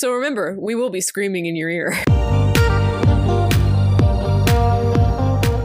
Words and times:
So 0.00 0.14
remember, 0.14 0.56
we 0.58 0.74
will 0.74 0.88
be 0.88 1.02
screaming 1.02 1.44
in 1.44 1.54
your 1.54 1.68
ear. 1.68 1.90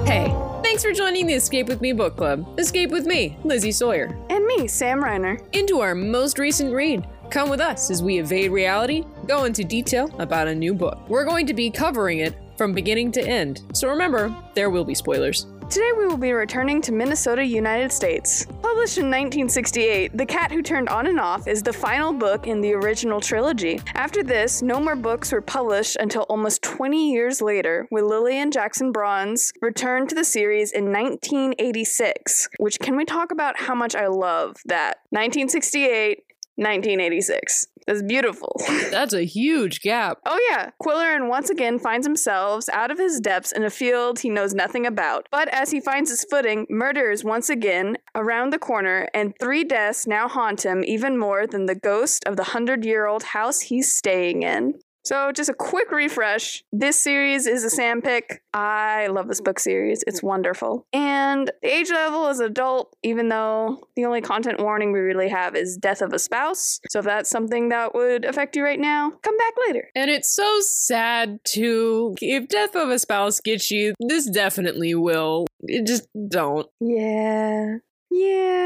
hey, 0.05 0.27
thanks 0.61 0.83
for 0.83 0.91
joining 0.91 1.25
the 1.25 1.35
Escape 1.35 1.69
with 1.69 1.79
Me 1.79 1.93
book 1.93 2.17
club. 2.17 2.45
Escape 2.59 2.89
with 2.91 3.05
me, 3.05 3.37
Lizzie 3.45 3.71
Sawyer. 3.71 4.13
And 4.29 4.45
me, 4.45 4.67
Sam 4.67 5.01
Reiner. 5.01 5.39
Into 5.53 5.79
our 5.79 5.95
most 5.95 6.37
recent 6.37 6.73
read. 6.73 7.07
Come 7.29 7.49
with 7.49 7.61
us 7.61 7.89
as 7.89 8.03
we 8.03 8.19
evade 8.19 8.51
reality, 8.51 9.05
go 9.25 9.45
into 9.45 9.63
detail 9.63 10.13
about 10.19 10.49
a 10.49 10.53
new 10.53 10.73
book. 10.73 11.07
We're 11.07 11.23
going 11.23 11.47
to 11.47 11.53
be 11.53 11.71
covering 11.71 12.19
it 12.19 12.35
from 12.57 12.73
beginning 12.73 13.13
to 13.13 13.21
end. 13.21 13.61
So 13.71 13.87
remember, 13.87 14.35
there 14.53 14.69
will 14.69 14.83
be 14.83 14.95
spoilers. 14.95 15.47
Today 15.67 15.89
we 15.97 16.05
will 16.05 16.15
be 16.15 16.31
returning 16.31 16.79
to 16.83 16.91
Minnesota, 16.91 17.43
United 17.43 17.91
States. 17.91 18.45
Published 18.45 18.99
in 18.99 19.05
1968, 19.05 20.15
The 20.15 20.25
Cat 20.25 20.51
Who 20.51 20.61
Turned 20.61 20.89
On 20.89 21.07
and 21.07 21.19
Off 21.19 21.47
is 21.47 21.63
the 21.63 21.73
final 21.73 22.13
book 22.13 22.45
in 22.45 22.61
the 22.61 22.73
original 22.73 23.19
trilogy. 23.19 23.81
After 23.95 24.21
this, 24.21 24.61
no 24.61 24.79
more 24.79 24.95
books 24.95 25.31
were 25.31 25.41
published 25.41 25.97
until 25.99 26.21
almost 26.23 26.61
20 26.61 27.11
years 27.11 27.41
later, 27.41 27.87
with 27.89 28.03
Lilian 28.03 28.51
Jackson 28.51 28.91
Braun's 28.91 29.51
return 29.59 30.07
to 30.07 30.13
the 30.13 30.23
series 30.23 30.71
in 30.71 30.91
1986. 30.91 32.47
Which, 32.59 32.77
can 32.79 32.95
we 32.95 33.03
talk 33.03 33.31
about 33.31 33.59
how 33.59 33.73
much 33.73 33.95
I 33.95 34.05
love 34.05 34.57
that? 34.65 34.99
1968, 35.09 36.19
1986. 36.57 37.67
That's 37.87 38.01
beautiful. 38.01 38.59
That's 38.91 39.13
a 39.13 39.25
huge 39.25 39.81
gap. 39.81 40.19
Oh, 40.25 40.39
yeah. 40.49 40.71
Qwilleran 40.81 41.27
once 41.27 41.49
again 41.49 41.77
finds 41.77 42.07
himself 42.07 42.65
out 42.73 42.91
of 42.91 42.97
his 42.97 43.19
depths 43.19 43.51
in 43.51 43.63
a 43.63 43.69
field 43.69 44.19
he 44.19 44.29
knows 44.29 44.53
nothing 44.53 44.85
about. 44.87 45.27
But 45.31 45.49
as 45.49 45.71
he 45.71 45.79
finds 45.79 46.09
his 46.09 46.25
footing, 46.29 46.65
murder 46.69 47.11
is 47.11 47.23
once 47.23 47.49
again 47.49 47.97
around 48.15 48.51
the 48.51 48.59
corner, 48.59 49.07
and 49.13 49.33
three 49.39 49.63
deaths 49.63 50.07
now 50.07 50.27
haunt 50.27 50.65
him 50.65 50.83
even 50.85 51.17
more 51.17 51.45
than 51.45 51.65
the 51.67 51.75
ghost 51.75 52.23
of 52.25 52.37
the 52.37 52.43
hundred 52.43 52.85
year 52.85 53.05
old 53.05 53.23
house 53.23 53.61
he's 53.61 53.95
staying 53.95 54.43
in. 54.43 54.73
So, 55.05 55.31
just 55.31 55.49
a 55.49 55.53
quick 55.53 55.91
refresh. 55.91 56.63
This 56.71 56.99
series 56.99 57.45
is 57.45 57.63
a 57.63 57.69
Sam 57.69 58.01
pick. 58.01 58.41
I 58.53 59.05
love 59.07 59.27
this 59.27 59.39
book 59.39 59.59
series. 59.59 60.03
It's 60.07 60.23
wonderful. 60.23 60.87
And 60.91 61.51
the 61.61 61.75
age 61.75 61.91
level 61.91 62.27
is 62.27 62.39
adult, 62.39 62.95
even 63.03 63.29
though 63.29 63.87
the 63.95 64.05
only 64.05 64.21
content 64.21 64.59
warning 64.59 64.91
we 64.91 64.99
really 64.99 65.29
have 65.29 65.55
is 65.55 65.77
death 65.77 66.01
of 66.01 66.11
a 66.11 66.17
spouse. 66.17 66.79
So, 66.89 66.99
if 66.99 67.05
that's 67.05 67.29
something 67.29 67.69
that 67.69 67.93
would 67.93 68.25
affect 68.25 68.55
you 68.55 68.63
right 68.63 68.79
now, 68.79 69.11
come 69.21 69.37
back 69.37 69.53
later. 69.67 69.89
And 69.95 70.09
it's 70.09 70.33
so 70.33 70.59
sad 70.61 71.39
too. 71.43 72.15
If 72.19 72.47
death 72.47 72.75
of 72.75 72.89
a 72.89 72.97
spouse 72.97 73.39
gets 73.39 73.69
you, 73.69 73.93
this 73.99 74.27
definitely 74.27 74.95
will. 74.95 75.45
It 75.61 75.85
just 75.85 76.07
don't. 76.29 76.67
Yeah. 76.79 77.77
Yeah. 78.09 78.64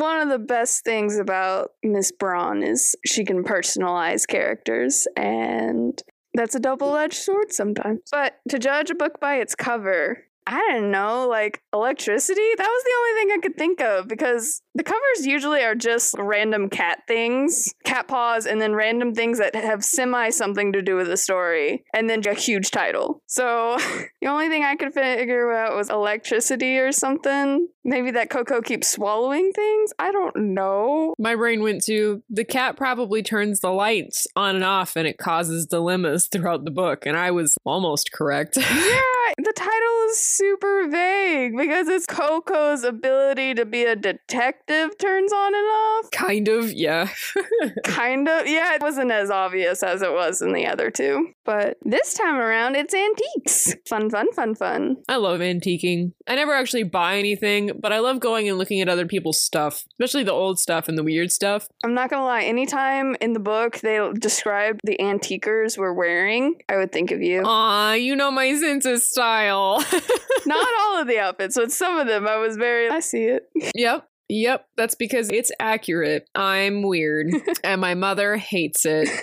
One 0.00 0.18
of 0.22 0.30
the 0.30 0.38
best 0.38 0.82
things 0.82 1.18
about 1.18 1.72
Miss 1.82 2.10
Braun 2.10 2.62
is 2.62 2.96
she 3.04 3.22
can 3.22 3.44
personalize 3.44 4.26
characters, 4.26 5.06
and 5.14 6.02
that's 6.32 6.54
a 6.54 6.60
double 6.60 6.96
edged 6.96 7.18
sword 7.18 7.52
sometimes. 7.52 8.00
But 8.10 8.40
to 8.48 8.58
judge 8.58 8.90
a 8.90 8.94
book 8.94 9.20
by 9.20 9.36
its 9.36 9.54
cover, 9.54 10.24
I 10.46 10.58
don't 10.72 10.90
know, 10.90 11.28
like 11.28 11.62
electricity? 11.74 12.40
That 12.56 12.66
was 12.66 12.84
the 12.84 12.96
only 12.98 13.20
thing 13.20 13.38
I 13.38 13.42
could 13.42 13.58
think 13.58 13.80
of 13.82 14.08
because 14.08 14.62
the 14.74 14.84
covers 14.84 15.26
usually 15.26 15.62
are 15.62 15.74
just 15.74 16.14
random 16.18 16.68
cat 16.68 17.02
things, 17.08 17.74
cat 17.84 18.06
paws, 18.06 18.46
and 18.46 18.60
then 18.60 18.74
random 18.74 19.14
things 19.14 19.38
that 19.38 19.54
have 19.54 19.84
semi 19.84 20.30
something 20.30 20.72
to 20.72 20.82
do 20.82 20.94
with 20.96 21.08
the 21.08 21.16
story, 21.16 21.84
and 21.92 22.08
then 22.08 22.22
a 22.26 22.34
huge 22.34 22.70
title. 22.70 23.22
So 23.26 23.76
the 24.20 24.28
only 24.28 24.48
thing 24.48 24.62
I 24.62 24.76
could 24.76 24.94
figure 24.94 25.52
out 25.52 25.74
was 25.74 25.90
electricity 25.90 26.78
or 26.78 26.92
something. 26.92 27.68
Maybe 27.82 28.10
that 28.12 28.30
Koko 28.30 28.60
keeps 28.60 28.88
swallowing 28.88 29.52
things? 29.52 29.92
I 29.98 30.12
don't 30.12 30.36
know. 30.36 31.14
My 31.18 31.34
brain 31.34 31.62
went 31.62 31.82
to 31.84 32.22
the 32.28 32.44
cat 32.44 32.76
probably 32.76 33.22
turns 33.22 33.60
the 33.60 33.70
lights 33.70 34.26
on 34.36 34.54
and 34.54 34.64
off 34.64 34.96
and 34.96 35.08
it 35.08 35.16
causes 35.18 35.66
dilemmas 35.66 36.28
throughout 36.28 36.64
the 36.64 36.70
book, 36.70 37.06
and 37.06 37.16
I 37.16 37.32
was 37.32 37.56
almost 37.64 38.12
correct. 38.12 38.56
yeah, 38.56 39.00
the 39.36 39.52
title 39.56 40.10
is 40.10 40.20
super 40.20 40.88
vague 40.88 41.56
because 41.56 41.88
it's 41.88 42.06
Koko's 42.06 42.84
ability 42.84 43.54
to 43.54 43.64
be 43.64 43.84
a 43.84 43.96
detective 43.96 44.60
turns 44.98 45.32
on 45.32 45.54
and 45.54 45.66
off. 45.66 46.10
kind 46.10 46.48
of, 46.48 46.72
yeah. 46.72 47.08
kind 47.84 48.28
of. 48.28 48.46
Yeah, 48.46 48.74
it 48.74 48.82
wasn't 48.82 49.10
as 49.10 49.30
obvious 49.30 49.82
as 49.82 50.02
it 50.02 50.12
was 50.12 50.40
in 50.42 50.52
the 50.52 50.66
other 50.66 50.90
two. 50.90 51.32
But 51.44 51.78
this 51.82 52.14
time 52.14 52.36
around, 52.36 52.76
it's 52.76 52.94
antiques. 52.94 53.74
Fun, 53.88 54.08
fun, 54.10 54.32
fun, 54.32 54.54
fun. 54.54 54.96
I 55.08 55.16
love 55.16 55.40
antiquing. 55.40 56.12
I 56.28 56.36
never 56.36 56.54
actually 56.54 56.84
buy 56.84 57.16
anything, 57.16 57.72
but 57.80 57.92
I 57.92 57.98
love 57.98 58.20
going 58.20 58.48
and 58.48 58.56
looking 58.58 58.80
at 58.80 58.88
other 58.88 59.06
people's 59.06 59.40
stuff, 59.40 59.84
especially 59.92 60.22
the 60.22 60.32
old 60.32 60.58
stuff 60.60 60.88
and 60.88 60.96
the 60.96 61.02
weird 61.02 61.32
stuff. 61.32 61.68
I'm 61.82 61.94
not 61.94 62.10
gonna 62.10 62.24
lie, 62.24 62.42
anytime 62.42 63.16
in 63.20 63.32
the 63.32 63.40
book 63.40 63.78
they 63.80 63.98
describe 64.18 64.78
the 64.84 64.96
antiquers 65.00 65.76
were 65.76 65.92
wearing, 65.92 66.56
I 66.68 66.76
would 66.76 66.92
think 66.92 67.10
of 67.10 67.20
you. 67.20 67.42
Aw, 67.44 67.94
you 67.94 68.14
know 68.14 68.30
my 68.30 68.54
sense 68.54 68.86
of 68.86 69.00
style. 69.00 69.84
Not 70.46 70.68
all 70.80 71.00
of 71.00 71.08
the 71.08 71.18
outfits, 71.18 71.56
but 71.56 71.72
some 71.72 71.98
of 71.98 72.06
them 72.06 72.26
I 72.28 72.36
was 72.36 72.56
very, 72.56 72.88
I 72.88 73.00
see 73.00 73.24
it. 73.24 73.50
yep. 73.74 74.06
Yep, 74.30 74.66
that's 74.76 74.94
because 74.94 75.28
it's 75.30 75.50
accurate. 75.60 76.28
I'm 76.34 76.82
weird, 76.82 77.32
and 77.64 77.80
my 77.80 77.94
mother 77.94 78.36
hates 78.36 78.86
it. 78.86 79.08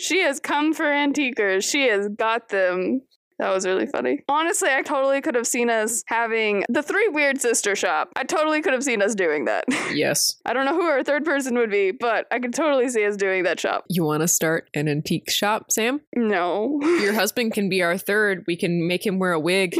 She 0.00 0.20
has 0.22 0.40
come 0.40 0.72
for 0.72 0.86
antiquers. 0.86 1.70
She 1.70 1.86
has 1.88 2.08
got 2.08 2.48
them. 2.48 3.02
That 3.38 3.54
was 3.54 3.66
really 3.66 3.86
funny. 3.86 4.20
Honestly, 4.28 4.70
I 4.70 4.80
totally 4.82 5.20
could 5.20 5.34
have 5.34 5.46
seen 5.46 5.68
us 5.68 6.02
having 6.06 6.64
the 6.70 6.82
three 6.82 7.08
weird 7.08 7.40
sister 7.40 7.76
shop. 7.76 8.10
I 8.16 8.24
totally 8.24 8.62
could 8.62 8.72
have 8.72 8.82
seen 8.82 9.02
us 9.02 9.14
doing 9.14 9.44
that. 9.44 9.64
Yes. 9.92 10.36
I 10.46 10.52
don't 10.52 10.66
know 10.66 10.74
who 10.74 10.86
our 10.86 11.02
third 11.02 11.24
person 11.24 11.54
would 11.56 11.70
be, 11.70 11.90
but 11.90 12.26
I 12.30 12.38
could 12.38 12.54
totally 12.54 12.88
see 12.88 13.04
us 13.04 13.16
doing 13.16 13.42
that 13.42 13.58
shop. 13.58 13.84
You 13.88 14.04
want 14.04 14.20
to 14.22 14.28
start 14.28 14.70
an 14.72 14.88
antique 14.88 15.30
shop, 15.30 15.70
Sam? 15.70 16.00
No. 16.16 16.78
Your 16.80 17.12
husband 17.12 17.52
can 17.52 17.68
be 17.68 17.82
our 17.82 17.98
third. 17.98 18.44
We 18.46 18.56
can 18.56 18.86
make 18.86 19.04
him 19.04 19.18
wear 19.18 19.32
a 19.32 19.40
wig. 19.40 19.74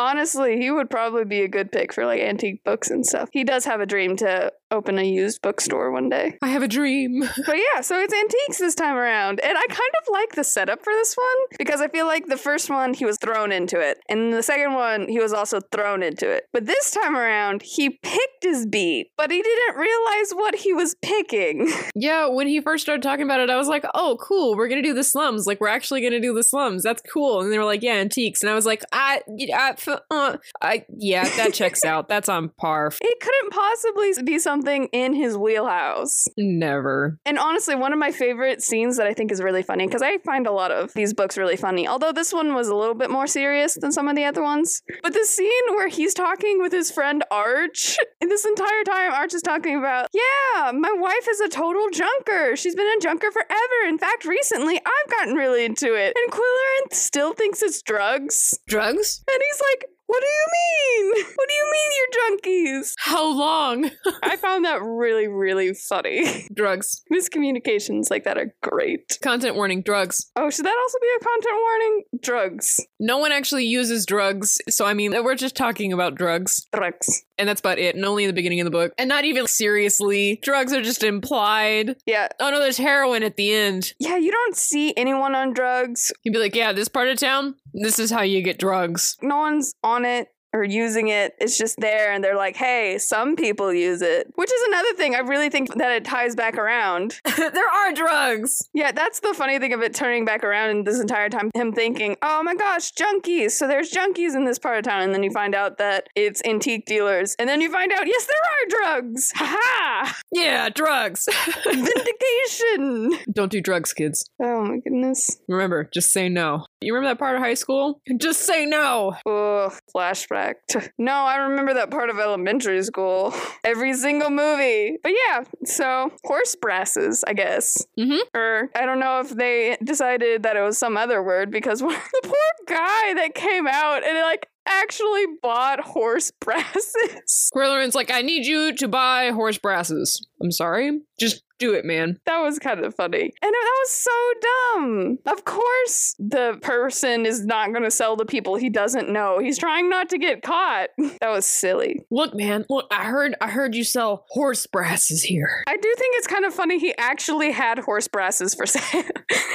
Honestly, 0.00 0.56
he 0.56 0.70
would 0.70 0.88
probably 0.88 1.26
be 1.26 1.42
a 1.42 1.48
good 1.48 1.70
pick 1.70 1.92
for 1.92 2.06
like 2.06 2.22
antique 2.22 2.64
books 2.64 2.90
and 2.90 3.04
stuff. 3.04 3.28
He 3.32 3.44
does 3.44 3.66
have 3.66 3.80
a 3.80 3.86
dream 3.86 4.16
to 4.16 4.50
open 4.70 4.98
a 4.98 5.02
used 5.02 5.42
bookstore 5.42 5.90
one 5.90 6.08
day. 6.08 6.38
I 6.42 6.48
have 6.48 6.62
a 6.62 6.68
dream. 6.68 7.22
But 7.50 7.56
yeah, 7.56 7.80
so 7.80 7.98
it's 7.98 8.14
antiques 8.14 8.58
this 8.58 8.74
time 8.74 8.96
around. 8.96 9.40
And 9.40 9.56
I 9.58 9.66
kind 9.66 9.92
of 10.02 10.12
like 10.12 10.32
the 10.32 10.44
setup 10.44 10.84
for 10.84 10.92
this 10.92 11.14
one 11.14 11.58
because 11.58 11.80
I 11.80 11.88
feel 11.88 12.06
like 12.06 12.26
the 12.26 12.36
first 12.36 12.70
one 12.70 12.94
he 12.94 13.04
was 13.04 13.18
thrown 13.18 13.50
into 13.50 13.80
it. 13.80 13.98
And 14.08 14.32
the 14.32 14.42
second 14.42 14.74
one 14.74 15.08
he 15.08 15.18
was 15.18 15.32
also 15.32 15.60
thrown 15.72 16.02
into 16.02 16.30
it. 16.30 16.44
But 16.52 16.66
this 16.66 16.92
time 16.92 17.16
around 17.16 17.62
he 17.62 17.90
picked 17.90 18.44
his 18.44 18.66
beat, 18.66 19.08
but 19.16 19.30
he 19.30 19.42
didn't 19.42 19.76
realize 19.76 20.30
what 20.32 20.54
he 20.56 20.72
was 20.72 20.94
picking. 21.02 21.72
Yeah, 21.96 22.28
when 22.28 22.46
he 22.46 22.60
first 22.60 22.82
started 22.82 23.02
talking 23.02 23.24
about 23.24 23.40
it, 23.40 23.50
I 23.50 23.56
was 23.56 23.68
like, 23.68 23.84
oh, 23.94 24.16
cool. 24.22 24.56
We're 24.56 24.68
going 24.68 24.82
to 24.82 24.88
do 24.88 24.94
the 24.94 25.04
slums. 25.04 25.46
Like, 25.46 25.60
we're 25.60 25.68
actually 25.68 26.00
going 26.00 26.12
to 26.12 26.20
do 26.20 26.32
the 26.32 26.42
slums. 26.42 26.82
That's 26.82 27.02
cool. 27.12 27.40
And 27.40 27.52
they 27.52 27.58
were 27.58 27.64
like, 27.64 27.82
yeah, 27.82 27.94
antiques. 27.94 28.42
And 28.42 28.50
I 28.50 28.54
was 28.54 28.64
like, 28.64 28.82
I, 28.92 29.20
I, 29.54 29.74
uh, 30.10 30.36
I 30.62 30.84
yeah, 30.96 31.24
that 31.36 31.54
checks 31.54 31.84
out. 31.84 32.08
That's 32.08 32.28
on 32.28 32.50
par. 32.50 32.92
It 33.00 33.20
couldn't 33.20 33.52
possibly 33.52 34.12
be 34.24 34.38
something 34.38 34.88
in 34.92 35.14
his 35.14 35.36
wheelhouse. 35.36 36.26
Never. 36.36 37.18
And 37.24 37.38
honestly, 37.38 37.74
one 37.74 37.92
of 37.92 37.98
my 37.98 38.12
favorite 38.12 38.62
scenes 38.62 38.96
that 38.96 39.06
I 39.06 39.14
think 39.14 39.32
is 39.32 39.42
really 39.42 39.62
funny, 39.62 39.86
because 39.86 40.02
I 40.02 40.18
find 40.18 40.46
a 40.46 40.52
lot 40.52 40.70
of 40.70 40.92
these 40.94 41.14
books 41.14 41.36
really 41.36 41.56
funny, 41.56 41.86
although 41.86 42.12
this 42.12 42.32
one 42.32 42.54
was 42.54 42.68
a 42.68 42.74
little 42.74 42.94
bit 42.94 43.10
more 43.10 43.26
serious 43.26 43.76
than 43.80 43.92
some 43.92 44.08
of 44.08 44.16
the 44.16 44.24
other 44.24 44.42
ones. 44.42 44.82
But 45.02 45.14
the 45.14 45.24
scene 45.24 45.50
where 45.70 45.88
he's 45.88 46.14
talking 46.14 46.60
with 46.60 46.72
his 46.72 46.90
friend 46.90 47.24
Arch, 47.30 47.96
and 48.20 48.30
this 48.30 48.44
entire 48.44 48.84
time 48.84 49.12
Arch 49.12 49.34
is 49.34 49.42
talking 49.42 49.76
about, 49.78 50.08
yeah, 50.12 50.72
my 50.72 50.92
wife 50.92 51.26
is 51.28 51.40
a 51.40 51.48
total 51.48 51.88
junker. 51.90 52.56
She's 52.56 52.74
been 52.74 52.86
a 52.86 53.00
junker 53.00 53.30
forever. 53.30 53.88
In 53.88 53.98
fact, 53.98 54.24
recently 54.24 54.76
I've 54.78 55.10
gotten 55.10 55.34
really 55.34 55.64
into 55.64 55.94
it. 55.94 56.16
And 56.16 56.32
Qwilleran 56.32 56.92
still 56.92 57.34
thinks 57.34 57.62
it's 57.62 57.82
drugs. 57.82 58.58
Drugs? 58.66 59.22
And 59.30 59.42
he's 59.42 59.60
like, 59.60 59.79
what 60.10 60.20
do 60.20 60.26
you 60.26 60.46
mean? 60.52 61.24
What 61.36 61.48
do 61.48 61.54
you 61.54 61.72
mean 61.72 61.90
you're 61.96 62.72
junkies? 62.74 62.94
How 62.98 63.32
long? 63.32 63.90
I 64.24 64.34
found 64.36 64.64
that 64.64 64.82
really, 64.82 65.28
really 65.28 65.72
funny. 65.72 66.48
drugs. 66.52 67.02
Miscommunications 67.12 68.10
like 68.10 68.24
that 68.24 68.36
are 68.36 68.52
great. 68.60 69.18
Content 69.22 69.54
warning 69.54 69.82
drugs. 69.82 70.30
Oh, 70.34 70.50
should 70.50 70.64
that 70.64 70.76
also 70.76 70.98
be 71.00 71.06
a 71.20 71.24
content 71.24 71.54
warning? 71.60 72.02
Drugs. 72.20 72.80
No 72.98 73.18
one 73.18 73.30
actually 73.30 73.66
uses 73.66 74.04
drugs. 74.04 74.58
So, 74.68 74.84
I 74.84 74.94
mean, 74.94 75.12
we're 75.22 75.36
just 75.36 75.54
talking 75.54 75.92
about 75.92 76.16
drugs. 76.16 76.66
Drugs. 76.72 77.24
And 77.38 77.48
that's 77.48 77.60
about 77.60 77.78
it. 77.78 77.94
And 77.94 78.04
only 78.04 78.24
in 78.24 78.28
the 78.28 78.34
beginning 78.34 78.60
of 78.60 78.64
the 78.64 78.70
book. 78.70 78.92
And 78.98 79.08
not 79.08 79.24
even 79.24 79.46
seriously. 79.46 80.40
Drugs 80.42 80.72
are 80.72 80.82
just 80.82 81.04
implied. 81.04 81.96
Yeah. 82.04 82.28
Oh 82.40 82.50
no, 82.50 82.58
there's 82.60 82.76
heroin 82.76 83.22
at 83.22 83.36
the 83.36 83.52
end. 83.52 83.94
Yeah, 83.98 84.16
you 84.16 84.30
don't 84.30 84.56
see 84.56 84.92
anyone 84.96 85.34
on 85.34 85.54
drugs. 85.54 86.12
You'd 86.22 86.32
be 86.32 86.38
like, 86.38 86.54
yeah, 86.54 86.72
this 86.72 86.88
part 86.88 87.08
of 87.08 87.18
town, 87.18 87.54
this 87.72 87.98
is 87.98 88.10
how 88.10 88.22
you 88.22 88.42
get 88.42 88.58
drugs. 88.58 89.16
No 89.22 89.38
one's 89.38 89.74
on 89.82 90.04
it. 90.04 90.28
Or 90.52 90.64
using 90.64 91.08
it. 91.08 91.34
It's 91.40 91.56
just 91.56 91.78
there 91.78 92.12
and 92.12 92.22
they're 92.22 92.36
like, 92.36 92.56
hey, 92.56 92.98
some 92.98 93.36
people 93.36 93.72
use 93.72 94.02
it. 94.02 94.32
Which 94.34 94.50
is 94.52 94.62
another 94.68 94.92
thing. 94.94 95.14
I 95.14 95.20
really 95.20 95.50
think 95.50 95.74
that 95.74 95.92
it 95.92 96.04
ties 96.04 96.34
back 96.34 96.56
around. 96.56 97.20
there 97.36 97.68
are 97.68 97.92
drugs. 97.92 98.68
Yeah, 98.74 98.92
that's 98.92 99.20
the 99.20 99.34
funny 99.34 99.58
thing 99.58 99.72
of 99.72 99.82
it 99.82 99.94
turning 99.94 100.24
back 100.24 100.44
around 100.44 100.70
and 100.70 100.86
this 100.86 101.00
entire 101.00 101.28
time 101.28 101.50
him 101.54 101.72
thinking, 101.72 102.16
oh 102.22 102.42
my 102.42 102.54
gosh, 102.54 102.92
junkies. 102.92 103.52
So 103.52 103.66
there's 103.66 103.90
junkies 103.90 104.34
in 104.34 104.44
this 104.44 104.58
part 104.58 104.78
of 104.78 104.84
town. 104.84 105.02
And 105.02 105.14
then 105.14 105.22
you 105.22 105.30
find 105.30 105.54
out 105.54 105.78
that 105.78 106.08
it's 106.16 106.42
antique 106.44 106.86
dealers. 106.86 107.34
And 107.38 107.48
then 107.48 107.60
you 107.60 107.70
find 107.70 107.92
out, 107.92 108.06
yes, 108.06 108.26
there 108.26 108.36
are 108.36 109.00
drugs. 109.00 109.32
Ha 109.40 109.56
ha. 109.58 110.18
Yeah, 110.32 110.68
drugs. 110.68 111.26
Vindication. 111.64 113.18
Don't 113.32 113.50
do 113.50 113.60
drugs, 113.62 113.94
kids. 113.94 114.28
Oh 114.38 114.62
my 114.62 114.78
goodness. 114.78 115.38
Remember, 115.48 115.88
just 115.92 116.12
say 116.12 116.28
no. 116.28 116.66
You 116.82 116.94
remember 116.94 117.14
that 117.14 117.18
part 117.18 117.36
of 117.36 117.42
high 117.42 117.54
school? 117.54 118.02
Just 118.18 118.42
say 118.42 118.66
no. 118.66 119.14
Ugh, 119.26 119.72
flashback. 119.94 120.39
To- 120.70 120.90
No, 120.98 121.12
I 121.12 121.36
remember 121.36 121.74
that 121.74 121.90
part 121.90 122.10
of 122.10 122.18
elementary 122.18 122.82
school. 122.82 123.34
Every 123.64 123.94
single 123.94 124.30
movie. 124.30 124.96
But 125.02 125.12
yeah, 125.26 125.44
so 125.64 126.10
horse 126.24 126.56
brasses, 126.60 127.24
I 127.26 127.32
guess. 127.34 127.84
Mhm. 127.98 128.20
Or 128.34 128.70
I 128.74 128.86
don't 128.86 129.00
know 129.00 129.20
if 129.20 129.30
they 129.30 129.76
decided 129.82 130.42
that 130.44 130.56
it 130.56 130.62
was 130.62 130.78
some 130.78 130.96
other 130.96 131.22
word 131.22 131.50
because 131.50 131.80
the 131.80 131.86
poor 132.22 132.34
guy 132.66 133.14
that 133.14 133.34
came 133.34 133.66
out 133.66 134.04
and 134.06 134.18
like 134.20 134.46
actually 134.66 135.24
bought 135.42 135.80
horse 135.80 136.30
brasses. 136.40 137.50
Qwilleran's 137.54 137.94
like, 137.94 138.10
I 138.10 138.22
need 138.22 138.46
you 138.46 138.74
to 138.76 138.88
buy 138.88 139.30
horse 139.30 139.58
brasses. 139.58 140.24
I'm 140.42 140.52
sorry. 140.52 141.00
Just 141.18 141.42
do 141.60 141.74
it, 141.74 141.84
man. 141.84 142.18
That 142.26 142.40
was 142.40 142.58
kind 142.58 142.80
of 142.84 142.94
funny. 142.94 143.22
And 143.42 143.52
that 143.52 143.72
was 143.82 143.90
so 143.90 144.10
dumb. 144.40 145.18
Of 145.26 145.44
course, 145.44 146.16
the 146.18 146.58
person 146.62 147.26
is 147.26 147.44
not 147.44 147.70
going 147.70 147.84
to 147.84 147.90
sell 147.90 148.16
to 148.16 148.24
people 148.24 148.56
he 148.56 148.70
doesn't 148.70 149.08
know. 149.10 149.38
He's 149.38 149.58
trying 149.58 149.88
not 149.88 150.08
to 150.10 150.18
get 150.18 150.42
caught. 150.42 150.88
That 151.20 151.30
was 151.32 151.44
silly. 151.44 152.00
Look, 152.10 152.34
man. 152.34 152.64
Look, 152.70 152.86
I 152.90 153.04
heard. 153.04 153.34
I 153.42 153.48
heard 153.48 153.74
you 153.74 153.84
sell 153.84 154.24
horse 154.30 154.66
brasses 154.66 155.22
here. 155.22 155.62
I 155.68 155.76
do 155.76 155.94
think 155.98 156.16
it's 156.16 156.26
kind 156.26 156.46
of 156.46 156.54
funny 156.54 156.78
he 156.78 156.94
actually 156.96 157.50
had 157.52 157.78
horse 157.78 158.08
brasses 158.08 158.54
for 158.54 158.64
sale. 158.66 159.02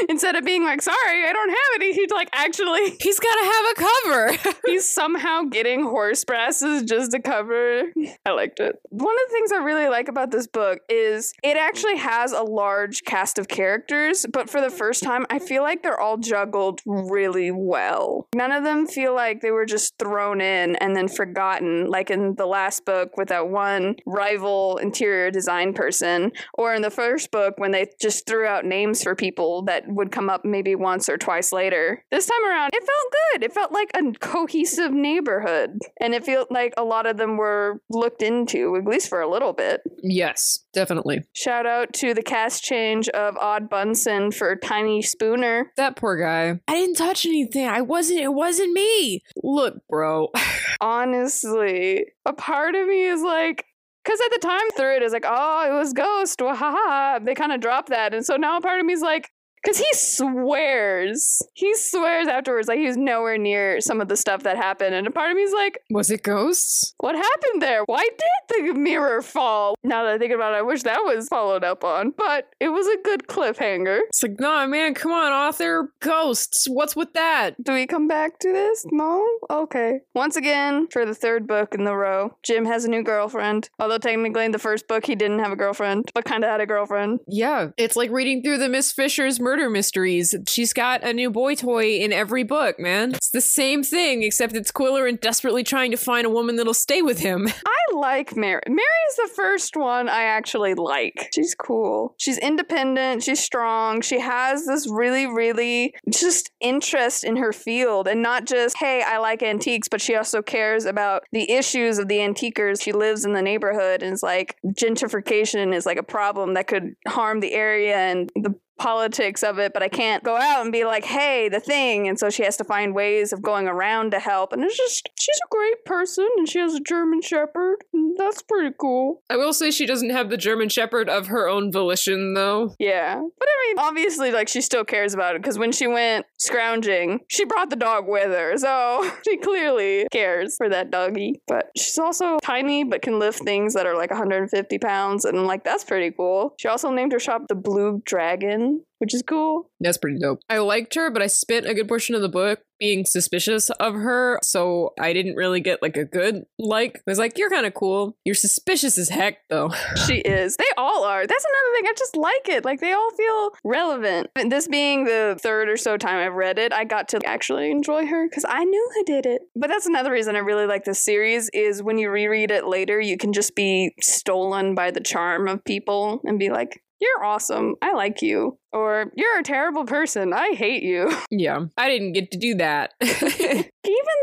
Instead 0.08 0.36
of 0.36 0.46
being 0.46 0.64
like, 0.64 0.82
sorry, 0.84 1.28
I 1.28 1.34
don't 1.34 1.50
have 1.50 1.58
any, 1.76 1.94
he's 1.94 2.12
like, 2.12 2.30
actually, 2.34 2.92
He's 3.02 3.20
got 3.20 3.36
to 3.36 3.46
have 3.46 3.66
a 3.66 4.44
cover. 4.44 4.56
he's 4.66 4.86
somehow 4.88 5.44
getting 5.44 5.84
horse 5.84 6.24
brasses 6.24 6.84
just 6.84 7.12
to 7.12 7.20
cover. 7.20 7.84
I 8.26 8.32
liked 8.32 8.60
it. 8.60 8.76
One 8.90 9.14
of 9.16 9.28
the 9.28 9.34
things 9.34 9.52
I 9.52 9.58
really 9.58 9.88
like 9.88 10.08
about 10.08 10.32
this 10.32 10.46
book 10.48 10.80
is 10.90 11.34
it 11.44 11.58
actually 11.58 11.95
has 11.98 12.32
a 12.32 12.42
large 12.42 13.04
cast 13.04 13.38
of 13.38 13.48
characters, 13.48 14.26
but 14.32 14.50
for 14.50 14.62
the 14.62 14.70
first 14.70 15.04
time, 15.04 15.26
I 15.30 15.40
feel 15.40 15.64
like 15.64 15.84
they're 15.84 16.00
all 16.00 16.18
juggled 16.18 16.82
really 16.86 17.52
well. 17.52 18.28
None 18.36 18.52
of 18.52 18.64
them 18.64 18.88
feel 18.88 19.14
like 19.14 19.42
they 19.42 19.52
were 19.52 19.66
just 19.66 19.98
thrown 19.98 20.42
in 20.42 20.76
and 20.78 20.96
then 20.96 21.08
forgotten, 21.08 21.88
like 21.90 22.10
in 22.10 22.36
the 22.36 22.46
last 22.46 22.86
book 22.86 23.18
with 23.18 23.30
that 23.30 23.50
one 23.50 23.96
rival 24.06 24.78
interior 24.78 25.32
design 25.32 25.74
person, 25.74 26.32
or 26.54 26.74
in 26.74 26.82
the 26.82 26.90
first 26.90 27.32
book 27.32 27.56
when 27.58 27.72
they 27.72 27.88
just 28.02 28.26
threw 28.28 28.46
out 28.46 28.66
names 28.66 29.04
for 29.04 29.16
people 29.16 29.64
that 29.64 29.84
would 29.88 30.12
come 30.12 30.30
up 30.30 30.46
maybe 30.46 30.76
once 30.76 31.10
or 31.10 31.18
twice 31.18 31.52
later. 31.52 32.04
This 32.12 32.28
time 32.28 32.46
around, 32.48 32.72
it 32.74 32.84
felt 32.84 33.14
good. 33.32 33.44
It 33.44 33.54
felt 33.54 33.72
like 33.72 33.92
a 33.96 34.12
cohesive 34.20 34.92
neighborhood, 34.92 35.80
and 36.00 36.14
it 36.14 36.26
felt 36.26 36.52
like 36.52 36.74
a 36.78 36.84
lot 36.84 37.06
of 37.06 37.18
them 37.18 37.38
were 37.38 37.82
looked 37.90 38.22
into, 38.22 38.76
at 38.76 38.86
least 38.86 39.10
for 39.10 39.22
a 39.22 39.30
little 39.30 39.54
bit. 39.54 39.82
yes, 40.04 40.60
definitely. 40.74 41.22
Shout 41.34 41.66
out 41.66 41.85
to 41.94 42.14
the 42.14 42.24
cast 42.24 42.64
change 42.64 43.10
of 43.10 43.38
Odd 43.38 43.70
Bunsen 43.70 44.32
for 44.32 44.56
Tiny 44.56 45.02
Spooner. 45.02 45.72
That 45.78 45.96
poor 45.96 46.18
guy. 46.18 46.60
I 46.68 46.74
didn't 46.74 46.96
touch 46.96 47.26
anything. 47.26 47.68
I 47.68 47.82
wasn't. 47.82 48.20
It 48.20 48.34
wasn't 48.34 48.74
me. 48.74 49.22
Look, 49.44 49.76
bro. 49.90 50.30
Honestly, 50.82 52.06
a 52.26 52.34
part 52.34 52.76
of 52.76 52.88
me 52.88 53.04
is 53.06 53.22
like, 53.22 53.66
because 54.04 54.20
at 54.22 54.32
the 54.32 54.48
time 54.48 54.70
through 54.76 54.98
it 54.98 55.04
is 55.04 55.14
like, 55.14 55.26
oh, 55.28 55.68
it 55.68 55.78
was 55.78 55.94
Ghost. 55.94 56.40
Wahaha. 56.40 57.26
They 57.26 57.34
kind 57.34 57.52
of 57.52 57.60
dropped 57.60 57.90
that. 57.90 58.14
And 58.14 58.26
so 58.26 58.36
now 58.36 58.58
a 58.58 58.62
part 58.62 58.80
of 58.80 58.86
me 58.86 58.94
is 58.94 59.02
like, 59.02 59.32
because 59.66 59.80
he 59.80 59.88
swears. 59.94 61.42
He 61.54 61.76
swears 61.76 62.28
afterwards 62.28 62.68
like 62.68 62.78
he 62.78 62.86
was 62.86 62.98
nowhere 62.98 63.38
near 63.38 63.82
some 63.82 64.00
of 64.00 64.08
the 64.08 64.16
stuff 64.16 64.44
that 64.44 64.58
happened. 64.58 64.94
And 64.94 65.08
a 65.08 65.12
part 65.12 65.32
of 65.32 65.38
me 65.38 65.44
is 65.44 65.54
like, 65.54 65.80
Was 65.90 66.12
it 66.12 66.24
ghosts? 66.24 66.94
what 67.00 67.16
happened 67.16 67.62
there? 67.62 67.84
Why 67.86 68.04
did 68.04 68.74
the 68.74 68.80
mirror 68.80 69.22
fall? 69.22 69.76
Now 69.84 70.04
that 70.04 70.14
I 70.14 70.18
think 70.18 70.34
about 70.34 70.54
it, 70.54 70.58
I 70.58 70.62
wish 70.62 70.84
that 70.84 71.00
was 71.04 71.28
followed 71.28 71.64
up 71.64 71.84
on. 71.84 72.12
But 72.18 72.50
it 72.60 72.70
was 72.70 72.88
a 72.88 72.98
good 73.04 73.28
cliffhanger. 73.28 74.00
It's 74.08 74.24
like, 74.24 74.40
nah, 74.40 74.66
man. 74.68 74.94
Come 74.94 75.12
on, 75.12 75.32
author. 75.32 75.92
Ghosts. 76.00 76.68
What's 76.68 76.96
with 76.96 77.14
that? 77.14 77.62
Do 77.64 77.74
we 77.74 77.88
come 77.88 78.08
back 78.08 78.40
to 78.40 78.52
this? 78.52 78.86
No? 78.92 79.26
Okay. 79.50 80.00
Once 80.14 80.36
again, 80.36 80.88
for 80.92 81.06
the 81.06 81.16
third 81.16 81.48
book 81.48 81.74
in 81.74 81.84
the 81.84 81.96
row, 81.96 82.36
Jim 82.44 82.66
has 82.66 82.86
a 82.86 82.90
new 82.90 83.04
girlfriend. 83.04 83.70
Although 83.80 83.98
technically 83.98 84.46
in 84.46 84.52
the 84.52 84.60
first 84.60 84.88
book 84.88 85.06
he 85.06 85.16
didn't 85.16 85.40
have 85.40 85.52
a 85.52 85.56
girlfriend, 85.56 86.12
but 86.14 86.26
kind 86.26 86.44
of 86.44 86.50
had 86.50 86.62
a 86.62 86.66
girlfriend. 86.66 87.20
Yeah, 87.28 87.70
it's 87.78 87.96
like 87.96 88.12
reading 88.12 88.42
through 88.42 88.58
the 88.58 88.70
Miss 88.70 88.92
Fisher's 88.92 89.40
murder 89.40 89.55
mysteries. 89.70 90.36
She's 90.48 90.74
got 90.74 91.04
a 91.04 91.14
new 91.14 91.30
boy 91.30 91.56
toy 91.56 91.98
in 91.98 92.12
every 92.14 92.44
book, 92.44 92.80
man. 92.80 93.14
It's 93.16 93.30
the 93.30 93.42
same 93.42 93.84
thing, 93.84 94.24
except 94.24 94.56
it's 94.56 94.72
Qwilleran 94.72 95.20
desperately 95.20 95.64
trying 95.64 95.92
to 95.92 95.98
find 95.98 96.26
a 96.26 96.30
woman 96.30 96.56
that'll 96.56 96.74
stay 96.74 97.02
with 97.02 97.20
him. 97.20 97.48
I 97.66 97.96
like 97.96 98.36
Mary. 98.36 98.62
Mary 98.68 98.82
is 99.10 99.16
the 99.16 99.30
first 99.36 99.76
one 99.76 100.10
I 100.10 100.24
actually 100.24 100.74
like. 100.74 101.30
She's 101.34 101.56
cool. 101.56 102.16
She's 102.18 102.38
independent. 102.38 103.24
She's 103.24 103.40
strong. 103.40 104.02
She 104.02 104.20
has 104.20 104.66
this 104.66 104.88
really, 104.90 105.28
really 105.28 105.94
just 106.10 106.52
interest 106.60 107.24
in 107.24 107.38
her 107.38 107.54
field 107.54 108.08
and 108.08 108.22
not 108.22 108.46
just, 108.46 108.78
hey, 108.78 109.04
I 109.06 109.18
like 109.18 109.44
antiques, 109.44 109.88
but 109.88 110.02
she 110.02 110.16
also 110.16 110.42
cares 110.42 110.86
about 110.86 111.24
the 111.32 111.52
issues 111.52 111.98
of 111.98 112.08
the 112.08 112.18
antiquers. 112.18 112.82
She 112.82 112.92
lives 112.92 113.26
in 113.26 113.34
the 113.34 113.42
neighborhood 113.42 114.04
and 114.04 114.14
is 114.14 114.24
like, 114.24 114.58
gentrification 114.66 115.74
is 115.74 115.86
like 115.86 115.98
a 115.98 116.04
problem 116.04 116.54
that 116.56 116.68
could 116.68 116.96
harm 117.08 117.40
the 117.40 117.54
area 117.54 117.96
and 117.96 118.32
the 118.36 118.56
politics 118.78 119.44
of 119.44 119.60
it, 119.60 119.74
but 119.74 119.84
I 119.84 119.88
can't 119.88 120.24
go 120.24 120.36
out 120.36 120.62
and 120.62 120.72
be 120.72 120.86
like, 120.86 121.06
hey, 121.06 121.50
the 121.50 121.60
thing. 121.60 122.08
And 122.08 122.20
so 122.20 122.30
she 122.30 122.44
has 122.44 122.58
to 122.58 122.64
find 122.64 122.94
ways 122.94 123.34
of 123.34 123.42
going 123.42 123.68
around 123.68 124.12
to 124.12 124.20
help. 124.20 124.54
And 124.54 124.64
it's 124.64 124.78
just, 124.78 125.10
she's 125.18 125.40
a 125.46 125.50
great 125.50 125.86
person 125.86 126.28
and 126.38 126.48
she 126.48 126.60
has 126.60 126.74
a 126.74 126.80
German 126.80 127.22
Shepherd. 127.22 127.78
And 127.94 128.16
that's 128.18 128.42
pretty 128.42 128.76
cool. 128.80 129.22
I 129.30 129.38
will 129.38 129.54
say 129.54 129.72
she 129.72 129.86
doesn't 129.86 130.10
have 130.10 130.30
the 130.30 130.38
German 130.38 130.70
Shepherd 130.70 131.10
of 131.10 131.28
her 131.28 131.48
own 131.48 131.72
volition, 131.72 132.34
though. 132.34 132.76
Yeah. 132.80 133.16
But 133.16 133.48
I 133.48 133.68
mean, 133.68 133.80
obviously, 133.80 134.32
like, 134.32 134.48
she 134.48 134.62
still 134.62 134.84
cares 134.84 135.14
about 135.14 135.36
it 135.36 135.42
because 135.42 135.58
when 135.58 135.72
she 135.72 135.88
went 135.88 136.26
scrounging, 136.38 137.22
she 137.28 137.46
brought 137.46 137.70
the 137.70 137.76
dog 137.76 138.08
with 138.08 138.32
her. 138.32 138.58
So 138.58 139.10
she 139.26 139.38
clearly 139.38 140.08
cares 140.12 140.56
for 140.58 140.70
that 140.70 140.92
doggy. 140.92 141.42
But 141.48 141.72
she's 141.78 141.98
also 141.98 142.38
tiny, 142.44 142.84
but 142.84 143.02
can 143.02 143.20
lift 143.20 143.40
things 143.44 143.74
that 143.74 143.86
are 143.86 143.96
like 143.96 144.12
150 144.12 144.78
pounds. 144.80 145.26
And 145.26 145.46
like, 145.48 145.64
that's 145.64 145.84
pretty 145.84 146.12
cool. 146.16 146.56
She 146.60 146.68
also 146.68 146.92
named 146.92 147.12
her 147.12 147.20
shop 147.20 147.44
the 147.48 147.56
Blue 147.56 148.02
Dragon, 148.06 148.65
Mm-hmm, 148.66 148.78
which 149.00 149.14
is 149.14 149.24
cool. 149.24 149.70
That's 149.80 149.98
pretty 149.98 150.20
dope. 150.20 150.40
I 150.50 150.60
liked 150.60 150.96
her, 150.96 151.10
but 151.10 151.22
I 151.22 151.28
spent 151.28 151.68
a 151.68 151.74
good 151.74 151.88
portion 151.88 152.16
of 152.16 152.22
the 152.22 152.30
book 152.30 152.62
being 152.80 153.06
suspicious 153.06 153.70
of 153.70 153.94
her, 153.94 154.40
so 154.44 154.94
I 155.00 155.14
didn't 155.14 155.36
really 155.36 155.62
get 155.62 155.82
like 155.82 155.98
a 155.98 156.06
good 156.06 156.46
like. 156.60 156.98
I 156.98 157.12
was 157.12 157.20
like, 157.20 157.38
you're 157.38 157.50
kind 157.50 157.66
of 157.66 157.74
cool. 157.74 158.18
You're 158.26 158.36
suspicious 158.36 158.98
as 158.98 159.10
heck, 159.10 159.48
though. 159.50 159.72
She 160.06 160.18
is. 160.18 160.56
They 160.58 160.66
all 160.78 161.04
are. 161.04 161.26
That's 161.26 161.46
another 161.46 161.76
thing. 161.76 161.86
I 161.88 161.94
just 161.98 162.16
like 162.16 162.50
it. 162.50 162.66
Like 162.66 162.80
they 162.80 162.92
all 162.92 163.12
feel 163.12 163.52
relevant. 163.64 164.30
And 164.36 164.52
this 164.52 164.68
being 164.68 165.06
the 165.06 165.38
third 165.40 165.70
or 165.70 165.78
so 165.78 165.98
time 165.98 166.18
I've 166.18 166.34
read 166.36 166.60
it, 166.60 166.74
I 166.74 166.84
got 166.84 167.08
to 167.10 167.26
actually 167.26 167.72
enjoy 167.72 168.06
her 168.06 168.28
because 168.28 168.46
I 168.48 168.64
knew 168.64 168.92
who 168.94 169.04
did 169.04 169.26
it. 169.26 169.44
But 169.56 169.70
that's 169.70 169.86
another 169.86 170.12
reason 170.12 170.36
I 170.36 170.40
really 170.40 170.68
like 170.68 170.84
this 170.84 171.04
series 171.04 171.50
is 171.54 171.82
when 171.82 171.98
you 171.98 172.10
reread 172.10 172.52
it 172.52 172.68
later, 172.68 173.00
you 173.00 173.18
can 173.18 173.34
just 173.34 173.56
be 173.56 173.96
stolen 174.02 174.76
by 174.76 174.92
the 174.92 175.00
charm 175.00 175.48
of 175.48 175.64
people 175.64 176.22
and 176.24 176.38
be 176.38 176.50
like, 176.50 176.82
you're 177.06 177.26
awesome. 177.26 177.76
I 177.82 177.94
like 177.94 178.22
you. 178.22 178.58
Or 178.74 179.12
you're 179.16 179.40
a 179.40 179.44
terrible 179.44 179.86
person. 179.86 180.34
I 180.34 180.50
hate 180.54 180.84
you. 180.84 181.12
Yeah, 181.32 181.66
I 181.78 181.90
didn't 181.90 182.14
get 182.14 182.32
to 182.32 182.38
do 182.38 182.56
that. 182.56 182.94
Even 183.02 183.66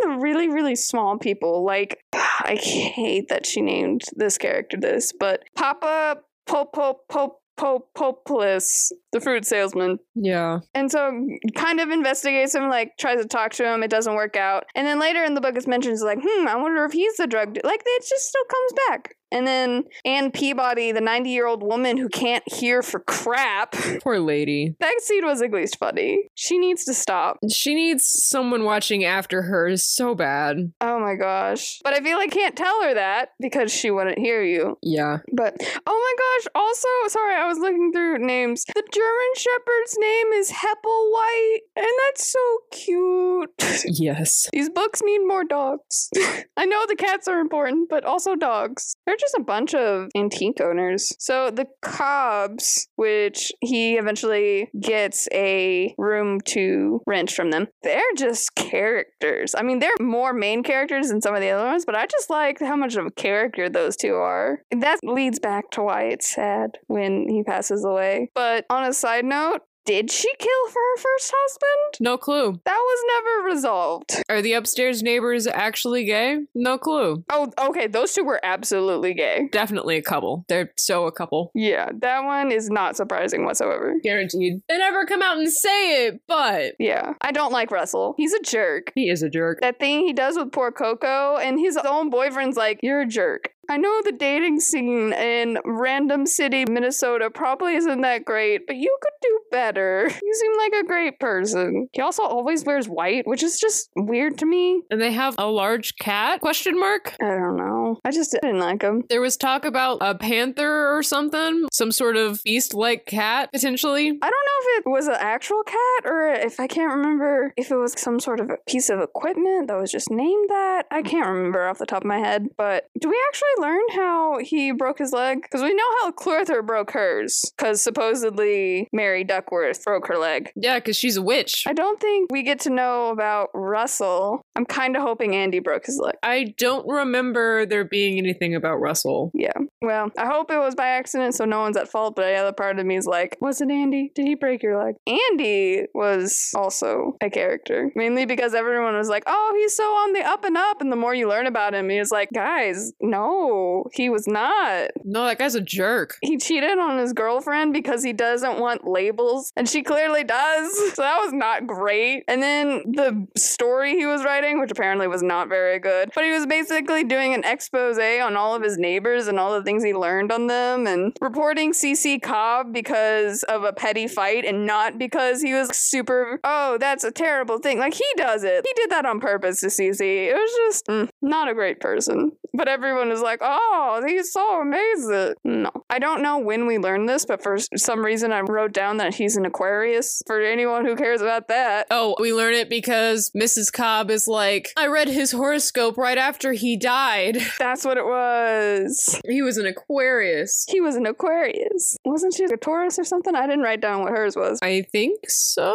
the 0.03 0.19
really, 0.21 0.49
really 0.49 0.75
small 0.77 1.19
people, 1.19 1.65
like, 1.65 1.99
I 2.13 2.57
hate 2.61 3.29
that 3.29 3.45
she 3.47 3.61
named 3.61 4.03
this 4.17 4.39
character 4.39 4.77
this, 4.81 5.13
but 5.19 5.43
Papa 5.57 6.19
Popo 6.47 7.01
Popo 7.09 7.39
Popopoulos, 7.59 8.93
the 9.13 9.21
fruit 9.21 9.45
salesman. 9.45 9.99
yeah. 10.15 10.61
And 10.75 10.91
so 10.91 11.27
kind 11.55 11.81
of 11.81 11.91
investigates 11.91 12.55
him, 12.55 12.69
like 12.71 12.93
tries 12.99 13.21
to 13.21 13.29
talk 13.29 13.53
to 13.55 13.65
him, 13.67 13.83
it 13.83 13.91
doesn't 13.91 14.15
work 14.15 14.37
out. 14.37 14.65
And 14.75 14.87
then 14.87 14.99
later 14.99 15.23
in 15.23 15.35
the 15.35 15.41
book 15.41 15.55
it's 15.57 15.67
mentioned 15.67 15.93
it's 15.93 16.03
like, 16.03 16.19
hmm, 16.23 16.49
I 16.49 16.57
wonder 16.57 16.85
if 16.85 16.93
he's 16.93 17.17
the 17.17 17.27
drug 17.27 17.55
de-. 17.55 17.61
like 17.65 17.83
it 17.85 18.07
just 18.09 18.27
still 18.29 18.45
comes 18.49 18.73
back. 18.89 19.17
And 19.33 19.47
then 19.47 19.85
Anne 20.05 20.31
Peabody, 20.31 20.93
the 20.93 21.01
90 21.01 21.31
year 21.31 21.47
old 21.47 21.63
woman 21.63 21.97
who 21.97 22.09
can't 22.09 22.45
hear 22.47 22.83
for 22.83 23.01
crap. 23.01 23.73
Poor 24.03 24.21
lady. 24.21 24.75
That 24.79 25.01
scene 25.01 25.25
was 25.25 25.41
at 25.43 25.51
least 25.53 25.79
funny. 25.79 26.29
She 26.35 26.59
needs 26.59 26.85
to 26.85 26.95
stop. 26.95 27.39
She 27.51 27.75
needs 27.75 28.07
someone 28.07 28.65
watching 28.65 29.05
after 29.05 29.43
her 29.43 29.69
is 29.69 29.83
so 29.83 30.15
bad. 30.15 30.73
Oh 30.81 31.01
my 31.01 31.15
gosh. 31.15 31.81
But 31.83 31.95
I 31.95 32.01
feel 32.01 32.19
I 32.19 32.27
can't 32.27 32.55
tell 32.57 32.83
her 32.83 32.95
that 32.95 33.31
because 33.41 33.73
she 33.73 33.91
wouldn't 33.91 34.19
hear 34.19 34.43
you. 34.43 34.79
Yeah. 34.83 35.19
But 35.33 35.57
oh 35.87 36.15
my 36.17 36.43
gosh, 36.45 36.53
also, 36.55 36.89
sorry, 37.09 37.35
I 37.35 37.49
was 37.49 37.59
looking 37.59 37.93
through 37.93 38.19
names. 38.19 38.65
The 38.67 38.83
German 38.93 39.33
Shepherd's 39.37 39.97
name 39.99 40.27
is 40.35 40.51
Heppelwhite, 40.51 41.59
and 41.77 41.87
that's 42.05 42.31
so 42.31 42.59
cute. 42.71 43.51
Yes. 44.03 44.49
These 44.53 44.71
books 44.71 45.01
need 45.05 45.21
more 45.27 45.45
dogs. 45.45 46.09
I 46.57 46.65
know 46.67 46.85
the 46.87 46.97
cats 46.97 47.29
are 47.29 47.41
important, 47.41 47.89
but 47.89 48.05
also 48.05 48.35
dogs. 48.35 48.97
They're 49.07 49.17
just 49.23 49.37
a 49.39 49.43
bunch 49.43 49.75
of 49.75 50.09
antique 50.15 50.61
owners. 50.61 51.13
So 51.19 51.51
the 51.51 51.67
Cobbs, 51.81 52.89
which 52.97 53.53
he 53.61 53.97
eventually 53.97 54.71
gets 54.79 55.29
a 55.33 55.95
room 55.97 56.41
to 56.47 57.01
rent 57.07 57.31
from 57.31 57.51
them, 57.51 57.69
they're 57.83 58.03
just 58.17 58.55
characters. 58.55 59.55
I 59.57 59.63
mean, 59.63 59.79
they're 59.79 59.91
more 60.01 60.33
main 60.33 60.63
characters 60.63 61.09
than 61.09 61.23
some 61.23 61.35
of 61.35 61.41
the 61.41 61.51
other 61.51 61.65
ones, 61.65 61.85
but 61.85 61.95
I 61.95 62.07
just 62.07 62.29
like 62.29 62.59
how 62.61 62.77
much 62.77 62.97
of 62.97 63.07
a 63.07 63.11
character 63.11 63.69
those 63.69 63.97
two 63.97 64.15
are. 64.15 64.63
And 64.71 64.83
that 64.83 64.99
leads 65.03 65.39
back 65.39 65.71
to 65.73 65.83
why 65.83 66.05
it's 66.05 66.35
sad 66.35 66.79
when 66.89 67.29
he 67.29 67.43
passes 67.43 67.85
away. 67.85 68.31
But 68.35 68.67
on 68.69 68.85
a 68.85 68.93
side 68.93 69.25
note, 69.25 69.61
did 69.85 70.11
she 70.11 70.29
kill 70.39 70.69
for 70.69 70.81
her 70.81 70.97
first 70.97 71.33
husband? 71.37 71.95
No 72.01 72.17
clue. 72.17 72.61
That 72.65 72.79
was 72.79 73.05
never 73.25 73.55
resolved. 73.55 74.23
Are 74.29 74.43
the 74.43 74.53
upstairs 74.55 75.03
neighbors 75.03 75.47
actually 75.47 76.05
gay? 76.05 76.39
No 76.55 76.79
clue. 76.79 77.25
Oh, 77.31 77.51
okay. 77.59 77.87
Those 77.87 78.13
two 78.15 78.25
were 78.25 78.41
absolutely 78.43 79.15
gay. 79.15 79.49
Definitely 79.53 79.97
a 79.97 80.03
couple. 80.03 80.45
They're 80.49 80.73
so 80.77 81.07
a 81.07 81.13
couple. 81.13 81.51
Yeah, 81.55 81.91
that 82.01 82.25
one 82.25 82.53
is 82.53 82.71
not 82.71 82.97
surprising 82.97 83.45
whatsoever. 83.45 83.95
Guaranteed. 84.03 84.63
They 84.69 84.79
never 84.79 85.05
come 85.07 85.23
out 85.23 85.39
and 85.39 85.51
say 85.51 86.07
it, 86.07 86.21
but 86.27 86.75
Yeah, 86.79 87.15
I 87.21 87.33
don't 87.33 87.53
like 87.53 87.71
Russell. 87.71 88.15
He's 88.17 88.33
a 88.33 88.41
jerk. 88.43 88.93
he 88.95 89.09
is 89.09 89.23
a 89.23 89.29
jerk. 89.31 89.61
That 89.61 89.79
thing 89.79 90.07
he 90.07 90.13
does 90.13 90.37
with 90.37 90.53
poor 90.53 90.71
Koko, 90.73 91.37
and 91.37 91.59
his 91.59 91.77
own 91.77 92.11
boyfriend's 92.11 92.57
like, 92.57 92.81
You're 92.83 93.01
a 93.03 93.07
jerk. 93.07 93.49
I 93.69 93.77
know 93.77 94.03
the 94.05 94.13
dating 94.13 94.61
scene 94.61 95.13
in 95.13 95.59
Random 95.65 96.27
City, 96.27 96.65
Minnesota 96.69 97.31
probably 97.31 97.77
isn't 97.77 98.01
that 98.01 98.25
great, 98.25 98.67
but 98.67 98.77
you 98.77 98.97
could 99.01 99.13
do 99.23 99.41
better. 99.51 100.11
You 100.23 100.35
seem 100.35 100.53
like 100.57 100.85
a 100.85 100.87
great 100.87 101.21
person. 101.21 101.89
He 101.93 102.01
also 102.01 102.23
always 102.23 102.65
wears 102.65 102.89
white, 102.89 103.27
which 103.27 103.43
is 103.43 103.59
just 103.59 103.91
weird 103.97 104.39
to 104.39 104.47
me. 104.47 104.83
And 104.91 105.01
they 105.01 105.13
have 105.13 105.35
a 105.37 105.47
large 105.47 105.97
cat? 105.97 106.41
Question 106.41 106.79
mark? 106.79 107.15
I 107.21 107.27
don't 107.27 107.57
know. 107.57 107.82
I 108.05 108.11
just 108.11 108.33
didn't 108.33 108.59
like 108.59 108.83
him. 108.83 109.05
There 109.09 109.21
was 109.21 109.37
talk 109.37 109.65
about 109.65 109.99
a 110.01 110.15
panther 110.15 110.97
or 110.97 111.03
something, 111.03 111.67
some 111.73 111.93
sort 111.93 112.17
of 112.17 112.43
beast-like 112.45 113.07
cat 113.07 113.51
potentially. 113.53 114.09
I 114.09 114.11
don't 114.11 114.23
know 114.23 114.61
if 114.61 114.87
it 114.87 114.91
was 114.91 115.07
an 115.09 115.17
actual 115.19 115.63
cat 115.63 116.05
or 116.05 116.33
if 116.33 116.59
I 116.61 116.67
can't 116.67 116.95
remember 116.95 117.53
if 117.57 117.71
it 117.71 117.77
was 117.77 117.95
some 118.01 118.21
sort 118.21 118.41
of 118.41 118.51
a 118.51 118.57
piece 118.67 118.91
of 118.91 119.01
equipment 119.01 119.69
that 119.69 119.79
was 119.79 119.91
just 119.91 120.11
named 120.11 120.49
that. 120.49 120.87
I 120.91 121.03
can't 121.03 121.29
remember 121.29 121.67
off 121.67 121.79
the 121.79 121.87
top 121.87 122.03
of 122.03 122.09
my 122.09 122.19
head. 122.19 122.49
But 122.57 122.89
do 122.99 123.09
we 123.09 123.19
actually 123.29 123.49
learn 123.59 123.83
how 123.93 124.39
he 124.39 124.73
broke 124.73 124.99
his 124.99 125.13
leg? 125.13 125.43
Because 125.43 125.63
we 125.63 125.75
know 125.75 125.91
how 126.01 126.13
Clurther 126.13 126.65
broke 126.65 126.93
hers. 126.93 127.45
Because 127.57 127.83
supposedly 127.83 128.89
Mary 128.93 129.25
Duckworth 129.25 129.85
broke 129.85 130.07
her 130.09 130.19
leg. 130.19 130.51
Yeah, 130.57 130.79
because 130.79 130.97
she's 130.97 131.17
a 131.17 131.23
witch. 131.23 131.65
I 131.67 131.73
don't 131.73 132.01
think 132.01 132.31
we 132.31 132.43
get 132.43 132.61
to 132.61 132.71
know 132.71 133.11
about 133.11 133.51
Russell. 133.55 134.43
I'm 134.57 134.67
kind 134.67 134.97
of 134.97 135.03
hoping 135.03 135.35
Andy 135.35 135.59
broke 135.59 135.87
his 135.87 135.99
leg. 135.99 136.15
I 136.23 136.55
don't 136.59 136.87
remember 136.87 137.67
there 137.67 137.82
being 137.85 138.19
anything 138.19 138.55
about 138.55 138.81
Russell. 138.81 139.31
Yeah. 139.35 139.53
Well, 139.81 140.11
I 140.19 140.27
hope 140.27 140.51
it 140.51 140.59
was 140.59 140.75
by 140.75 140.89
accident 140.89 141.35
so 141.35 141.45
no 141.45 141.61
one's 141.61 141.77
at 141.77 141.89
fault, 141.89 142.17
but 142.17 142.23
the 142.27 142.35
other 142.35 142.53
part 142.53 142.79
of 142.79 142.87
me 142.87 142.97
is 142.97 143.07
like, 143.07 143.37
was 143.41 143.61
it 143.61 143.71
Andy? 143.71 144.13
Did 144.15 144.27
he 144.27 144.35
break 144.35 144.63
your 144.63 144.83
leg? 144.83 144.97
Andy 145.07 145.85
was 145.95 146.51
also 146.57 147.17
a 147.21 147.31
character, 147.31 147.91
mainly 147.95 148.27
because 148.27 148.55
everyone 148.55 148.97
was 148.97 149.09
like, 149.09 149.25
oh, 149.27 149.55
he's 149.59 149.75
so 149.75 149.85
on 149.85 150.13
the 150.13 150.21
up 150.21 150.45
and 150.45 150.57
up. 150.57 150.81
And 150.81 150.91
the 150.91 150.97
more 150.97 151.15
you 151.15 151.29
learn 151.29 151.47
about 151.47 151.75
him, 151.75 151.89
he's 151.89 152.11
like, 152.11 152.31
guys, 152.35 152.93
no, 153.01 153.85
he 153.93 154.09
was 154.09 154.27
not. 154.27 154.91
No, 155.05 155.25
that 155.25 155.39
guy's 155.39 155.55
a 155.55 155.61
jerk. 155.61 156.17
He 156.23 156.39
cheated 156.39 156.79
on 156.79 156.99
his 156.99 157.13
girlfriend 157.13 157.73
because 157.73 158.03
he 158.03 158.13
doesn't 158.13 158.59
want 158.59 158.87
labels, 158.87 159.53
and 159.57 159.69
she 159.69 159.83
clearly 159.83 160.25
does. 160.25 160.73
So 160.93 161.01
that 161.03 161.21
was 161.23 161.33
not 161.33 161.67
great. 161.67 162.25
And 162.29 162.43
then 162.43 162.83
the 162.93 163.27
story 163.37 163.97
he 163.97 164.05
was 164.05 164.25
writing, 164.25 164.61
which 164.61 164.71
apparently 164.71 165.09
was 165.09 165.23
not 165.23 165.49
very 165.49 165.79
good, 165.79 166.11
but 166.15 166.23
he 166.23 166.33
was 166.33 166.45
basically 166.45 167.03
doing 167.03 167.33
an 167.33 167.45
expose 167.73 167.99
on 168.23 168.37
all 168.37 168.55
of 168.55 168.63
his 168.63 168.77
neighbors 168.77 169.29
and 169.29 169.39
all 169.39 169.55
the 169.55 169.63
things 169.63 169.83
he 169.83 169.95
learned 169.95 170.31
on 170.31 170.47
them, 170.47 170.87
and 170.87 171.17
reporting 171.21 171.73
CC 171.73 172.21
Cobb 172.21 172.73
because 172.73 173.43
of 173.45 173.65
a 173.65 173.73
petty 173.73 174.07
fight 174.07 174.45
and 174.45 174.67
not 174.67 174.99
because 174.99 175.41
he 175.41 175.55
was 175.55 175.75
super, 175.77 176.39
oh, 176.45 176.77
that's 176.79 177.05
a 177.05 177.11
terrible 177.11 177.59
thing. 177.59 177.79
Like 177.79 177.95
he 177.95 178.05
does 178.17 178.45
it. 178.45 178.67
He 178.67 178.73
did 178.75 178.91
that 178.91 179.07
on 179.07 179.21
purpose 179.21 179.61
to 179.61 179.67
CC. 179.67 180.29
It 180.29 180.35
was 180.35 180.53
just 180.67 180.87
mm, 180.87 181.09
not 181.23 181.49
a 181.49 181.55
great 181.55 181.81
person. 181.81 182.33
But 182.55 182.69
everyone 182.69 183.11
is 183.11 183.21
like, 183.21 183.39
oh, 183.43 184.03
he's 184.07 184.33
so 184.33 184.61
amazing. 184.61 185.35
No. 185.45 185.71
I 185.89 185.99
don't 185.99 186.23
know 186.23 186.39
when 186.39 186.67
we 186.67 186.79
learned 186.79 187.09
this, 187.09 187.25
but 187.25 187.43
for 187.43 187.59
some 187.77 188.05
reason 188.05 188.33
I 188.33 188.41
wrote 188.41 188.73
down 188.73 188.99
that 188.99 189.15
he's 189.15 189.37
an 189.37 189.47
Aquarius. 189.47 190.23
For 190.27 190.41
anyone 190.41 190.85
who 190.85 190.97
cares 190.97 191.21
about 191.21 191.49
that. 191.49 191.87
Oh, 191.91 192.15
we 192.19 192.33
learn 192.33 192.55
it 192.55 192.69
because 192.69 193.31
Mrs. 193.37 193.73
Cobb 193.73 194.11
is 194.11 194.29
like, 194.29 194.71
I 194.77 194.87
read 194.87 195.09
his 195.09 195.33
horoscope 195.33 195.97
right 195.97 196.19
after 196.19 196.53
he 196.53 196.77
died. 196.77 197.39
That's 197.59 197.85
what 197.85 197.97
it 197.97 198.05
was. 198.05 199.21
He 199.27 199.43
was 199.43 199.57
an 199.57 199.67
Aquarius. 199.67 200.67
He 200.69 200.81
was 200.81 200.97
an 200.97 201.07
Aquarius. 201.07 201.97
Wasn't 202.05 202.35
she 202.35 202.45
a 202.45 202.57
Taurus 202.57 202.99
or 202.99 203.05
something? 203.05 203.35
I 203.35 203.47
didn't 203.47 203.63
write 203.63 203.81
down 203.81 204.03
what 204.03 204.11
hers 204.11 204.37
was. 204.37 204.59
I 204.63 204.83
think 204.93 205.29
so. 205.29 205.75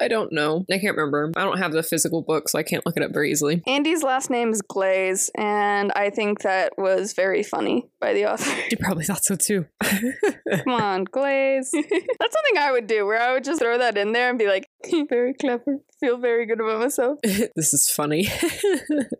I 0.00 0.08
don't 0.08 0.32
know. 0.32 0.66
I 0.70 0.78
can't 0.78 0.96
remember. 0.96 1.32
I 1.36 1.44
don't 1.44 1.58
have 1.58 1.72
the 1.72 1.82
physical 1.82 2.22
book, 2.22 2.48
so 2.48 2.58
I 2.58 2.62
can't 2.62 2.84
look 2.84 2.96
it 2.96 3.02
up 3.02 3.12
very 3.12 3.30
easily. 3.30 3.62
Andy's 3.66 4.02
last 4.02 4.28
name 4.30 4.50
is 4.52 4.60
Glaze, 4.62 5.30
and 5.36 5.92
I 5.96 6.10
think 6.18 6.40
that 6.40 6.72
was 6.76 7.12
very 7.12 7.44
funny 7.44 7.86
by 8.00 8.12
the 8.12 8.26
author. 8.26 8.50
You 8.72 8.76
probably 8.76 9.04
thought 9.04 9.24
so 9.24 9.36
too. 9.36 9.66
Come 9.84 10.72
on, 10.72 11.04
Glaze. 11.04 11.70
That's 11.72 12.34
something 12.34 12.58
I 12.58 12.72
would 12.72 12.88
do, 12.88 13.06
where 13.06 13.20
I 13.20 13.32
would 13.34 13.44
just 13.44 13.60
throw 13.60 13.78
that 13.78 13.96
in 13.96 14.10
there 14.10 14.28
and 14.28 14.36
be 14.36 14.48
like, 14.48 14.68
very 15.08 15.32
clever. 15.34 15.76
Feel 16.00 16.18
very 16.18 16.46
good 16.46 16.60
about 16.60 16.80
myself. 16.80 17.18
this 17.22 17.74
is 17.74 17.90
funny. 17.90 18.24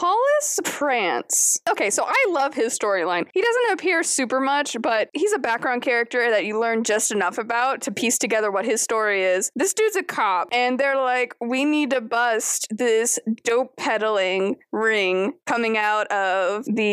Hollis 0.00 0.60
Prantz. 0.62 1.58
Okay, 1.68 1.90
so 1.90 2.04
I 2.06 2.26
love 2.30 2.54
his 2.54 2.76
storyline. 2.78 3.26
He 3.34 3.42
doesn't 3.42 3.72
appear 3.72 4.04
super 4.04 4.38
much, 4.38 4.76
but 4.80 5.08
he's 5.12 5.32
a 5.32 5.40
background 5.40 5.82
character 5.82 6.30
that 6.30 6.44
you 6.44 6.60
learn 6.60 6.84
just 6.84 7.10
enough 7.10 7.36
about 7.36 7.80
to 7.82 7.90
piece 7.90 8.16
together 8.16 8.52
what 8.52 8.64
his 8.64 8.80
story 8.80 9.24
is. 9.24 9.50
This 9.56 9.74
dude's 9.74 9.96
a 9.96 10.04
cop, 10.04 10.48
and 10.52 10.78
they're 10.78 11.00
like, 11.00 11.34
we 11.40 11.64
need 11.64 11.90
to 11.90 12.00
bust 12.00 12.68
this 12.70 13.18
dope 13.42 13.76
peddling 13.76 14.56
ring 14.70 15.34
coming 15.46 15.76
out 15.76 16.06
of 16.12 16.64
the 16.64 16.87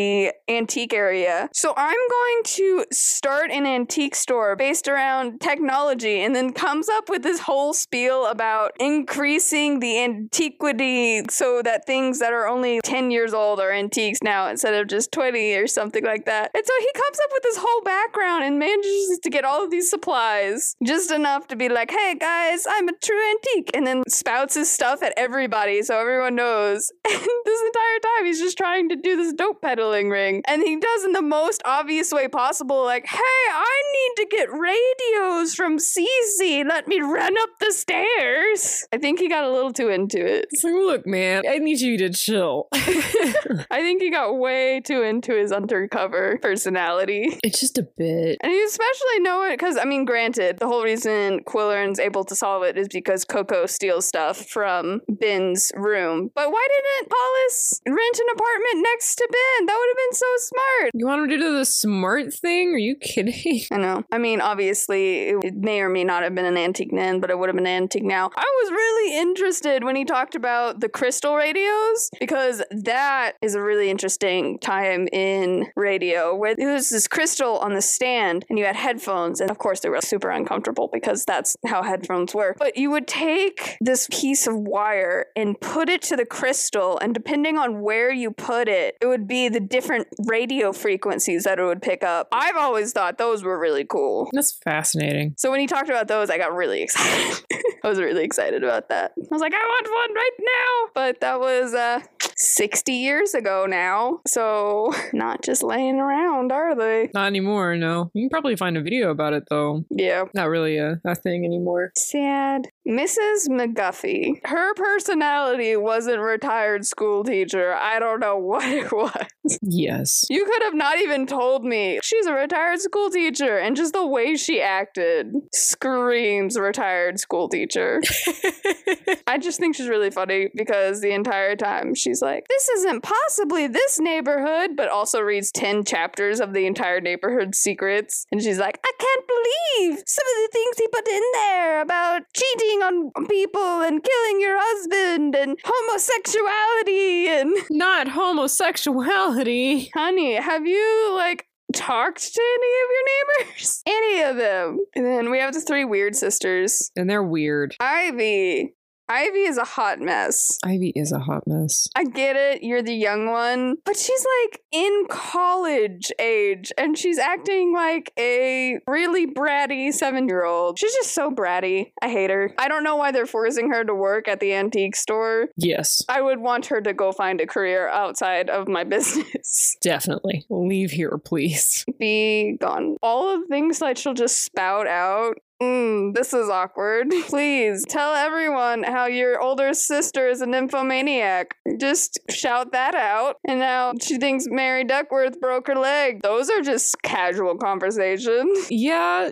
antique 0.48 0.92
area. 0.92 1.48
So 1.52 1.74
I'm 1.76 1.94
going 1.94 2.42
to 2.44 2.84
start 2.92 3.50
an 3.50 3.66
antique 3.66 4.14
store 4.14 4.56
based 4.56 4.88
around 4.88 5.40
technology 5.40 6.20
and 6.20 6.34
then 6.34 6.52
comes 6.52 6.88
up 6.88 7.08
with 7.08 7.22
this 7.22 7.40
whole 7.40 7.72
spiel 7.74 8.26
about 8.26 8.72
increasing 8.78 9.80
the 9.80 10.02
antiquity 10.02 11.22
so 11.30 11.62
that 11.62 11.86
things 11.86 12.18
that 12.20 12.32
are 12.32 12.46
only 12.46 12.80
10 12.84 13.10
years 13.10 13.34
old 13.34 13.60
are 13.60 13.72
antiques 13.72 14.20
now 14.22 14.48
instead 14.48 14.74
of 14.74 14.88
just 14.88 15.12
20 15.12 15.54
or 15.54 15.66
something 15.66 16.04
like 16.04 16.24
that. 16.26 16.50
And 16.54 16.64
so 16.64 16.72
he 16.78 16.90
comes 16.94 17.18
up 17.24 17.30
with 17.32 17.42
this 17.42 17.58
whole 17.60 17.82
background 17.82 18.44
and 18.44 18.58
manages 18.58 19.18
to 19.22 19.30
get 19.30 19.44
all 19.44 19.64
of 19.64 19.70
these 19.70 19.90
supplies 19.90 20.76
just 20.84 21.10
enough 21.10 21.46
to 21.48 21.56
be 21.56 21.68
like, 21.68 21.90
hey 21.90 22.16
guys, 22.18 22.66
I'm 22.68 22.88
a 22.88 22.92
true 23.02 23.30
antique. 23.30 23.70
And 23.74 23.86
then 23.86 24.02
spouts 24.08 24.54
his 24.54 24.70
stuff 24.70 25.02
at 25.02 25.12
everybody 25.16 25.82
so 25.82 25.98
everyone 25.98 26.34
knows. 26.34 26.90
And 27.16 27.30
this 27.44 27.62
entire 27.62 27.98
time 28.00 28.26
he's 28.26 28.40
just 28.40 28.58
trying 28.58 28.88
to 28.90 28.96
do 28.96 29.16
this 29.16 29.32
dope 29.32 29.62
peddling 29.62 29.85
ring. 29.92 30.42
And 30.46 30.62
he 30.62 30.76
does 30.76 31.04
in 31.04 31.12
the 31.12 31.22
most 31.22 31.62
obvious 31.64 32.12
way 32.12 32.28
possible, 32.28 32.84
like, 32.84 33.06
hey, 33.06 33.18
I 33.18 33.82
need 33.92 34.22
to 34.22 34.36
get 34.36 34.48
radios 34.52 35.54
from 35.54 35.78
Cece. 35.78 36.66
Let 36.68 36.88
me 36.88 37.00
run 37.00 37.34
up 37.38 37.50
the 37.60 37.72
stairs. 37.72 38.86
I 38.92 38.98
think 38.98 39.18
he 39.18 39.28
got 39.28 39.44
a 39.44 39.50
little 39.50 39.72
too 39.72 39.88
into 39.88 40.24
it. 40.24 40.46
it's 40.50 40.64
like, 40.64 40.74
look, 40.74 41.06
man, 41.06 41.44
I 41.48 41.58
need 41.58 41.80
you 41.80 41.96
to 41.98 42.10
chill. 42.10 42.68
I 42.72 43.80
think 43.80 44.02
he 44.02 44.10
got 44.10 44.38
way 44.38 44.80
too 44.80 45.02
into 45.02 45.34
his 45.34 45.52
undercover 45.52 46.38
personality. 46.42 47.38
it's 47.42 47.60
just 47.60 47.78
a 47.78 47.88
bit. 47.96 48.38
And 48.42 48.52
you 48.52 48.66
especially 48.66 49.20
know 49.20 49.44
it 49.44 49.58
because, 49.58 49.76
I 49.76 49.84
mean, 49.84 50.04
granted, 50.04 50.58
the 50.58 50.66
whole 50.66 50.82
reason 50.82 51.40
Qwilleran's 51.44 51.98
able 51.98 52.24
to 52.24 52.34
solve 52.34 52.62
it 52.62 52.76
is 52.76 52.88
because 52.88 53.24
Koko 53.24 53.66
steals 53.66 54.06
stuff 54.06 54.46
from 54.46 55.00
Ben's 55.08 55.72
room. 55.74 56.30
But 56.34 56.50
why 56.50 56.66
didn't 56.68 57.12
Hollis 57.14 57.80
rent 57.86 58.18
an 58.18 58.26
apartment 58.34 58.86
next 58.92 59.16
to 59.16 59.28
Ben? 59.30 59.66
That 59.66 59.75
would 59.78 59.88
have 59.88 59.96
been 59.96 60.14
so 60.14 60.26
smart. 60.38 60.90
You 60.94 61.06
want 61.06 61.22
him 61.22 61.28
to 61.30 61.38
do 61.38 61.58
the 61.58 61.64
smart 61.64 62.32
thing? 62.32 62.74
Are 62.74 62.78
you 62.78 62.96
kidding? 62.96 63.62
I 63.72 63.76
know. 63.76 64.04
I 64.12 64.18
mean, 64.18 64.40
obviously, 64.40 65.28
it 65.28 65.54
may 65.54 65.80
or 65.80 65.88
may 65.88 66.04
not 66.04 66.22
have 66.22 66.34
been 66.34 66.44
an 66.44 66.56
antique 66.56 66.90
then, 66.92 67.20
but 67.20 67.30
it 67.30 67.38
would 67.38 67.48
have 67.48 67.56
been 67.56 67.66
an 67.66 67.82
antique 67.82 68.04
now. 68.04 68.30
I 68.36 68.62
was 68.62 68.70
really 68.70 69.18
interested 69.18 69.84
when 69.84 69.96
he 69.96 70.04
talked 70.04 70.34
about 70.34 70.80
the 70.80 70.88
crystal 70.88 71.36
radios 71.36 72.10
because 72.18 72.62
that 72.70 73.32
is 73.42 73.54
a 73.54 73.62
really 73.62 73.90
interesting 73.90 74.58
time 74.58 75.08
in 75.12 75.66
radio 75.76 76.34
where 76.34 76.54
there 76.54 76.72
was 76.72 76.90
this 76.90 77.08
crystal 77.08 77.58
on 77.58 77.74
the 77.74 77.82
stand 77.82 78.44
and 78.48 78.58
you 78.58 78.64
had 78.64 78.76
headphones 78.76 79.40
and 79.40 79.50
of 79.50 79.58
course 79.58 79.80
they 79.80 79.88
were 79.88 80.00
super 80.00 80.30
uncomfortable 80.30 80.88
because 80.92 81.24
that's 81.24 81.56
how 81.66 81.82
headphones 81.82 82.34
work. 82.34 82.56
But 82.58 82.76
you 82.76 82.90
would 82.90 83.06
take 83.06 83.76
this 83.80 84.08
piece 84.10 84.46
of 84.46 84.56
wire 84.56 85.26
and 85.36 85.60
put 85.60 85.88
it 85.88 86.02
to 86.02 86.16
the 86.16 86.26
crystal 86.26 86.98
and 86.98 87.14
depending 87.14 87.58
on 87.58 87.82
where 87.82 88.12
you 88.12 88.30
put 88.30 88.68
it, 88.68 88.96
it 89.00 89.06
would 89.06 89.26
be 89.26 89.48
the 89.56 89.60
different 89.60 90.06
radio 90.26 90.70
frequencies 90.70 91.44
that 91.44 91.58
it 91.58 91.64
would 91.64 91.80
pick 91.80 92.04
up. 92.04 92.28
I've 92.30 92.56
always 92.56 92.92
thought 92.92 93.16
those 93.16 93.42
were 93.42 93.58
really 93.58 93.86
cool. 93.86 94.28
That's 94.34 94.52
fascinating. 94.62 95.32
So 95.38 95.50
when 95.50 95.60
he 95.60 95.66
talked 95.66 95.88
about 95.88 96.08
those, 96.08 96.28
I 96.28 96.36
got 96.36 96.54
really 96.54 96.82
excited. 96.82 97.42
I 97.82 97.88
was 97.88 97.98
really 97.98 98.22
excited 98.22 98.62
about 98.62 98.90
that. 98.90 99.12
I 99.16 99.22
was 99.30 99.40
like, 99.40 99.54
I 99.54 99.56
want 99.56 99.86
one 99.86 100.14
right 100.14 100.30
now. 100.40 100.90
But 100.94 101.20
that 101.22 101.40
was 101.40 101.72
uh 101.72 102.00
60 102.36 102.92
years 102.92 103.32
ago 103.32 103.64
now. 103.66 104.20
So 104.26 104.92
not 105.14 105.42
just 105.42 105.62
laying 105.62 105.96
around, 106.00 106.52
are 106.52 106.76
they? 106.76 107.08
Not 107.14 107.26
anymore, 107.26 107.76
no. 107.76 108.10
You 108.12 108.24
can 108.24 108.30
probably 108.30 108.56
find 108.56 108.76
a 108.76 108.82
video 108.82 109.10
about 109.10 109.32
it 109.32 109.44
though. 109.48 109.86
Yeah. 109.88 110.24
Not 110.34 110.50
really 110.50 110.76
a, 110.76 111.00
a 111.02 111.14
thing 111.14 111.46
anymore. 111.46 111.92
Sad. 111.96 112.68
Mrs. 112.86 113.48
McGuffey. 113.48 114.40
Her 114.44 114.74
personality 114.74 115.76
wasn't 115.76 116.20
retired 116.20 116.86
school 116.86 117.24
teacher. 117.24 117.74
I 117.74 117.98
don't 117.98 118.20
know 118.20 118.36
what 118.46 118.64
it 118.64 118.92
was. 118.92 119.58
Yes. 119.62 120.24
You 120.30 120.44
could 120.44 120.62
have 120.62 120.74
not 120.74 120.98
even 120.98 121.26
told 121.26 121.64
me 121.64 121.98
she's 122.02 122.26
a 122.26 122.32
retired 122.32 122.80
school 122.80 123.10
teacher, 123.10 123.58
and 123.58 123.76
just 123.76 123.92
the 123.92 124.06
way 124.06 124.36
she 124.36 124.60
acted 124.60 125.32
screams 125.52 126.58
retired 126.58 127.18
school 127.18 127.48
teacher. 127.48 128.00
I 129.26 129.38
just 129.38 129.58
think 129.58 129.74
she's 129.74 129.88
really 129.88 130.10
funny 130.10 130.48
because 130.54 131.00
the 131.00 131.12
entire 131.12 131.56
time 131.56 131.94
she's 131.94 132.22
like, 132.22 132.46
This 132.48 132.68
isn't 132.68 133.02
possibly 133.02 133.66
this 133.66 133.98
neighborhood, 133.98 134.76
but 134.76 134.88
also 134.88 135.20
reads 135.20 135.50
10 135.52 135.84
chapters 135.84 136.40
of 136.40 136.52
the 136.52 136.66
entire 136.66 137.00
neighborhood's 137.00 137.58
secrets. 137.58 138.26
And 138.30 138.42
she's 138.42 138.58
like, 138.58 138.78
I 138.84 138.92
can't 138.98 139.26
believe 139.26 140.02
some 140.06 140.24
of 140.26 140.42
the 140.42 140.50
things 140.52 140.78
he 140.78 140.88
put 140.88 141.08
in 141.08 141.22
there 141.34 141.80
about 141.80 142.22
cheating 142.34 142.75
on 142.82 143.26
people 143.26 143.80
and 143.82 144.02
killing 144.02 144.40
your 144.40 144.56
husband 144.60 145.34
and 145.34 145.58
homosexuality 145.64 147.28
and 147.28 147.54
Not 147.70 148.08
homosexuality. 148.08 149.90
honey, 149.94 150.34
have 150.34 150.66
you 150.66 151.12
like 151.16 151.46
talked 151.74 152.32
to 152.34 152.40
any 152.40 152.72
of 152.84 152.88
your 152.90 153.04
neighbors? 153.48 153.82
Any 153.86 154.22
of 154.22 154.36
them. 154.36 154.78
And 154.94 155.04
then 155.04 155.30
we 155.30 155.38
have 155.40 155.52
the 155.52 155.60
three 155.60 155.84
weird 155.84 156.14
sisters. 156.16 156.90
And 156.96 157.10
they're 157.10 157.22
weird. 157.22 157.74
Ivy. 157.80 158.74
Ivy 159.08 159.40
is 159.40 159.56
a 159.56 159.64
hot 159.64 160.00
mess. 160.00 160.58
Ivy 160.64 160.92
is 160.96 161.12
a 161.12 161.18
hot 161.20 161.44
mess. 161.46 161.86
I 161.94 162.04
get 162.04 162.36
it, 162.36 162.62
you're 162.62 162.82
the 162.82 162.94
young 162.94 163.30
one, 163.30 163.76
but 163.84 163.96
she's 163.96 164.26
like 164.42 164.60
in 164.72 165.06
college 165.08 166.10
age 166.18 166.72
and 166.76 166.98
she's 166.98 167.18
acting 167.18 167.72
like 167.72 168.12
a 168.18 168.78
really 168.88 169.26
bratty 169.26 169.92
seven 169.92 170.28
year 170.28 170.44
old. 170.44 170.78
She's 170.78 170.92
just 170.94 171.12
so 171.12 171.30
bratty. 171.30 171.92
I 172.02 172.08
hate 172.08 172.30
her. 172.30 172.52
I 172.58 172.68
don't 172.68 172.82
know 172.84 172.96
why 172.96 173.12
they're 173.12 173.26
forcing 173.26 173.70
her 173.70 173.84
to 173.84 173.94
work 173.94 174.26
at 174.28 174.40
the 174.40 174.52
antique 174.54 174.96
store. 174.96 175.48
Yes, 175.56 176.02
I 176.08 176.20
would 176.20 176.40
want 176.40 176.66
her 176.66 176.80
to 176.80 176.92
go 176.92 177.12
find 177.12 177.40
a 177.40 177.46
career 177.46 177.88
outside 177.88 178.50
of 178.50 178.66
my 178.68 178.84
business. 178.96 179.76
definitely. 179.82 180.44
Leave 180.50 180.90
here, 180.90 181.18
please. 181.24 181.84
Be 181.98 182.56
gone. 182.60 182.96
All 183.02 183.34
of 183.34 183.42
the 183.42 183.46
things 183.46 183.78
that 183.78 183.98
she'll 183.98 184.14
just 184.14 184.42
spout 184.42 184.86
out. 184.86 185.38
Mm, 185.62 186.14
this 186.14 186.34
is 186.34 186.48
awkward. 186.48 187.08
Please 187.28 187.84
tell 187.88 188.14
everyone 188.14 188.82
how 188.82 189.06
your 189.06 189.40
older 189.40 189.72
sister 189.72 190.28
is 190.28 190.40
a 190.42 190.46
nymphomaniac. 190.46 191.54
Just 191.78 192.18
shout 192.30 192.72
that 192.72 192.94
out. 192.94 193.36
And 193.46 193.58
now 193.60 193.94
she 194.00 194.18
thinks 194.18 194.44
Mary 194.48 194.84
Duckworth 194.84 195.40
broke 195.40 195.68
her 195.68 195.74
leg. 195.74 196.22
Those 196.22 196.50
are 196.50 196.60
just 196.60 197.00
casual 197.02 197.56
conversations. 197.56 198.68
Yeah, 198.76 199.30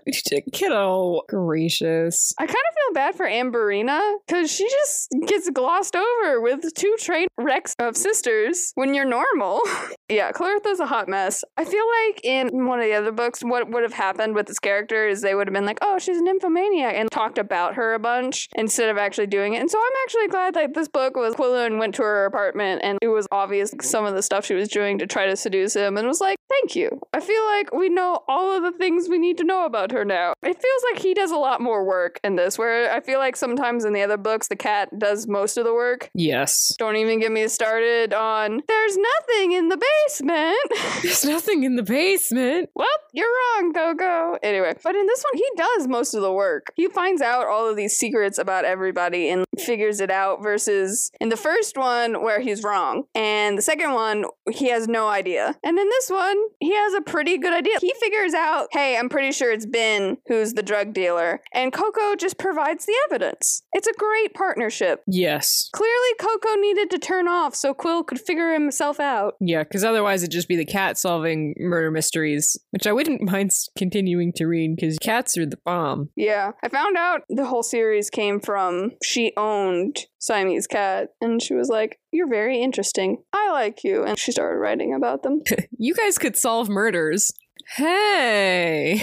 kiddo. 0.53 1.21
Gracious. 1.29 2.33
I 2.39 2.47
kind 2.47 2.51
of 2.51 2.75
feel 2.75 2.95
bad 2.95 3.15
for 3.15 3.27
Amberina 3.27 4.15
because 4.27 4.51
she 4.51 4.67
just 4.69 5.09
gets 5.27 5.51
glossed 5.51 5.95
over 5.95 6.41
with 6.41 6.73
two 6.75 6.97
train 6.99 7.29
wrecks 7.39 7.75
of 7.79 7.97
sisters 7.97 8.73
when 8.75 8.95
you're 8.95 9.05
normal. 9.05 9.61
yeah, 10.09 10.33
Clartha's 10.33 10.81
a 10.81 10.87
hot 10.87 11.09
mess. 11.09 11.45
I 11.57 11.65
feel 11.65 11.85
like 12.07 12.25
in 12.25 12.67
one 12.67 12.81
of 12.81 12.87
the 12.87 12.95
other 12.95 13.13
books, 13.13 13.43
what 13.43 13.71
would 13.71 13.83
have 13.83 13.93
happened 13.93 14.35
with 14.35 14.47
this 14.47 14.59
character 14.59 15.07
is 15.07 15.21
they 15.21 15.35
would 15.35 15.47
have 15.47 15.55
been 15.55 15.67
like, 15.67 15.79
oh, 15.83 15.99
she's 15.99 16.14
a 16.19 16.23
nymphomaniac 16.23 16.95
and 16.95 17.11
talked 17.11 17.39
about 17.39 17.75
her 17.75 17.95
a 17.95 17.99
bunch 17.99 18.49
instead 18.57 18.89
of 18.89 18.99
actually 18.99 19.27
doing 19.27 19.55
it. 19.55 19.61
And 19.61 19.71
so 19.71 19.79
I'm 19.79 19.93
actually 20.05 20.29
glad 20.29 20.55
that 20.55 20.75
this 20.75 20.89
book 20.89 21.17
was 21.17 21.35
Qwilleran 21.35 21.79
went 21.79 21.95
to 21.97 22.03
her 22.03 22.27
apartment 22.27 22.83
and 22.85 22.99
it 23.03 23.09
was 23.09 23.27
obvious 23.31 23.75
some 23.81 24.05
of 24.05 24.15
the 24.15 24.23
stuff 24.23 24.45
she 24.45 24.55
was 24.55 24.69
doing 24.69 24.99
to 24.99 25.07
try 25.07 25.27
to 25.27 25.37
seduce 25.37 25.75
him 25.75 25.97
and 25.97 26.07
was 26.07 26.21
like, 26.21 26.39
thank 26.49 26.77
you. 26.77 27.01
I 27.13 27.21
feel 27.21 27.45
like 27.45 27.73
we 27.73 27.89
know 27.89 28.23
all 28.29 28.57
of 28.57 28.63
the 28.63 28.77
things 28.77 29.09
we 29.09 29.19
need 29.19 29.39
to 29.39 29.45
know 29.45 29.65
about 29.65 29.93
her 29.93 30.05
now. 30.05 30.35
It 30.43 30.61
feels 30.61 30.85
like 30.93 31.03
he 31.03 31.15
does 31.15 31.31
a 31.31 31.37
lot 31.37 31.61
more 31.61 31.85
work 31.85 32.21
in 32.23 32.37
this, 32.37 32.59
where 32.59 32.93
I 32.93 33.01
feel 33.01 33.19
like 33.19 33.37
sometimes 33.37 33.85
in 33.85 33.93
the 33.93 34.03
other 34.03 34.17
books, 34.17 34.49
the 34.49 34.57
cat 34.57 34.99
does 34.99 35.27
most 35.27 35.57
of 35.57 35.65
the 35.65 35.75
work. 35.75 36.11
Yes. 36.15 36.75
Don't 36.79 36.97
even 36.97 37.21
get 37.21 37.33
me 37.33 37.49
started 37.49 38.13
on 38.13 38.63
there's 38.69 38.97
nothing 38.97 39.53
in 39.53 39.69
the 39.69 39.77
basement. 39.77 40.57
There's 41.03 41.25
nothing 41.25 41.65
in 41.65 41.77
the 41.77 41.83
basement. 41.83 42.71
well, 42.75 42.87
you're 43.13 43.27
wrong, 43.27 43.73
Koko. 43.73 44.39
Anyway, 44.43 44.75
but 44.83 44.95
in 44.95 45.07
this 45.07 45.25
one, 45.25 45.37
he 45.37 45.49
does 45.57 45.89
most 45.89 46.04
of 46.13 46.21
the 46.21 46.33
work. 46.33 46.73
He 46.75 46.89
finds 46.89 47.23
out 47.23 47.47
all 47.47 47.69
of 47.69 47.77
these 47.77 47.97
secrets 47.97 48.37
about 48.37 48.65
everybody 48.65 49.31
and 49.31 49.47
figures 49.59 50.01
it 50.01 50.11
out, 50.11 50.43
versus 50.43 51.11
in 51.21 51.31
the 51.31 51.37
first 51.37 51.79
one, 51.79 52.23
where 52.23 52.41
he's 52.41 52.63
wrong. 52.63 53.05
And 53.15 53.57
the 53.57 53.63
second 53.63 53.95
one, 53.95 54.25
he 54.51 54.69
has 54.69 54.89
no 54.89 55.09
idea. 55.09 55.57
And 55.63 55.79
in 55.79 55.89
this 55.89 56.11
one, 56.11 56.37
he 56.61 56.75
has 56.75 56.95
a 56.95 57.01
pretty 57.01 57.39
good 57.39 57.53
idea. 57.53 57.79
He 57.81 57.93
figures 58.01 58.35
out, 58.35 58.69
hey, 58.73 58.97
I'm 58.97 59.09
pretty 59.09 59.33
sure 59.33 59.53
it's 59.53 59.67
Ben 59.67 60.19
who's 60.27 60.55
the 60.55 60.63
drug 60.63 60.93
dealer. 60.93 61.41
And 61.53 61.73
Koko 61.73 62.15
just 62.17 62.39
provides 62.39 62.87
the 62.87 62.95
evidence. 63.07 63.63
It's 63.73 63.87
a 63.87 63.93
great 63.95 64.35
partnership. 64.35 65.03
Yes. 65.07 65.69
Clearly, 65.73 66.15
Koko 66.19 66.55
needed 66.57 66.91
to 66.91 66.99
turn 66.99 67.29
off 67.29 67.55
so 67.55 67.75
Quill 67.75 68.05
could 68.05 68.21
figure 68.21 68.53
himself 68.53 69.01
out. 69.01 69.35
Yeah, 69.41 69.63
because 69.63 69.85
otherwise 69.85 70.23
it'd 70.23 70.33
just 70.33 70.49
be 70.49 70.57
the 70.57 70.65
cat 70.65 70.99
solving 70.99 71.55
murder 71.59 71.91
mysteries, 71.91 72.57
which 72.71 72.87
I 72.87 72.93
wouldn't 72.93 73.23
mind 73.31 73.53
continuing 73.77 74.33
to 74.35 74.47
read 74.47 74.77
because 74.77 74.99
cats 74.99 75.37
are 75.37 75.47
the 75.47 75.59
bomb. 75.65 76.11
Yeah, 76.17 76.53
I 76.63 76.69
found 76.69 76.97
out 76.97 77.23
the 77.29 77.47
whole 77.47 77.63
series 77.63 78.11
came 78.11 78.41
from 78.41 78.93
she 79.03 79.33
owned 79.37 80.07
Siamese 80.25 80.67
Cat, 80.67 81.11
and 81.21 81.43
she 81.43 81.55
was 81.55 81.69
like, 81.69 81.99
You're 82.11 82.29
very 82.29 82.63
interesting. 82.63 83.19
I 83.35 83.51
like 83.51 83.85
you. 83.85 84.05
And 84.05 84.19
she 84.19 84.33
started 84.33 84.59
writing 84.59 84.95
about 84.95 85.23
them. 85.23 85.43
You 85.77 85.95
guys 85.95 86.17
could 86.19 86.37
solve 86.37 86.69
murders. 86.69 87.31
Hey. 87.67 89.03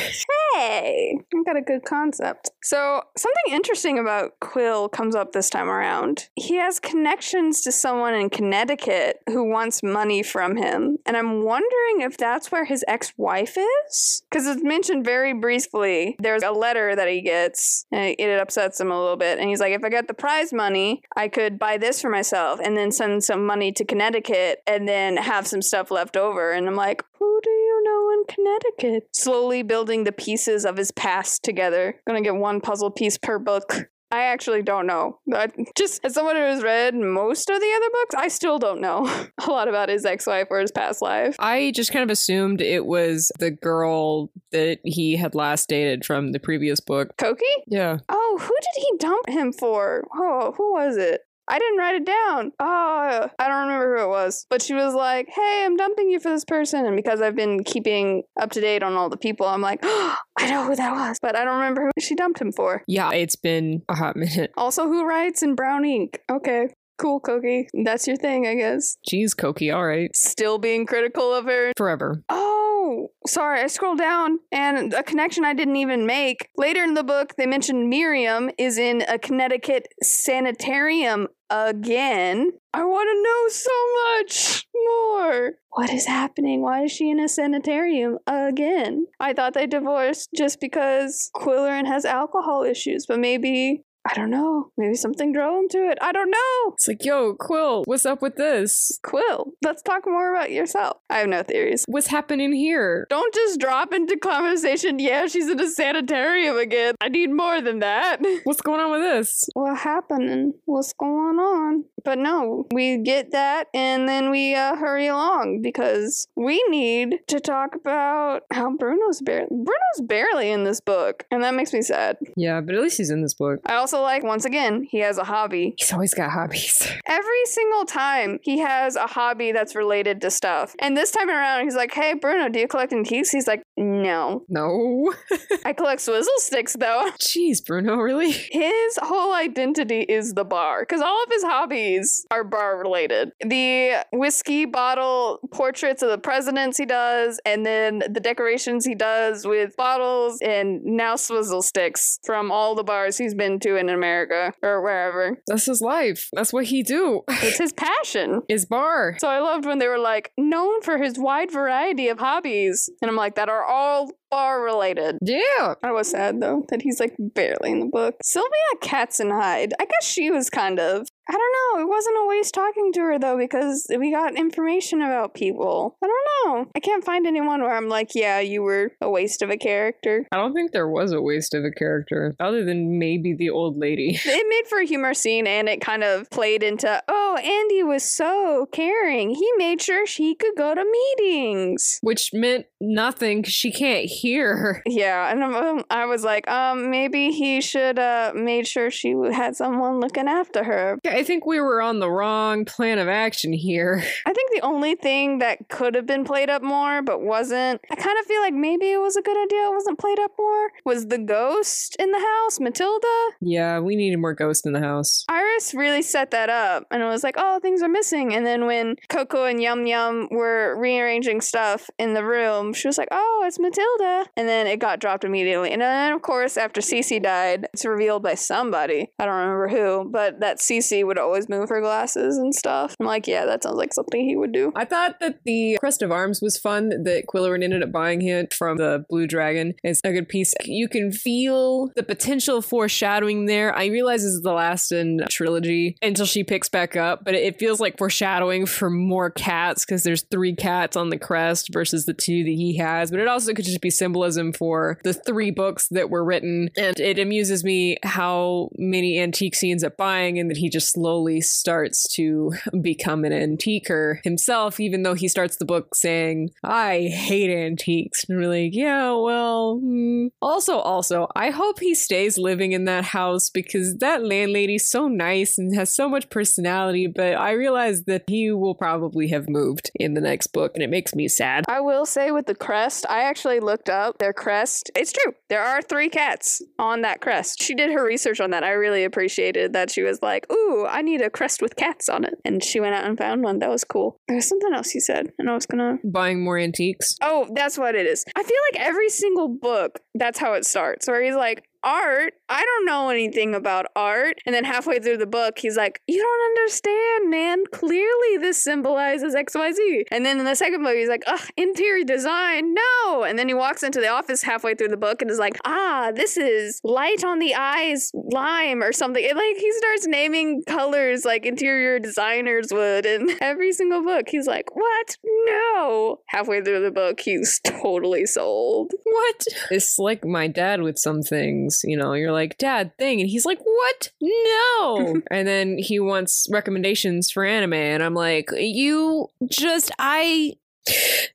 hey, 0.53 1.17
I've 1.35 1.45
got 1.45 1.57
a 1.57 1.61
good 1.61 1.83
concept. 1.83 2.51
So, 2.63 3.01
something 3.17 3.53
interesting 3.53 3.99
about 3.99 4.39
Quill 4.39 4.87
comes 4.89 5.15
up 5.15 5.31
this 5.31 5.49
time 5.49 5.69
around. 5.69 6.29
He 6.35 6.55
has 6.55 6.79
connections 6.79 7.61
to 7.61 7.71
someone 7.71 8.13
in 8.13 8.29
Connecticut 8.29 9.17
who 9.27 9.49
wants 9.49 9.83
money 9.83 10.23
from 10.23 10.57
him. 10.57 10.97
And 11.05 11.17
I'm 11.17 11.43
wondering 11.43 12.01
if 12.01 12.17
that's 12.17 12.51
where 12.51 12.65
his 12.65 12.85
ex 12.87 13.13
wife 13.17 13.57
is? 13.57 14.23
Because 14.29 14.47
it's 14.47 14.63
mentioned 14.63 15.05
very 15.05 15.33
briefly. 15.33 16.15
There's 16.19 16.43
a 16.43 16.51
letter 16.51 16.95
that 16.95 17.09
he 17.09 17.21
gets, 17.21 17.85
and 17.91 18.15
it 18.17 18.39
upsets 18.39 18.79
him 18.79 18.91
a 18.91 18.99
little 18.99 19.17
bit. 19.17 19.39
And 19.39 19.49
he's 19.49 19.59
like, 19.59 19.73
If 19.73 19.83
I 19.83 19.89
got 19.89 20.07
the 20.07 20.13
prize 20.13 20.53
money, 20.53 21.01
I 21.15 21.27
could 21.27 21.57
buy 21.57 21.77
this 21.77 22.01
for 22.01 22.09
myself 22.09 22.59
and 22.63 22.77
then 22.77 22.91
send 22.91 23.23
some 23.23 23.45
money 23.45 23.71
to 23.73 23.85
Connecticut 23.85 24.61
and 24.67 24.87
then 24.87 25.17
have 25.17 25.47
some 25.47 25.61
stuff 25.61 25.91
left 25.91 26.15
over. 26.15 26.51
And 26.51 26.67
I'm 26.67 26.75
like, 26.75 27.03
Who 27.21 27.39
do 27.43 27.51
you 27.51 27.83
know 27.83 28.09
in 28.13 28.23
Connecticut? 28.25 29.09
Slowly 29.13 29.61
building 29.61 30.05
the 30.05 30.11
pieces 30.11 30.65
of 30.65 30.75
his 30.75 30.91
past 30.91 31.43
together. 31.43 32.01
Gonna 32.07 32.21
get 32.21 32.35
one 32.35 32.61
puzzle 32.61 32.89
piece 32.89 33.19
per 33.19 33.37
book. 33.37 33.71
I 34.09 34.23
actually 34.23 34.63
don't 34.63 34.87
know. 34.87 35.19
I, 35.31 35.49
just 35.77 36.03
as 36.03 36.15
someone 36.15 36.35
who 36.35 36.41
has 36.41 36.63
read 36.63 36.95
most 36.95 37.47
of 37.47 37.61
the 37.61 37.73
other 37.75 37.89
books, 37.93 38.15
I 38.17 38.27
still 38.27 38.57
don't 38.57 38.81
know 38.81 39.05
a 39.47 39.51
lot 39.51 39.67
about 39.67 39.89
his 39.89 40.03
ex-wife 40.03 40.47
or 40.49 40.59
his 40.59 40.71
past 40.71 40.99
life. 40.99 41.35
I 41.37 41.71
just 41.75 41.93
kind 41.93 42.01
of 42.01 42.09
assumed 42.09 42.59
it 42.59 42.87
was 42.87 43.31
the 43.37 43.51
girl 43.51 44.31
that 44.51 44.79
he 44.83 45.15
had 45.15 45.35
last 45.35 45.69
dated 45.69 46.03
from 46.05 46.31
the 46.31 46.39
previous 46.39 46.79
book. 46.79 47.15
Cokey? 47.17 47.43
Yeah. 47.67 47.99
Oh, 48.09 48.37
who 48.41 48.55
did 48.61 48.83
he 48.83 48.97
dump 48.97 49.29
him 49.29 49.53
for? 49.53 50.07
Oh, 50.15 50.55
who 50.57 50.73
was 50.73 50.97
it? 50.97 51.21
I 51.51 51.59
didn't 51.59 51.77
write 51.77 51.95
it 51.95 52.05
down. 52.05 52.53
Oh, 52.61 53.29
I 53.37 53.47
don't 53.49 53.67
remember 53.67 53.97
who 53.97 54.03
it 54.05 54.07
was. 54.07 54.45
But 54.49 54.61
she 54.61 54.73
was 54.73 54.93
like, 54.93 55.27
hey, 55.27 55.63
I'm 55.65 55.75
dumping 55.75 56.09
you 56.09 56.21
for 56.21 56.29
this 56.29 56.45
person. 56.45 56.85
And 56.85 56.95
because 56.95 57.21
I've 57.21 57.35
been 57.35 57.65
keeping 57.65 58.23
up 58.39 58.51
to 58.51 58.61
date 58.61 58.83
on 58.83 58.93
all 58.93 59.09
the 59.09 59.17
people, 59.17 59.45
I'm 59.45 59.59
like, 59.61 59.79
oh, 59.83 60.15
I 60.39 60.49
know 60.49 60.65
who 60.65 60.77
that 60.77 60.93
was. 60.93 61.17
But 61.21 61.35
I 61.35 61.43
don't 61.43 61.57
remember 61.57 61.91
who 61.93 62.01
she 62.01 62.15
dumped 62.15 62.39
him 62.39 62.53
for. 62.53 62.83
Yeah, 62.87 63.11
it's 63.11 63.35
been 63.35 63.81
a 63.89 63.95
hot 63.95 64.15
minute. 64.21 64.51
Also, 64.55 64.85
who 64.87 65.05
writes 65.05 65.43
in 65.43 65.55
brown 65.55 65.83
ink? 65.83 66.21
Okay. 66.31 66.69
Cool, 66.97 67.19
Cokey. 67.19 67.65
That's 67.83 68.07
your 68.07 68.15
thing, 68.15 68.45
I 68.45 68.53
guess. 68.53 68.95
Jeez, 69.11 69.31
Cokey, 69.35 69.73
all 69.73 69.85
right. 69.85 70.15
Still 70.15 70.59
being 70.59 70.85
critical 70.85 71.33
of 71.33 71.45
her. 71.45 71.73
Forever. 71.75 72.23
Oh, 72.29 73.07
sorry. 73.25 73.61
I 73.61 73.67
scrolled 73.67 73.97
down 73.97 74.37
and 74.51 74.93
a 74.93 75.01
connection 75.01 75.43
I 75.43 75.55
didn't 75.55 75.77
even 75.77 76.05
make. 76.05 76.49
Later 76.57 76.83
in 76.83 76.93
the 76.93 77.03
book, 77.03 77.33
they 77.37 77.47
mentioned 77.47 77.89
Miriam 77.89 78.51
is 78.59 78.77
in 78.77 79.03
a 79.09 79.17
Connecticut 79.17 79.87
sanitarium 80.03 81.27
again. 81.51 82.51
I 82.73 82.83
want 82.85 83.09
to 83.09 83.23
know 83.23 83.47
so 83.49 83.71
much 84.17 84.65
more. 84.73 85.51
What 85.71 85.91
is 85.91 86.05
happening? 86.05 86.61
Why 86.61 86.85
is 86.85 86.91
she 86.91 87.09
in 87.09 87.19
a 87.19 87.27
sanitarium 87.27 88.17
again? 88.25 89.07
I 89.19 89.33
thought 89.33 89.53
they 89.53 89.67
divorced 89.67 90.29
just 90.35 90.59
because 90.61 91.29
Qwilleran 91.35 91.85
has 91.85 92.05
alcohol 92.05 92.63
issues, 92.63 93.05
but 93.05 93.19
maybe 93.19 93.83
I 94.09 94.15
don't 94.15 94.31
know. 94.31 94.71
Maybe 94.77 94.95
something 94.95 95.31
drove 95.31 95.59
him 95.59 95.69
to 95.69 95.89
it. 95.89 95.97
I 96.01 96.11
don't 96.11 96.31
know. 96.31 96.73
It's 96.73 96.87
like, 96.87 97.05
yo, 97.05 97.35
Quill, 97.35 97.83
what's 97.85 98.05
up 98.05 98.21
with 98.21 98.35
this? 98.35 98.99
Quill, 99.03 99.51
let's 99.63 99.81
talk 99.83 100.03
more 100.07 100.33
about 100.33 100.51
yourself. 100.51 100.97
I 101.09 101.19
have 101.19 101.29
no 101.29 101.43
theories. 101.43 101.85
What's 101.87 102.07
happening 102.07 102.51
here? 102.51 103.05
Don't 103.09 103.33
just 103.33 103.59
drop 103.59 103.93
into 103.93 104.17
conversation, 104.17 104.97
yeah, 104.99 105.27
she's 105.27 105.49
in 105.49 105.59
a 105.59 105.69
sanitarium 105.69 106.57
again. 106.57 106.95
I 106.99 107.09
need 107.09 107.31
more 107.31 107.61
than 107.61 107.79
that. 107.79 108.17
What's 108.43 108.61
going 108.61 108.79
on 108.79 108.91
with 108.91 109.01
this? 109.01 109.47
What 109.53 109.77
happening? 109.77 110.53
What's 110.65 110.93
going 110.93 111.37
on? 111.37 111.85
But 112.03 112.17
no, 112.17 112.67
we 112.71 112.97
get 112.97 113.31
that 113.31 113.67
and 113.73 114.07
then 114.07 114.29
we 114.29 114.55
uh, 114.55 114.75
hurry 114.75 115.07
along 115.07 115.61
because 115.61 116.27
we 116.35 116.63
need 116.69 117.19
to 117.27 117.39
talk 117.39 117.75
about 117.75 118.43
how 118.51 118.75
Bruno's 118.75 119.21
barely 119.21 119.47
Bruno's 119.49 120.01
barely 120.01 120.51
in 120.51 120.63
this 120.63 120.81
book, 120.81 121.25
and 121.31 121.43
that 121.43 121.53
makes 121.53 121.73
me 121.73 121.81
sad. 121.81 122.17
Yeah, 122.35 122.61
but 122.61 122.75
at 122.75 122.81
least 122.81 122.97
he's 122.97 123.09
in 123.09 123.21
this 123.21 123.33
book. 123.33 123.59
I 123.65 123.75
also 123.75 124.01
like 124.01 124.23
once 124.23 124.45
again 124.45 124.87
he 124.89 124.99
has 124.99 125.17
a 125.17 125.23
hobby. 125.23 125.75
He's 125.77 125.93
always 125.93 126.13
got 126.13 126.31
hobbies. 126.31 126.87
Every 127.05 127.45
single 127.45 127.85
time 127.85 128.39
he 128.41 128.59
has 128.59 128.95
a 128.95 129.07
hobby 129.07 129.51
that's 129.51 129.75
related 129.75 130.21
to 130.21 130.31
stuff, 130.31 130.75
and 130.79 130.95
this 130.95 131.11
time 131.11 131.29
around 131.29 131.63
he's 131.63 131.75
like, 131.75 131.93
"Hey 131.93 132.13
Bruno, 132.13 132.49
do 132.49 132.59
you 132.59 132.67
collect 132.67 132.93
antiques?" 132.93 133.31
He's 133.31 133.47
like, 133.47 133.63
"No, 133.77 134.43
no. 134.49 135.13
I 135.65 135.73
collect 135.73 136.01
swizzle 136.01 136.33
sticks 136.37 136.75
though." 136.79 137.09
Jeez, 137.19 137.65
Bruno, 137.65 137.95
really? 137.95 138.31
His 138.31 138.97
whole 139.01 139.33
identity 139.33 140.01
is 140.01 140.33
the 140.33 140.45
bar 140.45 140.81
because 140.81 141.01
all 141.01 141.23
of 141.23 141.29
his 141.29 141.43
hobbies 141.43 141.90
are 142.31 142.43
bar 142.43 142.77
related. 142.77 143.31
The 143.39 144.05
whiskey 144.11 144.65
bottle 144.65 145.39
portraits 145.51 146.01
of 146.01 146.09
the 146.09 146.17
presidents 146.17 146.77
he 146.77 146.85
does, 146.85 147.39
and 147.45 147.65
then 147.65 148.03
the 148.09 148.19
decorations 148.19 148.85
he 148.85 148.95
does 148.95 149.45
with 149.45 149.75
bottles 149.75 150.39
and 150.41 150.83
now 150.83 151.15
swizzle 151.15 151.61
sticks 151.61 152.19
from 152.23 152.51
all 152.51 152.75
the 152.75 152.83
bars 152.83 153.17
he's 153.17 153.33
been 153.33 153.59
to 153.59 153.75
in 153.75 153.89
America 153.89 154.53
or 154.61 154.81
wherever. 154.81 155.37
That's 155.47 155.65
his 155.65 155.81
life. 155.81 156.29
That's 156.33 156.53
what 156.53 156.65
he 156.65 156.83
do. 156.83 157.21
It's 157.27 157.57
his 157.57 157.73
passion. 157.73 158.41
His 158.51 158.65
bar. 158.65 159.15
So 159.19 159.29
I 159.29 159.39
loved 159.39 159.65
when 159.65 159.79
they 159.79 159.87
were 159.87 159.97
like, 159.97 160.31
known 160.37 160.81
for 160.81 160.97
his 160.97 161.17
wide 161.17 161.51
variety 161.51 162.09
of 162.09 162.19
hobbies. 162.19 162.89
And 163.01 163.09
I'm 163.09 163.15
like, 163.15 163.35
that 163.35 163.49
are 163.49 163.63
all 163.63 164.11
bar 164.31 164.61
related. 164.63 165.17
Yeah. 165.21 165.75
I 165.83 165.91
was 165.91 166.09
sad 166.09 166.41
though 166.41 166.65
that 166.69 166.81
he's 166.81 166.99
like 166.99 167.15
barely 167.19 167.71
in 167.71 167.79
the 167.81 167.85
book. 167.85 168.15
Sylvia 168.23 168.49
Katzenhide. 168.81 169.71
I 169.79 169.85
guess 169.85 170.05
she 170.05 170.31
was 170.31 170.49
kind 170.49 170.79
of. 170.79 171.07
I 171.29 171.33
don't 171.33 171.77
know. 171.77 171.83
It 171.83 171.87
wasn't 171.87 172.17
a 172.17 172.27
waste 172.27 172.53
talking 172.53 172.91
to 172.93 173.01
her 173.01 173.19
though 173.19 173.37
because 173.37 173.85
we 173.97 174.11
got 174.11 174.35
information 174.35 175.01
about 175.01 175.33
people. 175.33 175.97
I 176.03 176.07
don't 176.07 176.47
know. 176.65 176.71
I 176.75 176.79
can't 176.79 177.03
find 177.05 177.25
anyone 177.27 177.61
where 177.61 177.75
I'm 177.75 177.87
like, 177.87 178.09
yeah, 178.15 178.39
you 178.39 178.63
were 178.63 178.91
a 179.01 179.09
waste 179.09 179.41
of 179.41 179.49
a 179.49 179.57
character. 179.57 180.25
I 180.31 180.37
don't 180.37 180.53
think 180.53 180.71
there 180.71 180.89
was 180.89 181.11
a 181.11 181.21
waste 181.21 181.53
of 181.53 181.63
a 181.63 181.71
character 181.71 182.33
other 182.39 182.65
than 182.65 182.97
maybe 182.99 183.33
the 183.33 183.49
old 183.49 183.77
lady. 183.77 184.19
It 184.31 184.47
made 184.47 184.67
for 184.67 184.79
a 184.79 184.85
humor 184.85 185.13
scene 185.13 185.45
and 185.45 185.67
it 185.69 185.81
kind 185.81 186.03
of 186.03 186.29
played 186.29 186.63
into, 186.63 187.01
oh, 187.07 187.37
Andy 187.37 187.83
was 187.83 188.03
so 188.03 188.67
caring. 188.71 189.29
He 189.29 189.47
made 189.57 189.81
sure 189.81 190.07
she 190.07 190.35
could 190.35 190.55
go 190.57 190.73
to 190.73 190.83
meetings. 190.83 191.99
Which 192.01 192.31
meant 192.33 192.65
nothing 192.79 193.43
she 193.43 193.71
can't 193.71 194.05
hear 194.21 194.57
her. 194.57 194.83
Yeah, 194.91 195.31
and 195.31 195.41
um, 195.41 195.83
I 195.89 196.05
was 196.05 196.23
like, 196.23 196.47
um, 196.49 196.91
maybe 196.91 197.31
he 197.31 197.61
should 197.61 197.97
uh 197.97 198.33
made 198.35 198.67
sure 198.67 198.91
she 198.91 199.15
had 199.31 199.55
someone 199.55 199.99
looking 199.99 200.27
after 200.27 200.63
her. 200.63 200.99
I 201.05 201.23
think 201.23 201.45
we 201.45 201.59
were 201.59 201.81
on 201.81 201.99
the 201.99 202.11
wrong 202.11 202.65
plan 202.65 202.99
of 202.99 203.07
action 203.07 203.53
here. 203.53 204.03
I 204.25 204.33
think 204.33 204.51
the 204.53 204.61
only 204.61 204.95
thing 204.95 205.39
that 205.39 205.69
could 205.69 205.95
have 205.95 206.05
been 206.05 206.25
played 206.25 206.49
up 206.49 206.61
more, 206.61 207.01
but 207.01 207.21
wasn't, 207.21 207.81
I 207.89 207.95
kind 207.95 208.17
of 208.19 208.25
feel 208.25 208.41
like 208.41 208.53
maybe 208.53 208.91
it 208.91 208.99
was 208.99 209.15
a 209.15 209.21
good 209.21 209.41
idea 209.41 209.67
it 209.67 209.73
wasn't 209.73 209.97
played 209.99 210.19
up 210.19 210.31
more, 210.37 210.69
was 210.85 211.07
the 211.07 211.17
ghost 211.17 211.95
in 211.97 212.11
the 212.11 212.19
house, 212.19 212.59
Matilda. 212.59 213.29
Yeah, 213.39 213.79
we 213.79 213.95
needed 213.95 214.17
more 214.17 214.33
ghosts 214.33 214.65
in 214.65 214.73
the 214.73 214.81
house. 214.81 215.25
Iris 215.29 215.73
really 215.73 216.01
set 216.01 216.31
that 216.31 216.49
up, 216.49 216.85
and 216.91 217.01
it 217.01 217.05
was 217.05 217.23
like, 217.23 217.35
oh, 217.37 217.59
things 217.61 217.81
are 217.81 217.89
missing. 217.89 218.33
And 218.35 218.45
then 218.45 218.65
when 218.65 218.97
Koko 219.09 219.45
and 219.45 219.61
Yum 219.61 219.85
Yum 219.85 220.27
were 220.31 220.75
rearranging 220.77 221.41
stuff 221.41 221.89
in 221.97 222.13
the 222.13 222.25
room, 222.25 222.73
she 222.73 222.87
was 222.87 222.97
like, 222.97 223.09
oh, 223.11 223.43
it's 223.47 223.59
Matilda. 223.59 224.10
And 224.37 224.47
then 224.47 224.67
it 224.67 224.79
got 224.79 224.99
dropped 224.99 225.23
immediately. 225.23 225.71
And 225.71 225.81
then, 225.81 226.13
of 226.13 226.21
course, 226.21 226.57
after 226.57 226.81
Cece 226.81 227.21
died, 227.21 227.67
it's 227.73 227.85
revealed 227.85 228.23
by 228.23 228.35
somebody. 228.35 229.11
I 229.19 229.25
don't 229.25 229.35
remember 229.35 229.67
who, 229.67 230.09
but 230.09 230.39
that 230.39 230.59
Cece 230.59 231.05
would 231.05 231.17
always 231.17 231.49
move 231.49 231.69
her 231.69 231.81
glasses 231.81 232.37
and 232.37 232.53
stuff. 232.53 232.95
I'm 232.99 233.05
like, 233.05 233.27
yeah, 233.27 233.45
that 233.45 233.63
sounds 233.63 233.77
like 233.77 233.93
something 233.93 234.23
he 234.23 234.35
would 234.35 234.51
do. 234.51 234.71
I 234.75 234.85
thought 234.85 235.19
that 235.19 235.39
the 235.45 235.77
Crest 235.79 236.01
of 236.01 236.11
Arms 236.11 236.41
was 236.41 236.57
fun, 236.57 236.89
that 236.89 237.25
Qwilleran 237.27 237.63
ended 237.63 237.83
up 237.83 237.91
buying 237.91 238.21
it 238.21 238.53
from 238.53 238.77
the 238.77 239.05
Blue 239.09 239.27
Dragon. 239.27 239.75
It's 239.83 240.01
a 240.03 240.11
good 240.11 240.29
piece. 240.29 240.53
You 240.63 240.87
can 240.87 241.11
feel 241.11 241.91
the 241.95 242.03
potential 242.03 242.61
foreshadowing 242.61 243.45
there. 243.45 243.75
I 243.75 243.85
realize 243.87 244.23
this 244.23 244.33
is 244.33 244.41
the 244.41 244.53
last 244.53 244.91
in 244.91 245.21
trilogy 245.29 245.97
until 246.01 246.25
she 246.25 246.43
picks 246.43 246.69
back 246.69 246.95
up, 246.95 247.23
but 247.23 247.35
it 247.35 247.59
feels 247.59 247.79
like 247.79 247.97
foreshadowing 247.97 248.65
for 248.65 248.89
more 248.89 249.29
cats 249.29 249.85
because 249.85 250.03
there's 250.03 250.23
three 250.23 250.55
cats 250.55 250.95
on 250.95 251.09
the 251.09 251.17
crest 251.17 251.69
versus 251.71 252.05
the 252.05 252.13
two 252.13 252.43
that 252.43 252.49
he 252.49 252.77
has. 252.77 253.11
But 253.11 253.19
it 253.19 253.27
also 253.27 253.53
could 253.53 253.65
just 253.65 253.81
be 253.81 253.89
symbolism 254.01 254.51
for 254.51 254.97
the 255.03 255.13
three 255.13 255.51
books 255.51 255.87
that 255.89 256.09
were 256.09 256.25
written. 256.25 256.71
And 256.75 256.99
it 256.99 257.19
amuses 257.19 257.63
me 257.63 257.97
how 258.01 258.69
many 258.77 259.19
antiques 259.19 259.59
he 259.59 259.69
ends 259.69 259.83
up 259.83 259.95
buying 259.95 260.39
and 260.39 260.49
that 260.49 260.57
he 260.57 260.69
just 260.69 260.91
slowly 260.91 261.39
starts 261.39 262.11
to 262.15 262.53
become 262.81 263.23
an 263.23 263.31
antiquer 263.31 264.19
himself, 264.23 264.79
even 264.79 265.03
though 265.03 265.13
he 265.13 265.27
starts 265.27 265.57
the 265.57 265.65
book 265.65 265.93
saying, 265.93 266.49
I 266.63 267.09
hate 267.13 267.51
antiques. 267.51 268.25
And 268.27 268.39
we're 268.39 268.49
like, 268.49 268.73
yeah, 268.73 269.11
well, 269.13 269.77
hmm. 269.77 270.27
also, 270.41 270.79
also, 270.79 271.27
I 271.35 271.51
hope 271.51 271.79
he 271.79 271.93
stays 271.93 272.39
living 272.39 272.71
in 272.71 272.85
that 272.85 273.03
house 273.03 273.51
because 273.51 273.97
that 273.97 274.25
landlady's 274.25 274.89
so 274.89 275.07
nice 275.07 275.59
and 275.59 275.75
has 275.75 275.93
so 275.93 276.09
much 276.09 276.31
personality. 276.31 277.05
But 277.05 277.35
I 277.35 277.51
realize 277.51 278.05
that 278.05 278.23
he 278.27 278.51
will 278.51 278.73
probably 278.73 279.27
have 279.27 279.47
moved 279.47 279.91
in 279.93 280.15
the 280.15 280.21
next 280.21 280.47
book, 280.47 280.71
and 280.73 280.81
it 280.81 280.89
makes 280.89 281.13
me 281.13 281.27
sad. 281.27 281.65
I 281.67 281.81
will 281.81 282.07
say 282.07 282.31
with 282.31 282.47
the 282.47 282.55
crest, 282.55 283.05
I 283.07 283.23
actually 283.23 283.59
looked 283.59 283.89
up 283.91 284.17
their 284.17 284.33
crest. 284.33 284.89
It's 284.95 285.11
true. 285.11 285.33
There 285.49 285.61
are 285.61 285.81
three 285.81 286.09
cats 286.09 286.61
on 286.79 287.01
that 287.01 287.21
crest. 287.21 287.61
She 287.61 287.75
did 287.75 287.91
her 287.91 288.03
research 288.03 288.39
on 288.39 288.51
that. 288.51 288.63
I 288.63 288.71
really 288.71 289.03
appreciated 289.03 289.73
that 289.73 289.91
she 289.91 290.01
was 290.01 290.21
like, 290.21 290.51
ooh, 290.51 290.85
I 290.87 291.01
need 291.01 291.21
a 291.21 291.29
crest 291.29 291.61
with 291.61 291.75
cats 291.75 292.09
on 292.09 292.23
it. 292.23 292.35
And 292.45 292.63
she 292.63 292.79
went 292.79 292.95
out 292.95 293.05
and 293.05 293.17
found 293.17 293.43
one. 293.43 293.59
That 293.59 293.69
was 293.69 293.83
cool. 293.83 294.19
There's 294.27 294.47
something 294.47 294.73
else 294.73 294.95
you 294.95 295.01
said, 295.01 295.31
and 295.37 295.49
I 295.49 295.53
was 295.53 295.65
gonna. 295.65 295.97
Buying 296.03 296.43
more 296.43 296.57
antiques. 296.57 297.15
Oh, 297.21 297.47
that's 297.53 297.77
what 297.77 297.95
it 297.95 298.05
is. 298.05 298.25
I 298.35 298.43
feel 298.43 298.57
like 298.71 298.81
every 298.81 299.09
single 299.09 299.49
book, 299.49 299.99
that's 300.15 300.39
how 300.39 300.53
it 300.53 300.65
starts, 300.65 301.07
where 301.07 301.21
he's 301.23 301.35
like, 301.35 301.63
art. 301.83 302.33
I 302.49 302.63
don't 302.63 302.85
know 302.85 303.09
anything 303.09 303.55
about 303.55 303.85
art. 303.95 304.39
And 304.45 304.53
then 304.53 304.63
halfway 304.63 304.99
through 304.99 305.17
the 305.17 305.25
book, 305.25 305.59
he's 305.59 305.77
like, 305.77 306.01
You 306.07 306.17
don't 306.17 306.45
understand, 306.45 307.29
man. 307.29 307.63
Clearly, 307.71 308.37
this 308.39 308.63
symbolizes 308.63 309.35
XYZ. 309.35 310.03
And 310.11 310.25
then 310.25 310.39
in 310.39 310.45
the 310.45 310.55
second 310.55 310.83
book, 310.83 310.95
he's 310.95 311.09
like, 311.09 311.23
Ugh, 311.27 311.49
interior 311.57 312.03
design, 312.03 312.73
no. 312.73 313.23
And 313.23 313.37
then 313.39 313.47
he 313.47 313.53
walks 313.53 313.83
into 313.83 313.99
the 313.99 314.09
office 314.09 314.43
halfway 314.43 314.75
through 314.75 314.89
the 314.89 314.97
book 314.97 315.21
and 315.21 315.31
is 315.31 315.39
like, 315.39 315.57
Ah, 315.65 316.11
this 316.13 316.37
is 316.37 316.81
light 316.83 317.23
on 317.23 317.39
the 317.39 317.55
eyes, 317.55 318.11
lime, 318.13 318.83
or 318.83 318.91
something. 318.91 319.23
Like, 319.23 319.57
he 319.57 319.71
starts 319.73 320.07
naming 320.07 320.63
colors 320.67 321.25
like 321.25 321.45
interior 321.45 321.99
designers 321.99 322.67
would. 322.71 323.05
And 323.05 323.31
every 323.41 323.71
single 323.71 324.03
book, 324.03 324.29
he's 324.29 324.47
like, 324.47 324.75
What? 324.75 325.17
No. 325.23 326.19
Halfway 326.27 326.61
through 326.61 326.83
the 326.83 326.91
book, 326.91 327.19
he's 327.21 327.59
totally 327.63 328.25
sold. 328.25 328.91
What? 329.03 329.45
It's 329.69 329.97
like 329.97 330.25
my 330.25 330.47
dad 330.47 330.81
with 330.81 330.97
some 330.97 331.21
things. 331.21 331.70
You 331.83 331.97
know, 331.97 332.13
you're 332.13 332.31
like, 332.31 332.57
Dad, 332.57 332.95
thing. 332.97 333.21
And 333.21 333.29
he's 333.29 333.45
like, 333.45 333.59
What? 333.59 334.11
No. 334.21 335.21
and 335.31 335.47
then 335.47 335.77
he 335.77 335.99
wants 335.99 336.47
recommendations 336.51 337.31
for 337.31 337.43
anime. 337.43 337.73
And 337.73 338.03
I'm 338.03 338.15
like, 338.15 338.49
You 338.57 339.29
just, 339.49 339.91
I. 339.99 340.53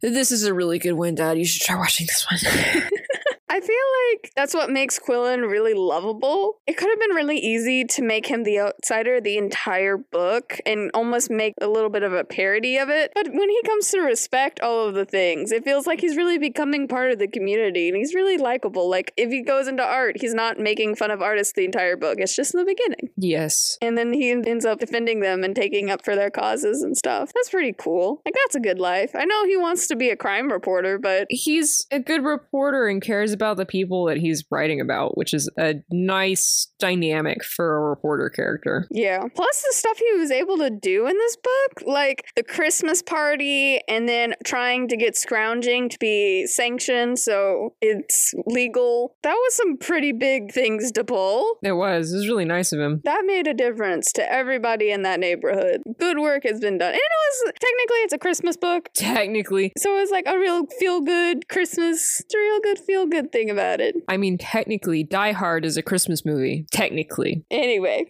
This 0.03 0.33
is 0.33 0.45
a 0.45 0.53
really 0.53 0.81
good 0.81 0.95
one, 0.95 1.15
Dad. 1.15 1.39
You 1.39 1.45
should 1.45 1.63
try 1.63 1.77
watching 1.77 2.07
this 2.07 2.27
one. 2.29 2.83
I 3.57 3.61
feel 3.61 3.77
like 4.11 4.33
that's 4.37 4.53
what 4.53 4.69
makes 4.69 4.99
Qwilleran 4.99 5.51
really 5.51 5.73
lovable. 5.73 6.59
It 6.67 6.77
could 6.77 6.91
have 6.91 7.01
been 7.01 7.17
really 7.17 7.39
easy 7.39 7.85
to 7.85 8.03
make 8.03 8.27
him 8.27 8.43
the 8.43 8.61
outsider 8.61 9.19
the 9.19 9.39
entire 9.39 9.97
book 9.97 10.59
and 10.67 10.91
almost 10.93 11.31
make 11.31 11.55
a 11.63 11.67
little 11.67 11.89
bit 11.89 12.03
of 12.03 12.13
a 12.13 12.23
parody 12.23 12.77
of 12.77 12.91
it. 12.91 13.13
But 13.15 13.29
when 13.29 13.49
he 13.49 13.63
comes 13.63 13.91
to 13.93 14.01
respect 14.01 14.61
all 14.61 14.87
of 14.87 14.95
the 14.95 15.07
things, 15.07 15.53
it 15.53 15.65
feels 15.65 15.87
like 15.87 16.03
he's 16.03 16.19
really 16.19 16.37
becoming 16.37 16.87
part 16.87 17.13
of 17.13 17.19
the 17.19 17.29
community 17.29 17.89
and 17.89 17.97
he's 17.97 18.13
really 18.13 18.37
likable. 18.37 18.91
Like 18.91 19.15
if 19.17 19.31
he 19.31 19.41
goes 19.41 19.69
into 19.69 19.83
art, 19.83 20.21
he's 20.21 20.35
not 20.35 20.59
making 20.59 20.97
fun 20.97 21.11
of 21.11 21.23
artists 21.23 21.55
the 21.55 21.65
entire 21.65 21.97
book. 21.97 22.19
It's 22.19 22.37
just 22.37 22.53
in 22.53 22.61
the 22.61 22.67
beginning. 22.67 23.09
Yes. 23.17 23.79
And 23.81 23.97
then 23.97 24.13
he 24.13 24.33
ends 24.33 24.67
up 24.67 24.81
defending 24.81 25.21
them 25.21 25.43
and 25.43 25.57
taking 25.57 25.89
up 25.89 26.05
for 26.05 26.15
their 26.15 26.31
causes 26.31 26.83
and 26.83 26.95
stuff. 26.95 27.33
That's 27.35 27.49
pretty 27.49 27.73
cool. 27.73 28.21
Like 28.27 28.35
that's 28.35 28.57
a 28.57 28.61
good 28.61 28.79
life. 28.79 29.13
I 29.15 29.25
know 29.25 29.47
he 29.47 29.57
wants 29.57 29.87
to 29.87 29.97
be 29.97 30.11
a 30.11 30.17
crime 30.17 30.53
reporter, 30.53 30.99
but 30.99 31.27
He's 31.31 31.87
a 31.91 32.01
good 32.01 32.23
reporter 32.23 32.87
and 32.89 33.01
cares 33.01 33.33
about 33.33 33.46
the 33.55 33.67
people 33.67 34.07
that 34.07 34.17
he's 34.17 34.45
writing 34.51 34.81
about, 34.81 35.17
which 35.17 35.35
is 35.35 35.51
a 35.59 35.75
nice 35.91 36.73
dynamic 36.79 37.45
for 37.45 37.77
a 37.77 37.81
reporter 37.81 38.31
character. 38.31 38.87
Yeah. 38.91 39.25
Plus 39.35 39.63
the 39.63 39.73
stuff 39.73 39.99
he 39.99 40.19
was 40.19 40.31
able 40.31 40.59
to 40.59 40.71
do 40.71 41.07
in 41.07 41.17
this 41.17 41.37
book, 41.37 41.83
like 41.87 42.25
the 42.37 42.43
Christmas 42.43 43.03
party 43.03 43.81
and 43.89 44.09
then 44.09 44.35
trying 44.45 44.89
to 44.89 44.97
get 44.97 45.17
scrounging 45.17 45.89
to 45.89 45.99
be 45.99 46.47
sanctioned 46.47 47.19
so 47.19 47.75
it's 47.81 48.35
legal. 48.47 49.17
That 49.23 49.35
was 49.35 49.55
some 49.55 49.77
pretty 49.77 50.13
big 50.13 50.53
things 50.53 50.93
to 50.93 51.05
pull. 51.05 51.59
It 51.63 51.73
was. 51.73 52.13
It 52.13 52.17
was 52.17 52.29
really 52.29 52.45
nice 52.45 52.73
of 52.73 52.81
him. 52.81 53.01
That 53.05 53.25
made 53.27 53.47
a 53.47 53.55
difference 53.55 54.13
to 54.13 54.33
everybody 54.33 54.91
in 54.91 55.03
that 55.03 55.21
neighborhood. 55.21 55.83
Good 55.99 56.19
work 56.19 56.45
has 56.45 56.61
been 56.61 56.79
done. 56.79 56.89
And 56.93 56.97
it 56.97 57.47
was 57.47 57.53
technically 57.61 57.97
it's 57.99 58.13
a 58.13 58.19
Christmas 58.19 58.57
book. 58.57 58.89
Technically, 58.95 59.73
So 59.77 59.97
it 59.97 60.01
was 60.01 60.11
like 60.11 60.25
a 60.27 60.39
real 60.39 60.67
feel 60.79 61.01
good 61.01 61.49
Christmas. 61.49 62.21
It's 62.21 62.35
a 62.35 62.39
real 62.39 62.61
good 62.61 62.79
feel 62.79 63.07
good 63.07 63.33
thing 63.37 63.51
about 63.51 63.81
it. 63.81 63.95
I 64.09 64.17
mean, 64.17 64.39
technically, 64.39 65.05
Die 65.05 65.33
Hard 65.33 65.67
is 65.67 65.77
a 65.77 65.83
Christmas 65.83 66.25
movie. 66.25 66.67
Technically. 66.73 67.45
Anyway, 67.67 68.05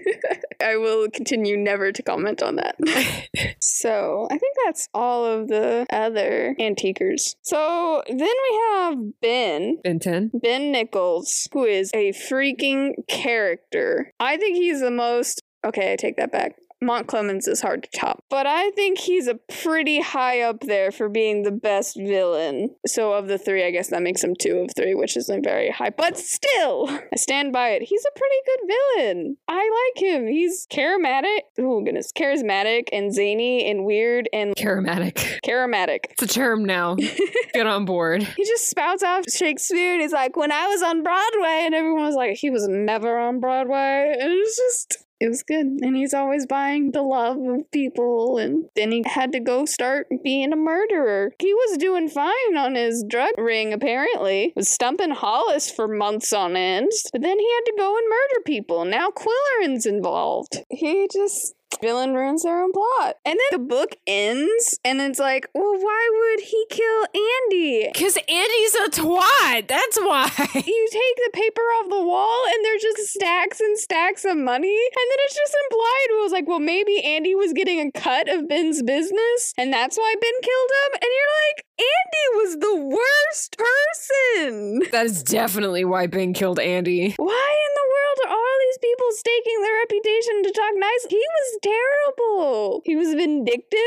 I 0.62 0.76
will 0.76 1.08
continue 1.10 1.56
never 1.56 1.92
to 1.92 2.02
comment 2.02 2.42
on 2.42 2.56
that. 2.56 2.76
so 3.60 4.26
I 4.30 4.38
think 4.38 4.56
that's 4.64 4.88
all 4.94 5.24
of 5.24 5.48
the 5.48 5.86
other 5.90 6.54
antiquers. 6.58 7.34
So 7.42 8.02
then 8.08 8.18
we 8.18 8.60
have 8.70 8.98
Ben. 9.20 9.78
Ben 9.82 9.98
10. 9.98 10.30
Ben 10.42 10.72
Nichols, 10.72 11.48
who 11.52 11.64
is 11.64 11.90
a 11.94 12.12
freaking 12.12 12.92
character. 13.08 14.12
I 14.18 14.36
think 14.36 14.56
he's 14.56 14.80
the 14.80 14.90
most. 14.90 15.42
Okay, 15.64 15.92
I 15.92 15.96
take 15.96 16.16
that 16.16 16.32
back. 16.32 16.56
Mountclemens 16.82 17.48
is 17.48 17.60
hard 17.60 17.82
to 17.84 17.98
top, 17.98 18.22
but 18.28 18.46
I 18.46 18.70
think 18.70 18.98
he's 18.98 19.26
a 19.26 19.34
pretty 19.62 20.00
high 20.00 20.40
up 20.42 20.60
there 20.60 20.90
for 20.92 21.08
being 21.08 21.42
the 21.42 21.50
best 21.50 21.96
villain. 21.96 22.74
So 22.86 23.12
of 23.12 23.28
the 23.28 23.38
three, 23.38 23.64
I 23.64 23.70
guess 23.70 23.88
that 23.88 24.02
makes 24.02 24.22
him 24.22 24.34
two 24.38 24.58
of 24.58 24.70
three, 24.76 24.94
which 24.94 25.16
isn't 25.16 25.42
very 25.42 25.70
high, 25.70 25.90
but 25.90 26.18
still, 26.18 26.88
I 26.90 27.16
stand 27.16 27.52
by 27.52 27.70
it. 27.70 27.82
He's 27.82 28.04
a 28.04 28.18
pretty 28.18 28.36
good 28.46 28.76
villain. 29.06 29.36
I 29.48 29.90
like 29.94 30.02
him. 30.02 30.26
He's 30.26 30.66
charismatic. 30.70 31.40
Oh 31.58 31.80
goodness, 31.82 32.12
charismatic 32.12 32.88
and 32.92 33.12
zany 33.12 33.70
and 33.70 33.84
weird 33.84 34.28
and 34.32 34.54
Charismatic. 34.56 35.40
charismatic. 35.44 36.00
It's 36.10 36.22
a 36.22 36.26
term 36.26 36.64
now. 36.64 36.94
Get 37.54 37.66
on 37.66 37.84
board. 37.84 38.22
He 38.22 38.44
just 38.44 38.68
spouts 38.68 39.02
off 39.02 39.24
Shakespeare 39.30 39.92
and 39.94 40.02
he's 40.02 40.12
like, 40.12 40.36
when 40.36 40.52
I 40.52 40.66
was 40.66 40.82
on 40.82 41.02
Broadway, 41.02 41.62
and 41.64 41.74
everyone 41.74 42.04
was 42.04 42.14
like, 42.14 42.36
he 42.36 42.50
was 42.50 42.66
never 42.68 43.18
on 43.18 43.40
Broadway. 43.40 44.14
And 44.20 44.30
it 44.32 44.36
was 44.36 44.56
just, 44.56 45.05
it 45.20 45.28
was 45.28 45.42
good. 45.42 45.66
And 45.66 45.96
he's 45.96 46.14
always 46.14 46.46
buying 46.46 46.90
the 46.92 47.02
love 47.02 47.38
of 47.38 47.70
people. 47.70 48.38
And 48.38 48.66
then 48.76 48.92
he 48.92 49.02
had 49.06 49.32
to 49.32 49.40
go 49.40 49.64
start 49.64 50.08
being 50.22 50.52
a 50.52 50.56
murderer. 50.56 51.32
He 51.38 51.52
was 51.54 51.78
doing 51.78 52.08
fine 52.08 52.56
on 52.56 52.74
his 52.74 53.04
drug 53.08 53.32
ring, 53.38 53.72
apparently. 53.72 54.52
Was 54.56 54.68
stumping 54.68 55.10
Hollis 55.10 55.70
for 55.70 55.88
months 55.88 56.32
on 56.32 56.56
end. 56.56 56.90
But 57.12 57.22
then 57.22 57.38
he 57.38 57.54
had 57.54 57.64
to 57.66 57.74
go 57.78 57.96
and 57.96 58.06
murder 58.08 58.42
people. 58.44 58.84
Now 58.84 59.10
Qwilleran's 59.10 59.86
involved. 59.86 60.58
He 60.70 61.08
just 61.12 61.54
villain 61.80 62.14
ruins 62.14 62.42
their 62.42 62.62
own 62.62 62.72
plot. 62.72 63.16
And 63.24 63.38
then 63.38 63.60
the 63.60 63.66
book 63.66 63.96
ends, 64.06 64.78
and 64.84 65.00
it's 65.00 65.18
like, 65.18 65.48
well, 65.54 65.74
why 65.78 66.10
would 66.12 66.44
he 66.44 66.66
kill 66.70 67.06
Andy? 67.14 67.90
Because 67.92 68.16
Andy's 68.28 68.74
a 68.74 68.90
twat. 68.90 69.68
That's 69.68 69.98
why. 69.98 70.30
You 70.66 70.88
take 70.90 71.16
the 71.24 71.30
paper 71.32 71.60
off 71.62 71.90
the 71.90 72.02
wall, 72.04 72.44
and 72.52 72.64
there's 72.64 72.82
just 72.82 73.12
stacks 73.12 73.60
and 73.60 73.78
stacks 73.78 74.24
of 74.24 74.36
money, 74.36 74.74
and 74.74 75.06
then 75.10 75.18
it's 75.24 75.34
just 75.34 75.54
implied. 75.64 76.06
It 76.10 76.22
was 76.22 76.32
like, 76.32 76.48
well, 76.48 76.60
maybe 76.60 77.02
Andy 77.04 77.34
was 77.34 77.52
getting 77.52 77.80
a 77.80 77.92
cut 77.92 78.28
of 78.28 78.48
Ben's 78.48 78.82
business, 78.82 79.52
and 79.58 79.72
that's 79.72 79.96
why 79.96 80.14
Ben 80.20 80.32
killed 80.42 80.70
him. 80.70 80.98
And 81.02 81.10
you're 81.12 81.34
like, 81.46 81.66
Andy 81.78 82.26
was 82.36 82.56
the 82.58 82.76
worst 82.76 83.56
person. 83.58 84.80
That 84.92 85.06
is 85.06 85.22
definitely 85.22 85.84
why 85.84 86.06
Ben 86.06 86.32
killed 86.32 86.58
Andy. 86.58 87.14
Why 87.18 87.66
in 87.66 87.72
the 87.74 87.88
world 87.92 88.18
are 88.24 88.36
all 88.36 88.56
these 88.60 88.78
people 88.78 89.06
staking 89.12 89.60
their 89.62 89.78
reputation 89.80 90.42
to 90.44 90.52
talk 90.52 90.72
nice? 90.74 91.06
He 91.10 91.16
was 91.16 91.58
terrible. 91.62 92.82
He 92.84 92.96
was 92.96 93.14
vindictive 93.14 93.80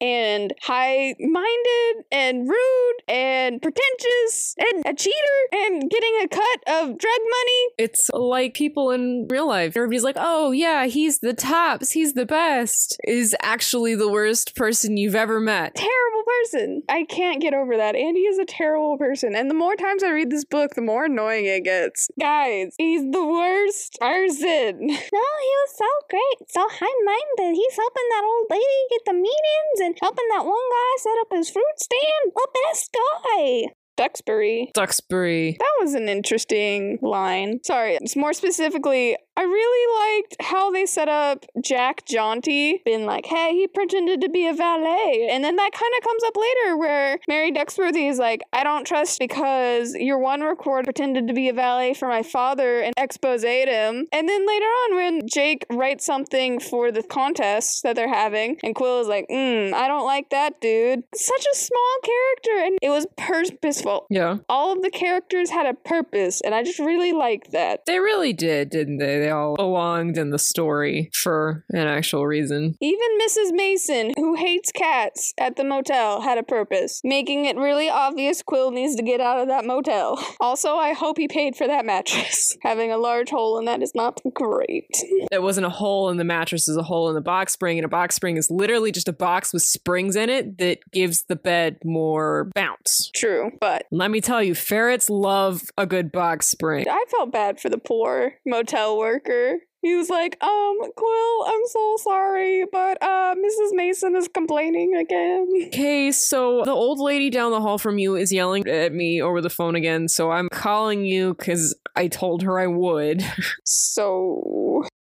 and 0.00 0.52
high 0.62 1.14
minded 1.20 2.04
and 2.10 2.48
rude 2.48 2.96
and 3.06 3.62
pretentious 3.62 4.54
and 4.58 4.84
a 4.84 4.94
cheater 4.94 5.38
and 5.52 5.88
getting 5.88 6.14
a 6.22 6.28
cut 6.28 6.60
of 6.66 6.98
drug 6.98 7.20
money. 7.20 7.68
It's 7.78 8.10
like 8.12 8.54
people 8.54 8.90
in 8.90 9.28
real 9.30 9.46
life. 9.46 9.76
Everybody's 9.76 10.04
like, 10.04 10.16
oh, 10.18 10.50
yeah, 10.50 10.86
he's 10.86 11.20
the 11.20 11.34
tops. 11.34 11.92
He's 11.92 12.14
the 12.14 12.26
best. 12.26 12.98
Is 13.06 13.36
actually 13.40 13.94
the 13.94 14.10
worst 14.10 14.56
person 14.56 14.96
you've 14.96 15.14
ever 15.14 15.38
met. 15.38 15.76
Terrible 15.76 16.24
person. 16.26 16.82
I 16.88 17.04
can't 17.04 17.35
get 17.40 17.54
over 17.54 17.76
that. 17.76 17.96
Andy 17.96 18.20
is 18.20 18.38
a 18.38 18.44
terrible 18.44 18.96
person. 18.98 19.34
And 19.34 19.50
the 19.50 19.54
more 19.54 19.76
times 19.76 20.02
I 20.02 20.10
read 20.10 20.30
this 20.30 20.44
book, 20.44 20.74
the 20.74 20.82
more 20.82 21.04
annoying 21.04 21.46
it 21.46 21.64
gets. 21.64 22.08
Guys, 22.20 22.74
he's 22.78 23.02
the 23.02 23.24
worst 23.24 23.96
person. 24.00 24.88
No, 25.16 25.22
he 25.40 25.52
was 25.62 25.76
so 25.76 25.86
great, 26.10 26.48
so 26.48 26.66
high 26.68 26.98
minded. 27.04 27.56
He's 27.56 27.76
helping 27.76 28.08
that 28.10 28.24
old 28.24 28.46
lady 28.50 28.80
get 28.90 29.00
the 29.06 29.12
meetings 29.14 29.78
and 29.80 29.96
helping 30.00 30.26
that 30.30 30.44
one 30.44 30.54
guy 30.54 30.92
set 30.98 31.18
up 31.20 31.28
his 31.30 31.48
fruit 31.50 31.64
stand. 31.78 32.32
The 32.34 32.48
best 32.64 32.94
guy. 32.94 33.72
Duxbury. 33.96 34.70
Duxbury. 34.74 35.56
That 35.58 35.72
was 35.80 35.94
an 35.94 36.08
interesting 36.08 36.98
line. 37.00 37.60
Sorry, 37.64 37.94
it's 37.94 38.16
more 38.16 38.34
specifically, 38.34 39.16
I 39.36 39.42
really 39.42 40.20
liked 40.20 40.36
how 40.40 40.70
they 40.70 40.86
set 40.86 41.08
up 41.08 41.44
Jack 41.62 42.06
Jaunty, 42.06 42.82
being 42.84 43.06
like, 43.06 43.26
hey, 43.26 43.52
he 43.52 43.66
pretended 43.66 44.20
to 44.22 44.28
be 44.28 44.46
a 44.46 44.54
valet. 44.54 45.28
And 45.30 45.44
then 45.44 45.56
that 45.56 45.70
kind 45.72 45.92
of 45.98 46.04
comes 46.04 46.22
up 46.24 46.36
later 46.36 46.76
where 46.76 47.18
Mary 47.28 47.50
Duckworth 47.50 47.96
is 47.96 48.18
like, 48.18 48.42
I 48.52 48.64
don't 48.64 48.86
trust 48.86 49.18
because 49.18 49.94
your 49.94 50.18
one 50.18 50.42
record 50.42 50.84
pretended 50.84 51.28
to 51.28 51.34
be 51.34 51.48
a 51.48 51.52
valet 51.52 51.94
for 51.94 52.08
my 52.08 52.22
father 52.22 52.80
and 52.80 52.94
exposed 52.96 53.36
him. 53.44 54.06
And 54.12 54.28
then 54.28 54.46
later 54.46 54.64
on, 54.64 54.96
when 54.96 55.28
Jake 55.28 55.66
writes 55.70 56.04
something 56.04 56.60
for 56.60 56.90
the 56.90 57.02
contest 57.02 57.82
that 57.82 57.96
they're 57.96 58.12
having, 58.12 58.58
and 58.62 58.74
Quill 58.74 59.00
is 59.00 59.08
like, 59.08 59.26
mm, 59.28 59.72
I 59.72 59.88
don't 59.88 60.06
like 60.06 60.30
that 60.30 60.60
dude. 60.60 61.02
Such 61.14 61.44
a 61.52 61.56
small 61.56 61.98
character, 62.02 62.66
and 62.66 62.78
it 62.82 62.90
was 62.90 63.06
purposeful. 63.16 64.06
Yeah. 64.10 64.38
All 64.48 64.72
of 64.72 64.82
the 64.82 64.90
characters 64.90 65.50
had 65.50 65.66
a 65.66 65.74
purpose, 65.74 66.40
and 66.40 66.54
I 66.54 66.62
just 66.62 66.78
really 66.78 67.12
liked 67.12 67.52
that. 67.52 67.84
They 67.86 67.98
really 67.98 68.32
did, 68.32 68.70
didn't 68.70 68.98
they? 68.98 69.25
They 69.26 69.32
all 69.32 69.56
belonged 69.56 70.18
in 70.18 70.30
the 70.30 70.38
story 70.38 71.10
for 71.12 71.64
an 71.70 71.88
actual 71.88 72.28
reason. 72.28 72.76
Even 72.80 73.08
Mrs. 73.26 73.52
Mason, 73.52 74.12
who 74.14 74.36
hates 74.36 74.70
cats 74.70 75.34
at 75.36 75.56
the 75.56 75.64
motel, 75.64 76.20
had 76.20 76.38
a 76.38 76.44
purpose, 76.44 77.00
making 77.02 77.44
it 77.44 77.56
really 77.56 77.90
obvious 77.90 78.40
Quill 78.40 78.70
needs 78.70 78.94
to 78.94 79.02
get 79.02 79.20
out 79.20 79.40
of 79.40 79.48
that 79.48 79.64
motel. 79.64 80.24
Also, 80.38 80.76
I 80.76 80.92
hope 80.92 81.18
he 81.18 81.26
paid 81.26 81.56
for 81.56 81.66
that 81.66 81.84
mattress. 81.86 82.56
Having 82.62 82.92
a 82.92 82.98
large 82.98 83.30
hole 83.30 83.58
in 83.58 83.64
that 83.64 83.82
is 83.82 83.94
not 83.94 84.20
great. 84.32 84.90
It 85.32 85.42
wasn't 85.42 85.66
a 85.66 85.70
hole 85.70 86.08
in 86.08 86.18
the 86.18 86.24
mattress, 86.24 86.68
it's 86.68 86.78
a 86.78 86.82
hole 86.82 87.08
in 87.08 87.14
the 87.14 87.20
box 87.20 87.52
spring, 87.52 87.78
and 87.78 87.84
a 87.84 87.88
box 87.88 88.14
spring 88.14 88.36
is 88.36 88.48
literally 88.50 88.92
just 88.92 89.08
a 89.08 89.12
box 89.12 89.52
with 89.52 89.62
springs 89.62 90.14
in 90.14 90.30
it 90.30 90.58
that 90.58 90.78
gives 90.92 91.24
the 91.24 91.34
bed 91.34 91.78
more 91.84 92.50
bounce. 92.54 93.10
True, 93.14 93.50
but 93.60 93.86
Let 93.90 94.10
me 94.10 94.20
tell 94.20 94.42
you, 94.42 94.54
ferrets 94.54 95.10
love 95.10 95.62
a 95.76 95.84
good 95.84 96.12
box 96.12 96.46
spring. 96.46 96.86
I 96.88 97.04
felt 97.10 97.32
bad 97.32 97.60
for 97.60 97.68
the 97.68 97.78
poor 97.78 98.34
motel 98.46 98.96
worker. 99.16 99.58
He 99.82 99.94
was 99.94 100.10
like, 100.10 100.36
um, 100.42 100.76
Quill, 100.96 101.44
I'm 101.46 101.66
so 101.66 101.96
sorry, 101.98 102.64
but 102.72 103.00
uh 103.02 103.34
Mrs. 103.36 103.72
Mason 103.72 104.16
is 104.16 104.26
complaining 104.26 104.96
again. 104.96 105.46
Okay, 105.68 106.10
so 106.10 106.64
the 106.64 106.72
old 106.72 106.98
lady 106.98 107.30
down 107.30 107.52
the 107.52 107.60
hall 107.60 107.78
from 107.78 107.98
you 107.98 108.16
is 108.16 108.32
yelling 108.32 108.66
at 108.66 108.92
me 108.92 109.22
over 109.22 109.40
the 109.40 109.50
phone 109.50 109.76
again, 109.76 110.08
so 110.08 110.30
I'm 110.30 110.48
calling 110.50 111.04
you 111.04 111.34
because 111.34 111.76
I 111.94 112.08
told 112.08 112.42
her 112.42 112.58
I 112.58 112.66
would. 112.66 113.24
So, 113.68 114.42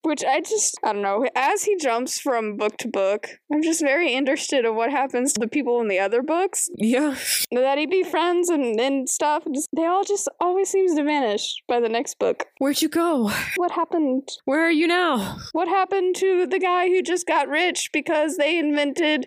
which 0.04 0.24
I 0.24 0.40
just, 0.42 0.78
I 0.84 0.94
don't 0.94 1.02
know, 1.02 1.28
as 1.36 1.64
he 1.64 1.76
jumps 1.78 2.20
from 2.20 2.58
book 2.58 2.78
to 2.78 2.88
book, 2.88 3.28
I'm 3.54 3.62
just 3.62 3.82
very 3.82 4.14
interested 4.14 4.66
in 4.66 4.76
what 4.76 4.92
happens 4.92 5.34
to 5.34 5.40
the 5.40 5.48
people 5.48 5.82
in 5.82 5.88
the 5.88 6.00
other 6.00 6.22
books 6.22 6.70
yeah. 6.78 7.16
that 7.52 7.78
he 7.78 7.86
befriends 7.86 8.50
and, 8.50 8.80
and 8.80 9.10
stuff. 9.10 9.44
Just, 9.54 9.70
they 9.76 9.86
all 9.86 10.04
just 10.04 10.30
always 10.40 10.70
seems 10.70 10.96
to 10.96 11.04
vanish 11.04 11.56
by 11.68 11.80
the 11.80 11.90
next 11.90 12.18
book. 12.20 12.46
Where'd 12.60 12.82
you 12.82 12.90
go? 12.90 13.32
What 13.58 13.72
happened? 13.72 14.30
Where 14.46 14.66
are 14.66 14.72
you 14.72 14.88
now? 14.88 15.38
What 15.52 15.68
happened 15.68 16.16
to 16.18 16.46
the 16.48 16.60
guy 16.60 16.88
who 16.88 17.02
just 17.02 17.28
got 17.28 17.48
rich 17.48 17.90
because 17.92 18.38
they 18.38 18.58
invented 18.58 19.26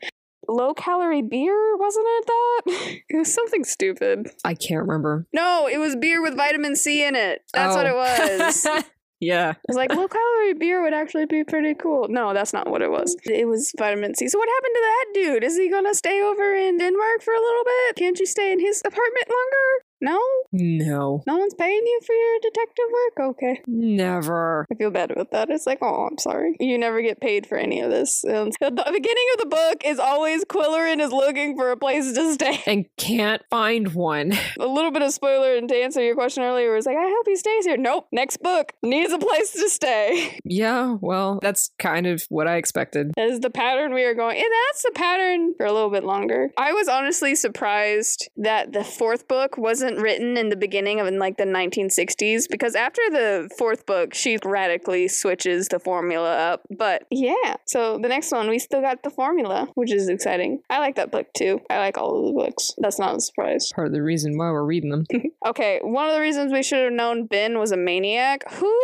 low 0.48 0.74
calorie 0.74 1.22
beer, 1.22 1.76
wasn't 1.76 2.06
it 2.08 2.26
that? 2.26 2.62
it 3.08 3.16
was 3.16 3.32
something 3.32 3.64
stupid. 3.64 4.28
I 4.44 4.54
can't 4.54 4.80
remember. 4.80 5.26
No, 5.32 5.68
it 5.70 5.78
was 5.78 5.96
beer 5.96 6.22
with 6.22 6.37
vitamin 6.37 6.76
C 6.76 7.04
in 7.04 7.14
it. 7.14 7.42
That's 7.54 7.76
what 7.76 7.87
it 7.87 7.92
Oh. 7.94 7.96
was. 7.96 8.66
Yeah. 9.22 9.54
was 9.68 9.76
like, 9.76 9.94
low 9.94 10.08
calorie 10.08 10.54
beer 10.54 10.82
would 10.82 10.92
actually 10.92 11.26
be 11.26 11.44
pretty 11.44 11.74
cool. 11.74 12.08
No, 12.08 12.35
that's 12.35 12.52
not 12.52 12.68
what 12.68 12.82
it 12.82 12.90
was. 12.90 13.14
It 13.24 13.46
was 13.46 13.72
vitamin 13.78 14.16
C. 14.16 14.26
So 14.26 14.37
what 14.37 14.48
happened 14.48 14.74
to 14.74 14.82
that 14.82 15.06
dude? 15.14 15.44
Is 15.44 15.56
he 15.56 15.70
gonna 15.70 15.94
stay 15.94 16.20
over 16.20 16.54
in 16.56 16.76
Denmark 16.76 17.22
for 17.22 17.32
a 17.32 17.40
little 17.40 17.62
bit? 17.64 17.96
Can't 17.96 18.18
you 18.18 18.26
stay 18.26 18.50
in 18.50 18.58
his 18.58 18.82
apartment 18.85 19.28
longer? 19.28 19.68
No? 20.03 20.21
No. 20.51 21.23
No 21.29 21.38
one's 21.38 21.55
paying 21.55 21.83
you 21.87 22.01
for 22.05 22.12
your 22.12 22.38
detective 22.43 22.85
work? 22.93 23.31
Okay. 23.31 23.62
Never. 23.69 24.67
I 24.71 24.75
feel 24.75 24.91
bad 24.91 25.12
about 25.12 25.31
that. 25.31 25.49
It's 25.49 25.65
like, 25.65 25.79
oh, 25.81 26.09
I'm 26.11 26.19
sorry. 26.19 26.57
You 26.59 26.77
never 26.77 27.01
get 27.03 27.21
paid 27.21 27.47
for 27.47 27.57
any 27.57 27.81
of 27.81 27.91
this. 27.91 28.25
And 28.25 28.53
the, 28.61 28.71
beginning 28.71 29.27
of 29.35 29.41
the 29.41 29.47
book 29.49 29.83
is 29.85 30.01
always 30.01 30.45
Qwilleran 30.45 31.01
is 31.01 31.12
looking 31.12 31.57
for 31.57 31.71
a 31.71 31.77
place 31.77 32.12
to 32.12 32.35
stay. 32.35 32.61
And 32.73 32.87
can't 32.97 33.43
find 33.51 33.95
one. 33.95 34.33
A 34.59 34.67
little 34.67 34.91
bit 34.91 35.03
of 35.03 35.12
spoiler, 35.12 35.57
and 35.57 35.69
to 35.69 35.75
answer 35.75 36.03
your 36.03 36.15
question 36.15 36.43
earlier, 36.43 36.75
was 36.75 36.87
like, 36.87 36.97
I 36.97 37.09
hope 37.09 37.27
he 37.27 37.37
stays 37.37 37.67
here. 37.67 37.77
Nope. 37.77 38.07
Next 38.12 38.38
book 38.38 38.73
needs 38.83 39.12
a 39.12 39.19
place 39.19 39.53
to 39.53 39.69
stay. 39.69 40.38
Yeah, 40.45 40.97
well, 41.01 41.38
that's 41.43 41.71
kind 41.79 42.07
of 42.07 42.23
what 42.29 42.49
I 42.49 42.57
expected. 42.57 43.12
That 43.17 43.29
is 43.29 43.41
the 43.41 43.51
pattern 43.51 43.93
we 43.93 44.05
are 44.05 44.15
going. 44.15 44.37
And 44.37 44.47
that's 44.47 44.83
the 44.83 44.93
pattern 44.95 45.55
for 45.57 45.67
a 45.67 45.73
little 45.73 45.91
bit 45.91 46.05
longer. 46.05 46.51
I 46.57 46.73
was 46.73 46.88
honestly 46.88 47.35
surprised 47.35 48.31
that 48.37 48.73
the 48.73 48.85
fourth 48.85 49.29
book 49.29 49.59
wasn't 49.59 49.91
written 49.96 50.37
in 50.37 50.48
the 50.48 50.57
beginning 50.57 51.00
of 51.00 51.07
in 51.07 51.18
like 51.18 51.37
the 51.37 51.44
1960s 51.44 52.48
because 52.50 52.74
after 52.74 53.02
the 53.11 53.50
fourth 53.59 53.87
book, 53.87 54.14
she 54.14 54.38
radically 54.44 55.09
switches 55.09 55.68
the 55.68 55.78
formula 55.78 56.35
up. 56.37 56.62
But 56.70 57.07
yeah, 57.11 57.57
so 57.66 57.98
the 57.98 58.09
next 58.09 58.33
one, 58.33 58.48
we 58.48 58.59
still 58.59 58.81
got 58.81 59.02
the 59.02 59.11
formula, 59.11 59.68
which 59.74 59.92
is 59.92 60.09
exciting. 60.09 60.61
I 60.70 60.78
like 60.78 60.96
that 60.96 61.11
book 61.11 61.26
too. 61.37 61.61
I 61.70 61.78
like 61.78 61.98
all 61.98 62.18
of 62.20 62.26
the 62.26 62.33
books. 62.33 62.74
That's 62.78 62.98
not 62.98 63.16
a 63.16 63.20
surprise. 63.20 63.70
Part 63.74 63.88
of 63.88 63.92
the 63.92 64.02
reason 64.02 64.37
why 64.37 64.50
we're 64.50 64.64
reading 64.64 64.90
them. 64.90 65.07
Okay, 65.44 65.81
one 65.83 66.07
of 66.07 66.14
the 66.14 66.20
reasons 66.20 66.52
we 66.52 66.62
should 66.62 66.85
have 66.85 66.92
known 66.92 67.26
Ben 67.26 67.59
was 67.59 67.72
a 67.72 67.76
maniac. 67.76 68.48
Who 68.52 68.78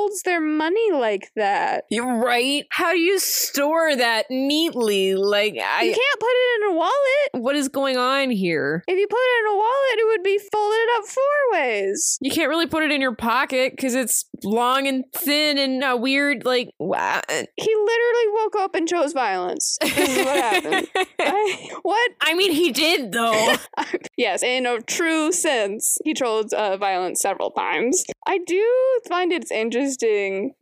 folds 0.00 0.22
their 0.22 0.40
money 0.40 0.92
like 0.92 1.30
that? 1.36 1.84
You're 1.90 2.18
right. 2.18 2.66
How 2.70 2.92
do 2.92 2.98
you 2.98 3.18
store 3.18 3.94
that 3.96 4.26
neatly? 4.30 5.14
Like, 5.14 5.54
You 5.54 5.62
I. 5.62 5.80
can't 5.84 6.20
put 6.20 6.30
it 6.30 6.62
in 6.62 6.70
a 6.70 6.74
wallet. 6.76 7.42
What 7.44 7.56
is 7.56 7.68
going 7.68 7.96
on 7.96 8.30
here? 8.30 8.82
If 8.86 8.98
you 8.98 9.06
put 9.06 9.18
it 9.18 9.40
in 9.46 9.52
a 9.52 9.56
wallet, 9.56 9.98
it 9.98 10.06
would 10.08 10.22
be 10.22 10.38
folded 10.52 10.88
up 10.96 11.04
four 11.06 11.52
ways. 11.52 12.18
You 12.20 12.30
can't 12.30 12.48
really 12.48 12.66
put 12.66 12.82
it 12.82 12.90
in 12.92 13.00
your 13.00 13.14
pocket 13.14 13.72
because 13.76 13.94
it's 13.94 14.24
long 14.42 14.86
and 14.86 15.04
thin 15.14 15.58
and 15.58 15.82
uh, 15.82 15.96
weird. 16.00 16.44
Like, 16.44 16.70
wow. 16.78 17.20
He 17.28 17.74
literally 17.74 18.32
woke 18.34 18.56
up 18.58 18.74
and 18.74 18.88
chose 18.88 19.12
violence. 19.12 19.78
This 19.80 19.98
is 20.18 20.24
what 20.24 20.36
happened. 20.38 20.88
I, 21.18 21.68
what? 21.82 22.10
I 22.20 22.34
mean, 22.34 22.52
he 22.52 22.72
did 22.72 23.12
though. 23.12 23.56
yes, 24.16 24.42
in 24.42 24.66
a 24.66 24.80
true 24.80 25.32
sense, 25.32 25.98
he 26.04 26.14
chose 26.14 26.52
uh, 26.52 26.76
violence 26.76 27.20
several 27.20 27.50
times. 27.50 28.04
I 28.26 28.38
do 28.38 28.64
find 29.08 29.32
it's 29.32 29.50
interesting 29.50 29.89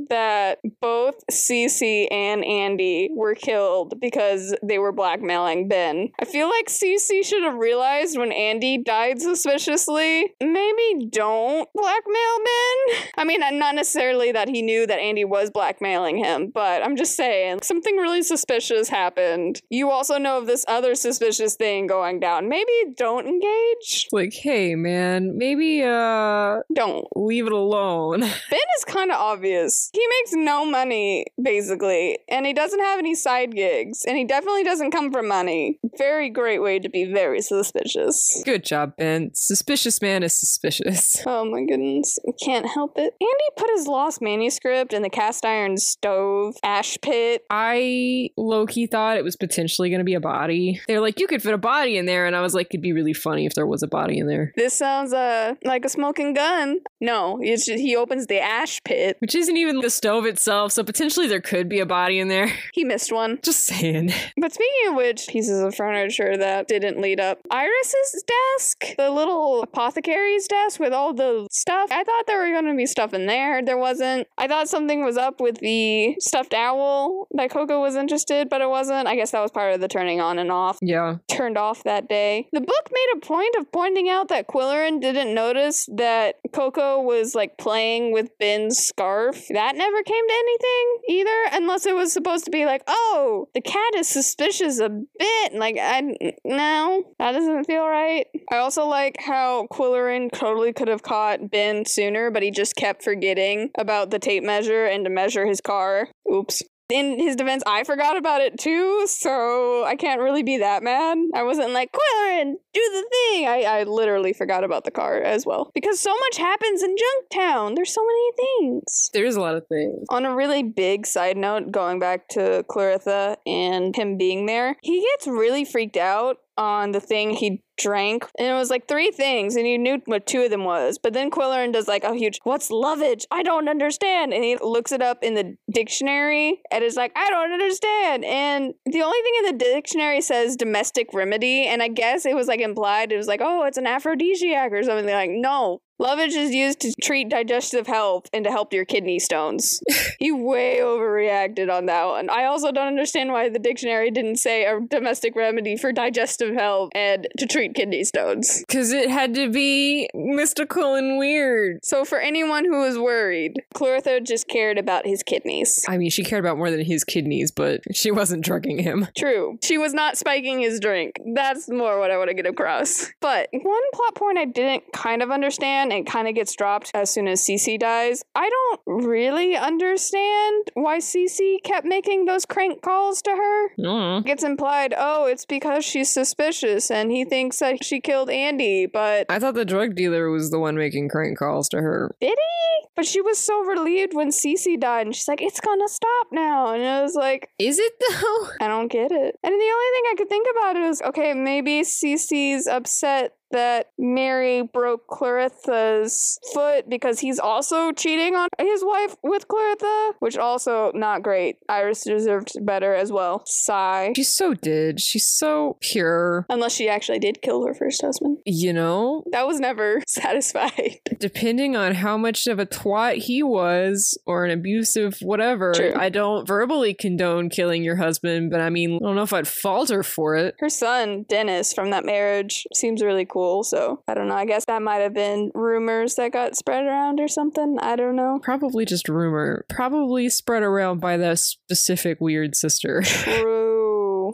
that 0.09 0.59
both 0.81 1.17
Cece 1.31 2.09
and 2.11 2.45
Andy 2.45 3.11
were 3.15 3.35
killed 3.35 4.01
because 4.01 4.55
they 4.63 4.79
were 4.79 4.93
blackmailing 4.93 5.69
Ben. 5.69 6.09
I 6.21 6.25
feel 6.25 6.49
like 6.49 6.67
Cece 6.69 7.25
should 7.25 7.43
have 7.43 7.57
realized 7.57 8.19
when 8.19 8.33
Andy 8.33 8.79
died 8.79 9.21
suspiciously. 9.21 10.33
Maybe 10.41 11.07
don't 11.11 11.69
blackmail 11.75 12.39
Ben. 12.45 13.03
I 13.17 13.25
mean, 13.25 13.41
not 13.41 13.75
necessarily 13.75 14.33
that 14.33 14.49
he 14.49 14.63
knew 14.63 14.87
that 14.87 15.01
Andy 15.01 15.25
was 15.25 15.51
blackmailing 15.51 16.17
him, 16.17 16.51
but 16.53 16.83
I'm 16.83 16.97
just 16.97 17.17
saying 17.17 17.61
something 17.63 17.97
really 17.97 18.23
suspicious 18.23 18.89
happened. 18.89 19.61
You 19.71 19.91
also 19.91 20.19
know 20.19 20.39
of 20.39 20.47
this 20.47 20.65
other 20.69 20.95
suspicious 20.95 21.57
thing 21.57 21.87
going 21.87 22.21
down. 22.21 22.49
Maybe 22.49 22.73
don't 22.97 23.27
engage. 23.27 24.09
like, 24.13 24.33
hey, 24.35 24.75
man, 24.75 25.37
maybe 25.37 25.83
uh, 25.83 26.59
Don't. 26.73 27.07
leave 27.17 27.47
it 27.47 27.53
alone. 27.53 28.21
Ben 28.21 28.61
is 28.79 28.85
kind 28.85 29.11
of 29.11 29.18
obvious. 29.19 29.91
He 29.93 30.05
makes 30.19 30.33
no 30.33 30.65
money, 30.65 31.27
basically, 31.43 32.19
and 32.29 32.47
he 32.47 32.53
doesn't 32.53 32.81
have 32.81 32.99
any 32.99 33.15
side 33.15 33.55
gigs, 33.55 34.05
and 34.07 34.17
he 34.17 34.25
definitely 34.25 34.65
doesn't 34.65 34.91
come 34.91 35.13
from 35.13 35.29
money. 35.29 35.79
Very 35.97 36.31
great 36.31 36.61
way 36.61 36.79
to 36.79 36.89
be 36.89 37.05
very 37.05 37.41
suspicious. 37.41 38.43
Good 38.45 38.65
job, 38.65 38.97
Ben. 38.97 39.31
Suspicious 39.35 40.01
man 40.01 40.23
is 40.23 40.39
suspicious. 40.39 41.17
Oh 41.29 41.45
my 41.45 41.63
goodness. 41.65 42.19
Can't 42.43 42.67
help 42.67 42.93
it. 42.97 43.15
Andy 43.21 43.45
put 43.57 43.69
his 43.77 43.87
lost 43.87 44.23
manuscript 44.23 44.93
in 44.93 45.03
the 45.03 45.11
cast 45.11 45.45
iron 45.45 45.77
stove 45.77 46.55
ash 46.63 46.97
pit. 47.03 47.43
I 47.51 48.31
low 48.37 48.67
key 48.67 48.87
thought 48.87 49.19
it 49.19 49.25
was 49.25 49.37
potentially 49.37 49.91
going 49.91 49.99
to 49.99 50.05
be 50.05 50.15
a 50.15 50.21
body. 50.21 50.81
They're 50.89 51.01
like, 51.01 51.21
you 51.21 51.27
could 51.27 51.43
fit 51.43 51.55
a 51.55 51.59
body 51.59 51.97
in 51.97 52.07
there, 52.07 52.27
and 52.27 52.35
I 52.35 52.41
was 52.41 52.55
like, 52.55 52.69
it'd 52.71 52.81
be 52.83 52.93
really 52.93 53.13
funny 53.13 53.47
if 53.47 53.55
there 53.55 53.67
was 53.67 53.83
a 53.83 53.87
body 53.87 54.19
in 54.19 54.27
there. 54.27 54.53
This 54.57 54.75
sounds 54.75 55.13
uh 55.13 55.55
like 55.65 55.85
a 55.85 55.89
smoking 55.89 56.35
gun. 56.35 56.79
No, 57.01 57.39
it's 57.43 57.67
just, 57.67 57.79
he 57.79 57.95
opens 57.97 58.27
the 58.27 58.41
ash 58.41 58.83
pit. 58.85 59.08
Which 59.21 59.35
isn't 59.35 59.57
even 59.57 59.81
the 59.81 59.91
stove 59.91 60.27
itself, 60.27 60.73
so 60.73 60.85
potentially 60.85 61.27
there 61.27 61.41
could 61.41 61.69
be 61.69 61.81
a 61.81 61.87
body 61.87 62.19
in 62.19 62.29
there. 62.29 62.53
He 62.75 62.85
missed 62.85 63.13
one. 63.13 63.41
Just 63.43 63.67
saying. 63.67 64.13
But 64.41 64.53
speaking 64.53 64.89
of 64.91 64.95
which, 64.95 65.27
pieces 65.27 65.61
of 65.61 65.75
furniture 65.75 66.37
that 66.37 66.69
didn't 66.69 67.01
lead 67.01 67.19
up. 67.19 67.41
Iris's 67.51 68.25
desk, 68.57 68.95
the 68.97 69.11
little 69.11 69.63
apothecary's 69.63 70.47
desk 70.47 70.79
with 70.79 70.93
all 70.93 71.13
the 71.13 71.49
stuff. 71.51 71.91
I 71.91 72.05
thought 72.05 72.27
there 72.27 72.39
were 72.39 72.53
going 72.53 72.67
to 72.67 72.77
be 72.77 72.87
stuff 72.87 73.15
in 73.15 73.27
there. 73.27 73.65
There 73.65 73.79
wasn't. 73.79 74.29
I 74.37 74.47
thought 74.47 74.69
something 74.69 75.05
was 75.05 75.17
up 75.17 75.41
with 75.41 75.59
the 75.59 76.15
stuffed 76.21 76.55
owl 76.55 77.27
that 77.33 77.51
Koko 77.51 77.81
was 77.81 77.97
interested, 77.97 78.49
but 78.49 78.61
it 78.61 78.69
wasn't. 78.69 79.09
I 79.09 79.17
guess 79.17 79.33
that 79.33 79.41
was 79.41 79.51
part 79.51 79.75
of 79.75 79.81
the 79.81 79.89
turning 79.89 80.21
on 80.21 80.39
and 80.39 80.53
off. 80.53 80.79
Yeah. 80.81 81.17
Turned 81.29 81.59
off 81.59 81.83
that 81.85 82.09
day. 82.09 82.49
The 82.53 82.61
book 82.61 82.89
made 82.93 83.09
a 83.17 83.21
point 83.21 83.55
of 83.59 83.73
pointing 83.73 84.09
out 84.09 84.29
that 84.29 84.47
Qwilleran 84.47 85.01
didn't 85.01 85.35
notice 85.35 85.89
that 85.97 86.37
Koko 86.53 87.01
was 87.01 87.35
like 87.35 87.59
playing 87.59 88.13
with 88.13 88.31
Ben's 88.39 88.93
scarf. 88.99 89.47
That 89.51 89.77
never 89.77 90.03
came 90.03 90.29
to 90.29 90.35
anything 90.35 90.99
either, 91.09 91.45
unless 91.53 91.87
it 91.87 91.95
was 91.95 92.13
supposed 92.13 92.45
to 92.47 92.51
be 92.51 92.67
like, 92.67 92.83
oh, 92.87 93.49
the 93.55 93.61
cat 93.61 93.95
is 93.97 94.09
suspicious 94.09 94.81
a 94.81 94.89
bit. 94.89 95.55
Like, 95.55 95.77
I 95.81 96.01
no, 96.45 97.05
that 97.19 97.33
doesn't 97.33 97.65
feel 97.65 97.87
right. 97.87 98.27
I 98.51 98.57
also 98.57 98.87
like 98.87 99.17
how 99.21 99.67
Qwilleran 99.73 100.33
totally 100.33 100.73
could 100.73 100.89
have 100.89 101.03
caught 101.03 101.51
Ben 101.51 101.85
sooner, 101.85 102.31
but 102.31 102.43
he 102.43 102.51
just 102.51 102.75
kept 102.77 103.03
forgetting 103.03 103.71
about 103.79 104.11
the 104.11 104.19
tape 104.19 104.43
measure 104.43 104.85
and 104.85 105.05
to 105.05 105.11
measure 105.11 105.47
his 105.47 105.61
car. 105.61 106.09
Oops 106.33 106.63
in 106.91 107.19
his 107.19 107.37
defense, 107.37 107.63
I 107.67 107.85
forgot 107.85 108.17
about 108.17 108.41
it 108.41 108.59
too, 108.59 109.07
so 109.07 109.85
I 109.85 109.95
can't 109.97 110.21
really 110.21 110.43
be 110.43 110.59
that 110.59 110.83
mad. 110.83 111.19
I 111.35 111.43
wasn't 111.43 111.73
like, 111.73 111.93
Qwilleran, 111.93 112.55
do 112.73 112.81
the 112.81 113.07
thing. 113.11 113.47
I, 113.47 113.63
I 113.63 113.83
literally 113.85 114.33
forgot 114.33 114.65
about 114.65 114.85
the 114.85 114.91
car 114.91 115.21
as 115.21 115.45
well. 115.45 115.71
Because 115.75 116.01
so 116.01 116.15
much 116.19 116.39
happens 116.39 116.83
in 116.83 116.95
Junktown. 116.95 117.75
There's 117.75 117.93
so 117.93 118.05
many 118.05 118.33
things. 118.37 119.11
There's 119.13 119.37
a 119.37 119.41
lot 119.41 119.57
of 119.57 119.67
things. 119.69 120.07
On 120.11 120.25
a 120.25 120.35
really 120.35 120.63
big 120.63 121.07
side 121.07 121.37
note, 121.37 121.71
going 121.71 121.99
back 121.99 122.29
to 122.29 122.65
Claritha 122.71 123.37
and 123.47 123.95
him 123.95 124.17
being 124.17 124.47
there, 124.47 124.77
he 124.83 125.01
gets 125.01 125.27
really 125.27 125.65
freaked 125.65 125.97
out 125.97 126.37
on 126.57 126.93
the 126.93 127.01
thing 127.01 127.31
he 127.31 127.63
drank. 127.79 128.27
And 128.39 128.49
it 128.49 128.55
was 128.55 128.71
like 128.71 128.89
three 128.89 129.11
things, 129.11 129.57
and 129.57 129.67
you 129.67 129.79
knew 129.79 130.03
what 130.05 130.27
two 130.27 130.43
of 130.43 130.51
them 130.51 130.65
was. 130.65 130.99
But 130.99 131.13
then 131.13 131.31
Qwilleran 131.31 131.73
does 131.73 131.89
like 131.89 132.05
a 132.05 132.15
huge, 132.15 132.41
what's 132.45 132.71
lovage? 132.71 133.27
I 133.31 133.43
don't 133.43 133.69
understand. 133.69 134.35
And 134.35 134.45
he 134.45 134.57
looks 134.57 134.93
it 134.93 135.03
up 135.03 135.23
in 135.23 135.35
the 135.35 135.57
dictionary 135.71 136.61
and 136.71 136.85
is 136.85 136.97
like, 136.97 137.13
I 137.17 137.31
don't 137.31 137.53
understand. 137.53 138.25
And 138.25 138.75
the 138.85 139.03
only 139.03 139.19
thing 139.23 139.33
in 139.39 139.59
the 139.59 139.65
dictionary 139.65 140.21
says 140.21 140.57
domestic 140.57 141.09
remedy. 141.15 141.67
And 141.67 141.83
I 141.83 141.89
guess 141.89 142.27
it 142.27 142.35
was 142.35 142.49
like 142.49 142.61
implied, 142.61 143.13
it 143.13 143.17
was 143.17 143.29
like, 143.29 143.41
oh, 143.43 143.65
it's 143.65 143.79
an 143.79 143.87
aphrodisiac 143.87 144.73
or 144.73 144.83
something. 144.83 145.07
They're 145.07 145.17
like, 145.17 145.31
no. 145.31 145.81
Lovage 146.01 146.35
is 146.35 146.55
used 146.55 146.79
to 146.81 146.93
treat 147.03 147.29
digestive 147.29 147.89
health 147.89 148.31
and 148.33 148.45
to 148.45 148.53
help 148.53 148.73
your 148.73 148.85
kidney 148.85 149.19
stones. 149.19 149.81
he 150.21 150.31
way 150.31 150.79
overreacted 150.81 151.73
on 151.73 151.87
that 151.87 152.05
one. 152.07 152.31
I 152.31 152.45
also 152.45 152.71
don't 152.71 152.87
understand 152.87 153.33
why 153.33 153.49
the 153.49 153.59
dictionary 153.59 154.13
didn't 154.13 154.37
say 154.37 154.65
a 154.65 154.79
domestic 154.81 155.35
remedy 155.35 155.77
for 155.77 155.91
digestive 155.93 156.55
health 156.55 156.91
and 156.95 157.27
to 157.39 157.47
treat 157.47 157.68
kidney 157.75 158.05
stones. 158.05 158.65
Because 158.67 158.93
it 158.93 159.11
had 159.11 159.35
to 159.35 159.51
be 159.51 160.09
mystical 160.15 160.95
and 160.95 161.19
weird. 161.19 161.85
So 161.85 162.05
for 162.05 162.19
anyone 162.19 162.65
who 162.65 162.81
was 162.81 162.99
worried, 162.99 163.63
Claritha 163.75 164.25
just 164.25 164.49
cared 164.49 164.79
about 164.79 165.07
his 165.07 165.23
kidneys. 165.23 165.85
I 165.89 165.99
mean, 165.99 166.11
she 166.11 166.25
cared 166.25 166.45
about 166.45 166.59
more 166.59 166.71
than 166.71 166.85
his 166.85 167.05
kidneys, 167.05 167.51
but 167.51 167.81
she 167.95 168.11
wasn't 168.11 168.45
drugging 168.45 168.79
him. 168.79 169.09
True. 169.17 169.59
She 169.63 169.79
was 169.79 169.95
not 169.95 170.17
spiking 170.19 170.61
his 170.61 170.81
drink. 170.81 171.21
That's 171.35 171.69
more 171.69 171.99
what 171.99 172.11
I 172.11 172.19
want 172.19 172.29
to 172.29 172.35
get 172.35 172.47
across. 172.47 173.11
But 173.21 173.49
one 173.53 173.83
plot 173.93 174.15
point 174.15 174.39
I 174.39 174.45
didn't 174.45 174.85
kind 174.93 175.23
of 175.23 175.31
understand 175.31 175.93
and 175.93 176.07
kind 176.07 176.29
of 176.29 176.35
gets 176.35 176.55
dropped 176.55 176.91
as 176.95 177.11
soon 177.11 177.29
as 177.29 177.43
Cece 177.43 177.79
dies. 177.79 178.23
I 178.35 178.49
don't 178.49 178.81
really 179.05 179.57
understand 179.57 180.71
why 180.75 180.99
Cece 180.99 181.63
kept 181.63 181.87
making 181.87 182.25
those 182.25 182.45
crank 182.47 182.83
calls 182.83 183.23
to 183.23 183.31
her. 183.31 183.69
Mm. 183.77 184.27
It's 184.27 184.45
implied, 184.45 184.95
oh, 184.97 185.27
it's 185.27 185.45
because 185.45 185.85
she's 185.85 186.11
suspicious 186.11 186.91
and 186.91 187.11
he 187.11 187.25
thinks 187.25 187.58
said 187.59 187.85
she 187.85 188.01
killed 188.01 188.31
Andy, 188.31 188.87
but 188.87 189.27
I 189.29 189.39
thought 189.39 189.55
the 189.55 189.65
drug 189.65 189.95
dealer 189.95 190.31
was 190.31 190.51
the 190.51 190.59
one 190.59 190.77
making 190.77 191.09
crank 191.09 191.39
calls 191.39 191.69
to 191.71 191.79
her. 191.79 192.15
did 192.21 192.29
he? 192.31 192.87
But 192.97 193.07
she 193.07 193.21
was 193.21 193.39
so 193.39 193.61
relieved 193.65 194.15
when 194.15 194.31
Cece 194.31 194.79
died, 194.81 195.07
and 195.07 195.15
she's 195.15 195.29
like, 195.29 195.41
"It's 195.43 195.61
gonna 195.61 195.89
stop 195.89 196.27
now." 196.33 196.75
And 196.75 196.83
I 196.85 197.03
was 197.03 197.15
like, 197.15 197.49
Is 197.59 197.79
it 197.79 197.93
though? 198.01 198.49
I 198.61 198.69
don't 198.69 198.91
get 198.91 199.13
it. 199.13 199.39
And 199.43 199.53
the 199.53 199.73
only 199.77 199.91
thing 199.93 200.05
I 200.11 200.15
could 200.17 200.29
think 200.29 200.47
about 200.51 200.77
it 200.77 200.83
is, 200.83 201.03
okay, 201.03 201.33
maybe 201.35 201.83
Cece's 201.83 202.67
upset 202.67 203.38
that 203.51 203.87
Mary 203.99 204.63
broke 204.63 205.07
Claritha's 205.09 206.39
foot 206.53 206.89
because 206.89 207.21
he's 207.21 207.39
also 207.39 207.93
cheating 207.93 208.35
on 208.35 208.49
his 208.61 208.83
wife 208.85 209.17
with 209.23 209.49
Claritha, 209.49 210.13
which 210.21 210.37
also 210.37 210.93
not 210.95 211.23
great. 211.23 211.57
Iris 211.69 212.05
deserved 212.05 212.53
better 212.63 212.95
as 212.95 213.11
well. 213.13 213.43
Sigh. 213.47 214.13
She 214.17 214.25
so 214.25 214.55
did. 214.55 215.01
She's 215.01 215.29
so 215.29 215.77
pure. 215.81 216.47
Unless 216.49 216.75
she 216.75 216.89
actually 216.89 217.19
did 217.19 217.43
kill 217.43 217.67
her 217.67 217.75
first 217.75 218.03
husband. 218.03 218.39
You 218.45 218.73
know, 218.73 219.25
That 219.33 219.47
was 219.47 219.61
never 219.61 220.03
satisfied. 220.07 220.99
depending 221.19 221.77
on 221.77 221.95
how 221.95 222.17
much 222.17 222.47
of 222.47 222.59
a 222.59 222.67
twat 222.67 223.17
he 223.17 223.43
was 223.43 224.19
or 224.27 224.45
an 224.45 224.51
abusive 224.51 225.19
whatever, 225.23 225.73
True. 225.75 225.93
I 225.97 226.09
don't 226.09 226.47
verbally 226.47 226.95
condone 226.95 227.49
killing 227.49 227.83
your 227.83 227.97
husband, 227.97 228.51
but 228.51 228.61
I 228.61 228.71
mean, 228.71 228.97
I 228.97 229.07
don't 229.07 229.17
know 229.17 229.23
if 229.23 229.33
I'd 229.33 229.49
fault 229.49 229.91
her 229.91 230.03
for 230.03 230.37
it. 230.37 230.55
Her 230.59 230.69
son, 230.69 231.25
Dennis, 231.29 231.73
from 231.73 231.91
that 231.91 232.05
marriage, 232.05 232.67
seems 232.75 233.03
really 233.03 233.25
cool. 233.25 233.38
So 233.65 234.03
I 234.09 234.15
don't 234.15 234.29
know. 234.29 234.35
I 234.35 234.45
guess 234.45 234.65
that 234.67 234.83
might 234.83 234.97
have 234.97 235.15
been 235.15 235.51
rumors 235.55 236.15
that 236.17 236.33
got 236.33 236.57
spread 236.57 236.85
around 236.85 237.21
or 237.21 237.29
something. 237.29 237.79
I 237.81 237.97
don't 237.97 238.17
know. 238.17 238.39
Probably 238.43 238.85
just 238.85 239.09
rumor. 239.09 239.65
Probably 239.69 240.29
spread 240.29 240.63
around 240.63 241.01
by 241.01 241.17
that 241.19 241.39
specific 241.39 242.19
weird 242.21 242.57
sister 242.57 243.03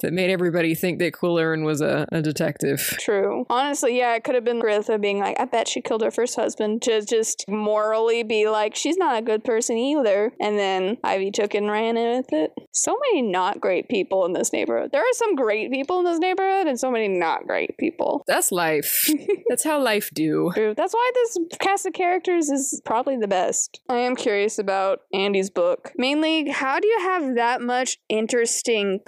True. 0.00 0.08
that 0.08 0.14
made 0.14 0.30
everybody 0.30 0.74
think 0.74 0.98
that 0.98 1.12
Qwilleran 1.12 1.64
was 1.64 1.80
a, 1.80 2.06
a 2.12 2.22
detective. 2.22 2.96
True. 3.00 3.46
Honestly, 3.50 3.98
yeah, 3.98 4.14
it 4.14 4.24
could 4.24 4.34
have 4.34 4.44
been 4.44 4.60
Gritha 4.60 5.00
being 5.00 5.18
like, 5.18 5.38
I 5.38 5.44
bet 5.44 5.68
she 5.68 5.80
killed 5.80 6.02
her 6.02 6.10
first 6.10 6.36
husband 6.36 6.82
to 6.82 7.04
just 7.04 7.44
morally 7.48 8.22
be 8.22 8.48
like, 8.48 8.74
she's 8.74 8.96
not 8.96 9.18
a 9.18 9.22
good 9.22 9.44
person 9.44 9.76
either. 9.76 10.32
And 10.40 10.58
then 10.58 10.98
Ivy 11.04 11.30
took 11.30 11.54
and 11.54 11.70
ran 11.70 11.96
in 11.96 12.18
with 12.18 12.32
it. 12.32 12.52
So 12.72 12.96
many 13.06 13.22
not 13.22 13.60
great 13.60 13.88
people 13.88 14.24
in 14.26 14.32
this 14.32 14.52
neighborhood. 14.52 14.90
There 14.92 15.02
are 15.02 15.12
some 15.14 15.34
great 15.34 15.70
people 15.70 15.98
in 15.98 16.04
this 16.04 16.18
neighborhood 16.18 16.66
and 16.66 16.78
so 16.78 16.90
many 16.90 17.08
not 17.08 17.46
great 17.46 17.76
people. 17.78 18.24
That's 18.26 18.52
life. 18.52 19.10
That's 19.48 19.64
how 19.64 19.82
life 19.82 20.10
do. 20.14 20.50
True. 20.54 20.74
That's 20.76 20.94
why 20.94 21.10
this 21.14 21.38
cast 21.60 21.86
of 21.86 21.92
characters 21.92 22.48
is 22.48 22.80
probably 22.84 23.16
the 23.16 23.28
best. 23.28 23.80
I 23.88 23.98
am 23.98 24.16
curious 24.16 24.58
about 24.58 25.00
Andy's 25.12 25.50
book. 25.50 25.92
Mainly, 25.96 26.50
how 26.50 26.80
do 26.80 26.88
you 26.88 27.00
have 27.00 27.34
that 27.36 27.60
much 27.60 27.98
interesting 28.08 29.00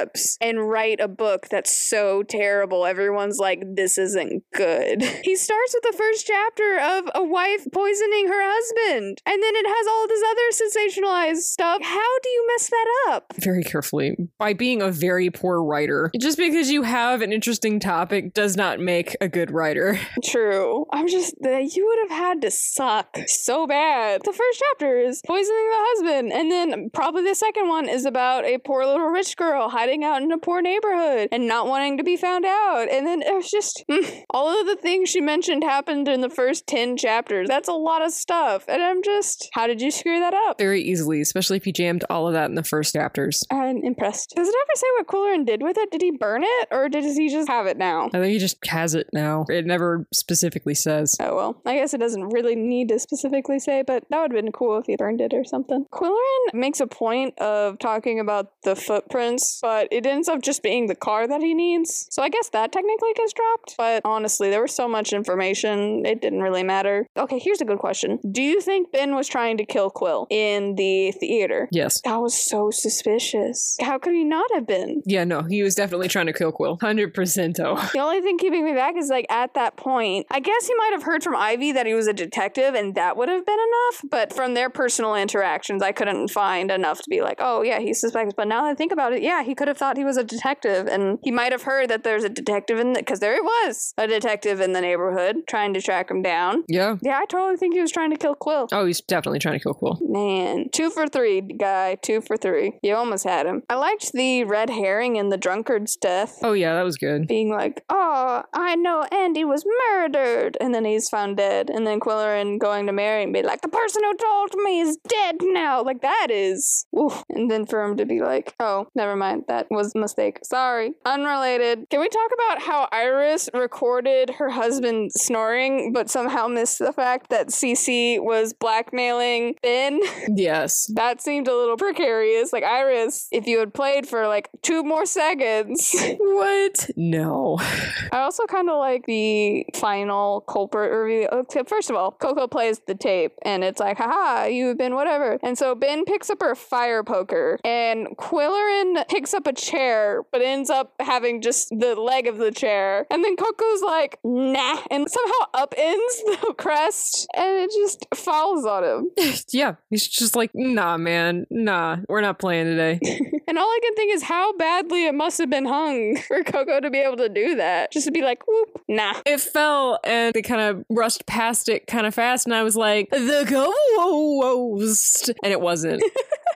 concepts 0.00 0.36
and 0.40 0.68
write 0.68 1.00
a 1.00 1.08
book 1.08 1.48
that's 1.50 1.88
so 1.88 2.22
terrible? 2.22 2.86
Everyone's 2.86 3.38
like, 3.38 3.62
this 3.74 3.98
isn't 3.98 4.42
good. 4.54 5.02
He 5.22 5.36
starts 5.36 5.74
with 5.74 5.82
the 5.82 5.96
first 5.96 6.26
chapter 6.26 6.78
of 6.80 7.10
a 7.14 7.22
wife 7.22 7.66
poisoning 7.72 8.26
her 8.28 8.42
husband, 8.42 9.18
and 9.26 9.42
then 9.42 9.52
it 9.54 9.66
has 9.66 9.86
all 9.86 10.08
this 10.08 10.22
other 10.30 11.00
sensationalized 11.00 11.42
stuff. 11.42 11.82
How 11.82 12.18
do 12.22 12.28
you 12.28 12.46
mess 12.48 12.70
that 12.70 12.86
up? 13.10 13.32
Very 13.38 13.62
carefully. 13.62 14.16
By 14.38 14.54
being 14.54 14.82
a 14.82 14.90
very 14.90 15.30
poor 15.30 15.62
writer. 15.62 16.10
Just 16.18 16.38
because 16.38 16.70
you 16.70 16.82
have 16.82 17.22
an 17.22 17.32
interesting 17.32 17.80
topic 17.80 18.34
does 18.34 18.56
not 18.56 18.80
make 18.80 19.14
a 19.20 19.28
good 19.28 19.50
writer. 19.50 20.00
True. 20.24 20.86
I'm 20.92 21.06
just 21.06 21.34
that 21.42 21.76
you 21.76 21.86
would 21.86 22.10
have 22.10 22.18
had 22.18 22.40
to 22.42 22.50
suck 22.50 23.18
so 23.26 23.66
bad. 23.66 24.22
The 24.24 24.32
first 24.32 24.62
chapter 24.70 24.98
is 24.98 25.22
poisoning 25.26 25.70
the 25.70 25.76
husband, 25.78 26.32
and 26.32 26.50
then 26.50 26.90
probably 26.92 27.22
the 27.24 27.34
second 27.34 27.68
one 27.68 27.88
is 27.88 28.04
about 28.06 28.44
a 28.44 28.58
poor 28.58 28.86
little 28.86 29.08
rich 29.08 29.36
girl 29.36 29.68
hiding 29.68 29.89
out 29.98 30.22
in 30.22 30.32
a 30.32 30.38
poor 30.38 30.62
neighborhood 30.62 31.28
and 31.32 31.46
not 31.46 31.66
wanting 31.66 31.98
to 31.98 32.04
be 32.04 32.16
found 32.16 32.44
out. 32.44 32.88
And 32.90 33.06
then 33.06 33.22
it 33.22 33.34
was 33.34 33.50
just 33.50 33.84
all 34.30 34.58
of 34.58 34.66
the 34.66 34.76
things 34.76 35.08
she 35.08 35.20
mentioned 35.20 35.64
happened 35.64 36.08
in 36.08 36.20
the 36.20 36.30
first 36.30 36.66
10 36.66 36.96
chapters. 36.96 37.48
That's 37.48 37.68
a 37.68 37.72
lot 37.72 38.02
of 38.02 38.12
stuff. 38.12 38.64
And 38.68 38.82
I'm 38.82 39.02
just, 39.02 39.48
how 39.52 39.66
did 39.66 39.80
you 39.80 39.90
screw 39.90 40.20
that 40.20 40.34
up? 40.34 40.58
Very 40.58 40.82
easily, 40.82 41.20
especially 41.20 41.56
if 41.56 41.66
you 41.66 41.72
jammed 41.72 42.04
all 42.08 42.26
of 42.26 42.34
that 42.34 42.48
in 42.48 42.54
the 42.54 42.64
first 42.64 42.94
chapters. 42.94 43.42
I'm 43.50 43.82
impressed. 43.82 44.34
Does 44.36 44.48
it 44.48 44.54
ever 44.54 44.76
say 44.76 44.86
what 44.98 45.06
Qwilleran 45.06 45.46
did 45.46 45.62
with 45.62 45.76
it? 45.78 45.90
Did 45.90 46.02
he 46.02 46.10
burn 46.10 46.42
it 46.44 46.68
or 46.70 46.88
did 46.88 47.04
he 47.04 47.28
just 47.28 47.48
have 47.48 47.66
it 47.66 47.76
now? 47.76 48.06
I 48.06 48.20
think 48.20 48.32
he 48.32 48.38
just 48.38 48.64
has 48.66 48.94
it 48.94 49.08
now. 49.12 49.44
It 49.48 49.66
never 49.66 50.06
specifically 50.12 50.74
says. 50.74 51.16
Oh 51.20 51.34
well, 51.34 51.62
I 51.66 51.76
guess 51.76 51.94
it 51.94 51.98
doesn't 51.98 52.28
really 52.28 52.54
need 52.54 52.88
to 52.88 52.98
specifically 52.98 53.58
say, 53.58 53.82
but 53.86 54.04
that 54.10 54.20
would 54.20 54.32
have 54.32 54.44
been 54.44 54.52
cool 54.52 54.78
if 54.78 54.86
he 54.86 54.96
burned 54.96 55.20
it 55.20 55.32
or 55.34 55.44
something. 55.44 55.86
Qwilleran 55.92 56.54
makes 56.54 56.80
a 56.80 56.86
point 56.86 57.38
of 57.38 57.78
talking 57.78 58.20
about 58.20 58.52
the 58.62 58.76
footprints, 58.76 59.58
but 59.62 59.79
it 59.90 60.06
ends 60.06 60.28
up 60.28 60.42
just 60.42 60.62
being 60.62 60.86
the 60.86 60.94
car 60.94 61.26
that 61.26 61.40
he 61.40 61.54
needs. 61.54 62.06
So 62.10 62.22
I 62.22 62.28
guess 62.28 62.48
that 62.50 62.72
technically 62.72 63.12
gets 63.14 63.32
dropped, 63.32 63.74
but 63.76 64.02
honestly, 64.04 64.50
there 64.50 64.62
was 64.62 64.74
so 64.74 64.88
much 64.88 65.12
information, 65.12 66.04
it 66.04 66.20
didn't 66.20 66.40
really 66.40 66.62
matter. 66.62 67.06
Okay, 67.16 67.38
here's 67.38 67.60
a 67.60 67.64
good 67.64 67.78
question. 67.78 68.18
Do 68.30 68.42
you 68.42 68.60
think 68.60 68.92
Ben 68.92 69.14
was 69.14 69.28
trying 69.28 69.56
to 69.58 69.64
kill 69.64 69.90
Qwill 69.90 70.26
in 70.30 70.74
the 70.74 71.12
theater? 71.12 71.68
Yes. 71.72 72.00
That 72.02 72.20
was 72.20 72.34
so 72.34 72.70
suspicious. 72.70 73.76
How 73.80 73.98
could 73.98 74.14
he 74.14 74.24
not 74.24 74.46
have 74.54 74.66
been? 74.66 75.02
Yeah, 75.06 75.24
no, 75.24 75.42
he 75.42 75.62
was 75.62 75.74
definitely 75.74 76.08
trying 76.08 76.26
to 76.26 76.32
kill 76.32 76.52
Qwill. 76.52 76.78
100% 76.78 77.60
oh. 77.60 77.90
The 77.92 77.98
only 77.98 78.20
thing 78.20 78.38
keeping 78.38 78.64
me 78.64 78.72
back 78.72 78.96
is 78.96 79.08
like 79.08 79.26
at 79.30 79.54
that 79.54 79.76
point, 79.76 80.26
I 80.30 80.40
guess 80.40 80.66
he 80.66 80.74
might 80.74 80.92
have 80.92 81.02
heard 81.02 81.22
from 81.22 81.36
Ivy 81.36 81.72
that 81.72 81.86
he 81.86 81.94
was 81.94 82.06
a 82.06 82.12
detective 82.12 82.74
and 82.74 82.94
that 82.94 83.16
would 83.16 83.28
have 83.28 83.44
been 83.44 83.58
enough. 83.58 84.04
But 84.10 84.32
from 84.32 84.54
their 84.54 84.70
personal 84.70 85.14
interactions, 85.14 85.82
I 85.82 85.92
couldn't 85.92 86.28
find 86.28 86.70
enough 86.70 86.98
to 86.98 87.10
be 87.10 87.22
like, 87.22 87.38
oh, 87.40 87.62
yeah, 87.62 87.80
he 87.80 87.94
suspects. 87.94 88.34
But 88.36 88.48
now 88.48 88.62
that 88.62 88.70
I 88.70 88.74
think 88.74 88.92
about 88.92 89.12
it, 89.12 89.22
yeah, 89.22 89.42
he 89.42 89.54
could 89.54 89.68
have 89.70 89.78
thought 89.78 89.96
he 89.96 90.04
was 90.04 90.16
a 90.18 90.24
detective 90.24 90.86
and 90.86 91.18
he 91.22 91.30
might 91.30 91.52
have 91.52 91.62
heard 91.62 91.88
that 91.90 92.04
there's 92.04 92.24
a 92.24 92.28
detective 92.28 92.78
in 92.78 92.92
the, 92.92 93.00
because 93.00 93.20
there 93.20 93.34
it 93.34 93.42
was, 93.42 93.94
a 93.96 94.06
detective 94.06 94.60
in 94.60 94.72
the 94.74 94.80
neighborhood 94.80 95.36
trying 95.48 95.72
to 95.74 95.80
track 95.80 96.10
him 96.10 96.20
down. 96.22 96.64
Yeah. 96.68 96.96
Yeah, 97.02 97.18
I 97.18 97.24
totally 97.26 97.56
think 97.56 97.74
he 97.74 97.80
was 97.80 97.90
trying 97.92 98.10
to 98.10 98.16
kill 98.16 98.34
Qwill. 98.36 98.68
Oh, 98.72 98.84
he's 98.84 99.00
definitely 99.00 99.38
trying 99.38 99.58
to 99.58 99.62
kill 99.62 99.74
Qwill. 99.74 99.98
Man, 100.02 100.68
two 100.72 100.90
for 100.90 101.06
three, 101.06 101.40
guy. 101.40 101.94
Two 102.02 102.20
for 102.20 102.36
three. 102.36 102.78
You 102.82 102.94
almost 102.94 103.24
had 103.24 103.46
him. 103.46 103.62
I 103.70 103.74
liked 103.76 104.12
the 104.12 104.44
red 104.44 104.68
herring 104.70 105.16
in 105.16 105.28
the 105.30 105.36
drunkard's 105.38 105.96
death 105.96 106.38
Oh, 106.42 106.52
yeah, 106.52 106.74
that 106.74 106.82
was 106.84 106.96
good. 106.96 107.26
being 107.26 107.50
like, 107.50 107.84
"Oh, 107.88 108.42
I 108.52 108.74
know 108.76 109.04
Andy 109.12 109.44
was 109.44 109.64
murdered," 109.90 110.56
and 110.60 110.74
then 110.74 110.84
he's 110.84 111.08
found 111.08 111.36
dead, 111.36 111.70
and 111.70 111.86
then 111.86 112.00
Qwilleran 112.00 112.58
going 112.58 112.86
to 112.86 112.92
Mary 112.92 113.22
and 113.22 113.32
be 113.32 113.42
like, 113.42 113.60
"The 113.62 113.68
person 113.68 114.02
who 114.04 114.14
told 114.16 114.54
me 114.64 114.80
is 114.80 114.96
dead 115.08 115.36
now." 115.42 115.82
Like 115.82 116.00
that 116.02 116.28
is, 116.30 116.86
oof. 116.98 117.22
And 117.30 117.50
then 117.50 117.66
for 117.66 117.82
him 117.82 117.96
to 117.98 118.06
be 118.06 118.20
like, 118.20 118.54
"Oh, 118.58 118.88
never 118.94 119.16
mind, 119.16 119.44
that 119.48 119.59
was 119.70 119.94
a 119.94 119.98
mistake. 119.98 120.38
Sorry, 120.44 120.92
unrelated." 121.04 121.86
Can 121.90 122.00
we 122.00 122.08
talk 122.08 122.30
about 122.34 122.62
how 122.62 122.88
Iris 122.92 123.48
recorded 123.54 124.30
her 124.38 124.50
husband 124.50 125.10
snoring, 125.16 125.92
but 125.92 126.08
somehow 126.10 126.46
missed 126.48 126.78
the 126.78 126.92
fact 126.92 127.30
that 127.30 127.48
Cece 127.48 128.20
was 128.22 128.52
blackmailing 128.52 129.54
Ben? 129.62 130.00
Yes. 130.32 130.90
that 130.94 131.20
seemed 131.20 131.48
a 131.48 131.54
little 131.56 131.76
precarious. 131.76 132.52
Like 132.52 132.64
Iris, 132.64 133.28
if 133.32 133.46
you 133.46 133.58
had 133.58 133.74
played 133.74 134.06
for 134.06 134.26
like 134.28 134.48
two 134.62 134.82
more 134.82 135.06
seconds. 135.06 135.94
What? 136.20 136.90
No. 136.96 137.58
I 138.12 138.18
also 138.20 138.44
kind 138.46 138.70
of 138.70 138.78
like 138.78 139.04
the 139.06 139.66
final 139.74 140.40
culprit 140.42 140.90
reveal. 140.92 141.28
Okay, 141.32 141.62
First 141.66 141.90
of 141.90 141.96
all, 141.96 142.12
Koko 142.12 142.46
plays 142.46 142.80
the 142.86 142.94
tape 142.94 143.32
and 143.42 143.62
it's 143.64 143.80
like, 143.80 143.98
haha, 143.98 144.46
you've 144.46 144.78
been 144.78 144.94
whatever. 144.94 145.38
And 145.42 145.56
so 145.58 145.74
Ben 145.74 146.04
picks 146.04 146.30
up 146.30 146.40
her 146.40 146.54
fire 146.54 147.02
poker 147.02 147.58
and 147.64 148.08
Qwilleran 148.16 149.06
picks 149.08 149.34
up 149.34 149.46
a 149.46 149.49
chair 149.52 150.22
but 150.32 150.42
ends 150.42 150.70
up 150.70 150.94
having 151.00 151.40
just 151.40 151.68
the 151.70 151.94
leg 151.94 152.26
of 152.26 152.38
the 152.38 152.50
chair. 152.50 153.06
And 153.10 153.24
then 153.24 153.36
Koko's 153.36 153.82
like, 153.82 154.18
nah, 154.24 154.78
and 154.90 155.08
somehow 155.10 155.66
upends 155.66 156.16
the 156.46 156.54
crest 156.56 157.26
and 157.34 157.58
it 157.58 157.70
just 157.70 158.06
falls 158.14 158.64
on 158.64 158.84
him. 158.84 159.10
yeah, 159.52 159.74
he's 159.90 160.06
just 160.06 160.36
like, 160.36 160.50
nah, 160.54 160.96
man, 160.96 161.46
nah, 161.50 161.98
we're 162.08 162.20
not 162.20 162.38
playing 162.38 162.66
today. 162.66 163.00
And 163.50 163.58
all 163.58 163.66
I 163.66 163.80
can 163.82 163.94
think 163.96 164.14
is 164.14 164.22
how 164.22 164.56
badly 164.58 165.06
it 165.06 165.12
must 165.12 165.36
have 165.38 165.50
been 165.50 165.64
hung 165.64 166.16
for 166.18 166.44
Koko 166.44 166.78
to 166.78 166.88
be 166.88 166.98
able 166.98 167.16
to 167.16 167.28
do 167.28 167.56
that. 167.56 167.90
Just 167.90 168.06
to 168.06 168.12
be 168.12 168.22
like, 168.22 168.46
whoop, 168.46 168.80
nah. 168.86 169.14
it 169.26 169.40
fell 169.40 169.98
and 170.04 170.32
they 170.32 170.40
kind 170.40 170.60
of 170.60 170.84
rushed 170.88 171.26
past 171.26 171.68
it 171.68 171.88
kind 171.88 172.06
of 172.06 172.14
fast, 172.14 172.46
and 172.46 172.54
I 172.54 172.62
was 172.62 172.76
like, 172.76 173.10
the 173.10 173.44
ghost. 173.48 175.30
And 175.42 175.52
it 175.52 175.60
wasn't. 175.60 176.00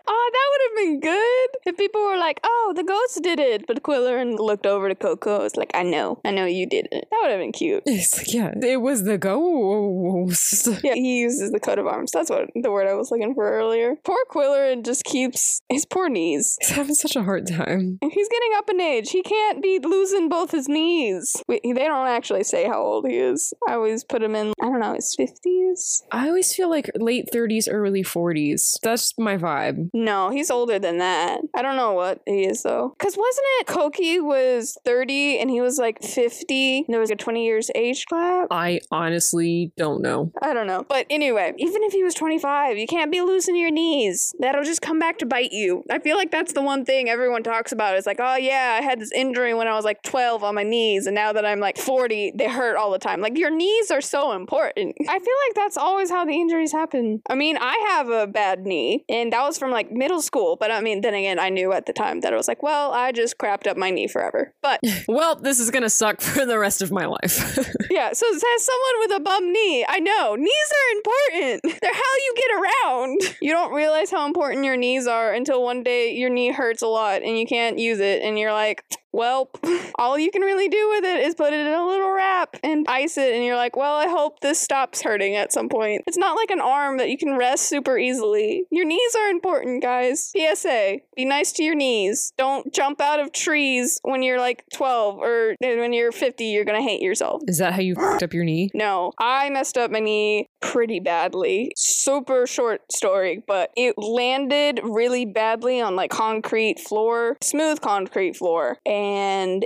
Oh, 0.06 0.30
that 0.32 0.48
would 0.50 0.60
have 0.68 0.76
been 0.84 1.00
good 1.00 1.48
if 1.64 1.76
people 1.78 2.04
were 2.04 2.18
like, 2.18 2.38
"Oh, 2.44 2.72
the 2.76 2.83
ghost 2.84 3.20
did 3.22 3.40
it," 3.40 3.66
but 3.66 3.82
Qwilleran 3.82 4.38
looked 4.38 4.66
over 4.66 4.88
to 4.88 4.94
Koko. 4.94 5.40
Was 5.42 5.56
like, 5.56 5.70
"I 5.74 5.82
know, 5.82 6.20
I 6.24 6.30
know 6.30 6.44
you 6.46 6.66
did 6.66 6.88
it." 6.92 7.08
That 7.10 7.18
would 7.22 7.30
have 7.30 7.40
been 7.40 7.52
cute. 7.52 7.82
it's 7.86 8.16
like, 8.18 8.32
yeah, 8.32 8.52
it 8.62 8.80
was 8.80 9.04
the 9.04 9.18
ghost. 9.18 10.68
Yeah, 10.84 10.94
he 10.94 11.20
uses 11.20 11.50
the 11.50 11.60
coat 11.60 11.78
of 11.78 11.86
arms. 11.86 12.10
That's 12.12 12.28
what 12.30 12.50
the 12.54 12.70
word 12.70 12.86
I 12.88 12.94
was 12.94 13.10
looking 13.10 13.34
for 13.34 13.50
earlier. 13.50 13.94
Poor 14.04 14.18
Qwilleran 14.30 14.84
just 14.84 15.04
keeps 15.04 15.62
his 15.70 15.86
poor 15.86 16.08
knees. 16.08 16.58
He's 16.60 16.70
having 16.70 16.94
such 16.94 17.16
a 17.16 17.22
hard 17.22 17.46
time. 17.46 17.98
He's 18.02 18.28
getting 18.28 18.52
up 18.56 18.68
in 18.68 18.80
age. 18.80 19.10
He 19.10 19.22
can't 19.22 19.62
be 19.62 19.78
losing 19.82 20.28
both 20.28 20.50
his 20.50 20.68
knees. 20.68 21.36
Wait, 21.48 21.62
they 21.64 21.72
don't 21.72 22.06
actually 22.08 22.44
say 22.44 22.66
how 22.66 22.82
old 22.82 23.06
he 23.08 23.16
is. 23.16 23.52
I 23.68 23.74
always 23.74 24.04
put 24.04 24.22
him 24.22 24.34
in, 24.34 24.52
I 24.60 24.66
don't 24.66 24.80
know, 24.80 24.94
his 24.94 25.16
50s? 25.18 26.02
I 26.12 26.28
always 26.28 26.54
feel 26.54 26.68
like 26.68 26.90
late 26.96 27.28
30s, 27.32 27.66
early 27.70 28.02
40s. 28.02 28.78
That's 28.82 29.16
my 29.18 29.36
vibe. 29.36 29.88
No, 29.94 30.30
he's 30.30 30.50
older 30.50 30.78
than 30.78 30.98
that. 30.98 31.40
I 31.54 31.62
don't 31.62 31.76
know 31.76 31.92
what 31.92 32.20
he 32.26 32.44
is 32.46 32.63
though. 32.64 32.94
Because 32.98 33.16
wasn't 33.16 33.46
it 33.60 33.66
Cokey 33.68 34.20
was 34.20 34.76
30 34.84 35.38
and 35.38 35.48
he 35.48 35.60
was 35.60 35.78
like 35.78 36.02
50? 36.02 36.78
And 36.78 36.92
there 36.92 37.00
was 37.00 37.12
a 37.12 37.16
20 37.16 37.44
years 37.44 37.70
age 37.74 38.06
gap? 38.06 38.48
I 38.50 38.80
honestly 38.90 39.72
don't 39.76 40.02
know. 40.02 40.32
I 40.42 40.52
don't 40.52 40.66
know. 40.66 40.84
But 40.88 41.06
anyway, 41.08 41.54
even 41.58 41.84
if 41.84 41.92
he 41.92 42.02
was 42.02 42.14
25, 42.14 42.76
you 42.76 42.86
can't 42.86 43.12
be 43.12 43.20
losing 43.20 43.56
your 43.56 43.70
knees. 43.70 44.34
That'll 44.40 44.64
just 44.64 44.82
come 44.82 44.98
back 44.98 45.18
to 45.18 45.26
bite 45.26 45.52
you. 45.52 45.84
I 45.90 46.00
feel 46.00 46.16
like 46.16 46.32
that's 46.32 46.52
the 46.52 46.62
one 46.62 46.84
thing 46.84 47.08
everyone 47.08 47.42
talks 47.42 47.70
about. 47.70 47.96
It's 47.96 48.06
like, 48.06 48.20
oh 48.20 48.36
yeah, 48.36 48.78
I 48.80 48.82
had 48.82 49.00
this 49.00 49.12
injury 49.12 49.54
when 49.54 49.68
I 49.68 49.74
was 49.74 49.84
like 49.84 50.02
12 50.02 50.42
on 50.42 50.54
my 50.54 50.62
knees, 50.62 51.06
and 51.06 51.14
now 51.14 51.32
that 51.32 51.44
I'm 51.44 51.60
like 51.60 51.78
40, 51.78 52.32
they 52.36 52.48
hurt 52.48 52.76
all 52.76 52.90
the 52.90 52.98
time. 52.98 53.20
Like 53.20 53.38
your 53.38 53.50
knees 53.50 53.90
are 53.90 54.00
so 54.00 54.32
important. 54.32 54.96
I 55.08 55.18
feel 55.18 55.34
like 55.48 55.54
that's 55.54 55.76
always 55.76 56.10
how 56.10 56.24
the 56.24 56.32
injuries 56.32 56.72
happen. 56.72 57.22
I 57.28 57.34
mean, 57.34 57.56
I 57.60 57.76
have 57.90 58.08
a 58.08 58.26
bad 58.26 58.60
knee, 58.60 59.04
and 59.08 59.32
that 59.32 59.42
was 59.42 59.58
from 59.58 59.70
like 59.70 59.92
middle 59.92 60.22
school. 60.22 60.56
But 60.58 60.70
I 60.70 60.80
mean, 60.80 61.02
then 61.02 61.14
again, 61.14 61.38
I 61.38 61.50
knew 61.50 61.72
at 61.72 61.86
the 61.86 61.92
time 61.92 62.20
that 62.20 62.32
it 62.32 62.36
was 62.36 62.48
like, 62.48 62.53
well, 62.62 62.92
I 62.92 63.12
just 63.12 63.38
crapped 63.38 63.66
up 63.66 63.76
my 63.76 63.90
knee 63.90 64.06
forever. 64.06 64.52
But 64.62 64.80
Well, 65.08 65.36
this 65.36 65.60
is 65.60 65.70
gonna 65.70 65.90
suck 65.90 66.20
for 66.20 66.44
the 66.46 66.58
rest 66.58 66.82
of 66.82 66.90
my 66.90 67.06
life. 67.06 67.58
yeah, 67.90 68.12
so 68.12 68.26
as 68.34 68.42
someone 68.64 69.00
with 69.00 69.12
a 69.12 69.20
bum 69.20 69.52
knee, 69.52 69.84
I 69.88 70.00
know 70.00 70.34
knees 70.36 70.72
are 70.72 70.96
important. 70.96 71.62
They're 71.80 71.94
how 71.94 72.00
you 72.00 72.34
get 72.36 72.50
around. 72.60 73.36
You 73.40 73.52
don't 73.52 73.72
realize 73.72 74.10
how 74.10 74.26
important 74.26 74.64
your 74.64 74.76
knees 74.76 75.06
are 75.06 75.32
until 75.32 75.62
one 75.62 75.82
day 75.82 76.12
your 76.12 76.30
knee 76.30 76.50
hurts 76.50 76.82
a 76.82 76.86
lot 76.86 77.22
and 77.22 77.38
you 77.38 77.46
can't 77.46 77.78
use 77.78 78.00
it, 78.00 78.22
and 78.22 78.38
you're 78.38 78.52
like, 78.52 78.82
well, 79.14 79.48
all 79.94 80.18
you 80.18 80.30
can 80.30 80.42
really 80.42 80.68
do 80.68 80.90
with 80.90 81.04
it 81.04 81.24
is 81.24 81.34
put 81.34 81.52
it 81.52 81.66
in 81.66 81.72
a 81.72 81.86
little 81.86 82.10
wrap 82.10 82.56
and 82.62 82.84
ice 82.88 83.16
it, 83.16 83.34
and 83.34 83.44
you're 83.44 83.56
like, 83.56 83.76
well, 83.76 83.94
I 83.94 84.08
hope 84.08 84.40
this 84.40 84.60
stops 84.60 85.02
hurting 85.02 85.36
at 85.36 85.52
some 85.52 85.68
point. 85.68 86.02
It's 86.06 86.18
not 86.18 86.36
like 86.36 86.50
an 86.50 86.60
arm 86.60 86.98
that 86.98 87.08
you 87.08 87.16
can 87.16 87.36
rest 87.36 87.68
super 87.68 87.96
easily. 87.96 88.64
Your 88.70 88.84
knees 88.84 89.14
are 89.14 89.28
important, 89.28 89.82
guys. 89.82 90.32
PSA 90.36 90.98
be 91.14 91.24
nice 91.24 91.52
to 91.52 91.62
your 91.62 91.76
knees. 91.76 92.32
Don't 92.36 92.72
jump 92.74 93.00
out 93.00 93.20
of 93.20 93.32
trees 93.32 94.00
when 94.02 94.22
you're 94.22 94.40
like 94.40 94.64
12 94.74 95.18
or 95.18 95.54
eh, 95.62 95.78
when 95.78 95.92
you're 95.92 96.12
50, 96.12 96.44
you're 96.44 96.64
gonna 96.64 96.82
hate 96.82 97.00
yourself. 97.00 97.42
is 97.46 97.58
that 97.58 97.72
how 97.72 97.80
you 97.80 97.94
fucked 97.94 98.22
up 98.22 98.34
your 98.34 98.44
knee? 98.44 98.70
No, 98.74 99.12
I 99.18 99.48
messed 99.50 99.78
up 99.78 99.90
my 99.90 100.00
knee 100.00 100.48
pretty 100.60 100.98
badly. 100.98 101.72
Super 101.76 102.46
short 102.46 102.90
story, 102.92 103.42
but 103.46 103.70
it 103.76 103.96
landed 103.96 104.80
really 104.82 105.24
badly 105.24 105.80
on 105.80 105.94
like 105.94 106.10
concrete 106.10 106.80
floor, 106.80 107.36
smooth 107.40 107.80
concrete 107.80 108.36
floor, 108.36 108.78
and 108.84 109.03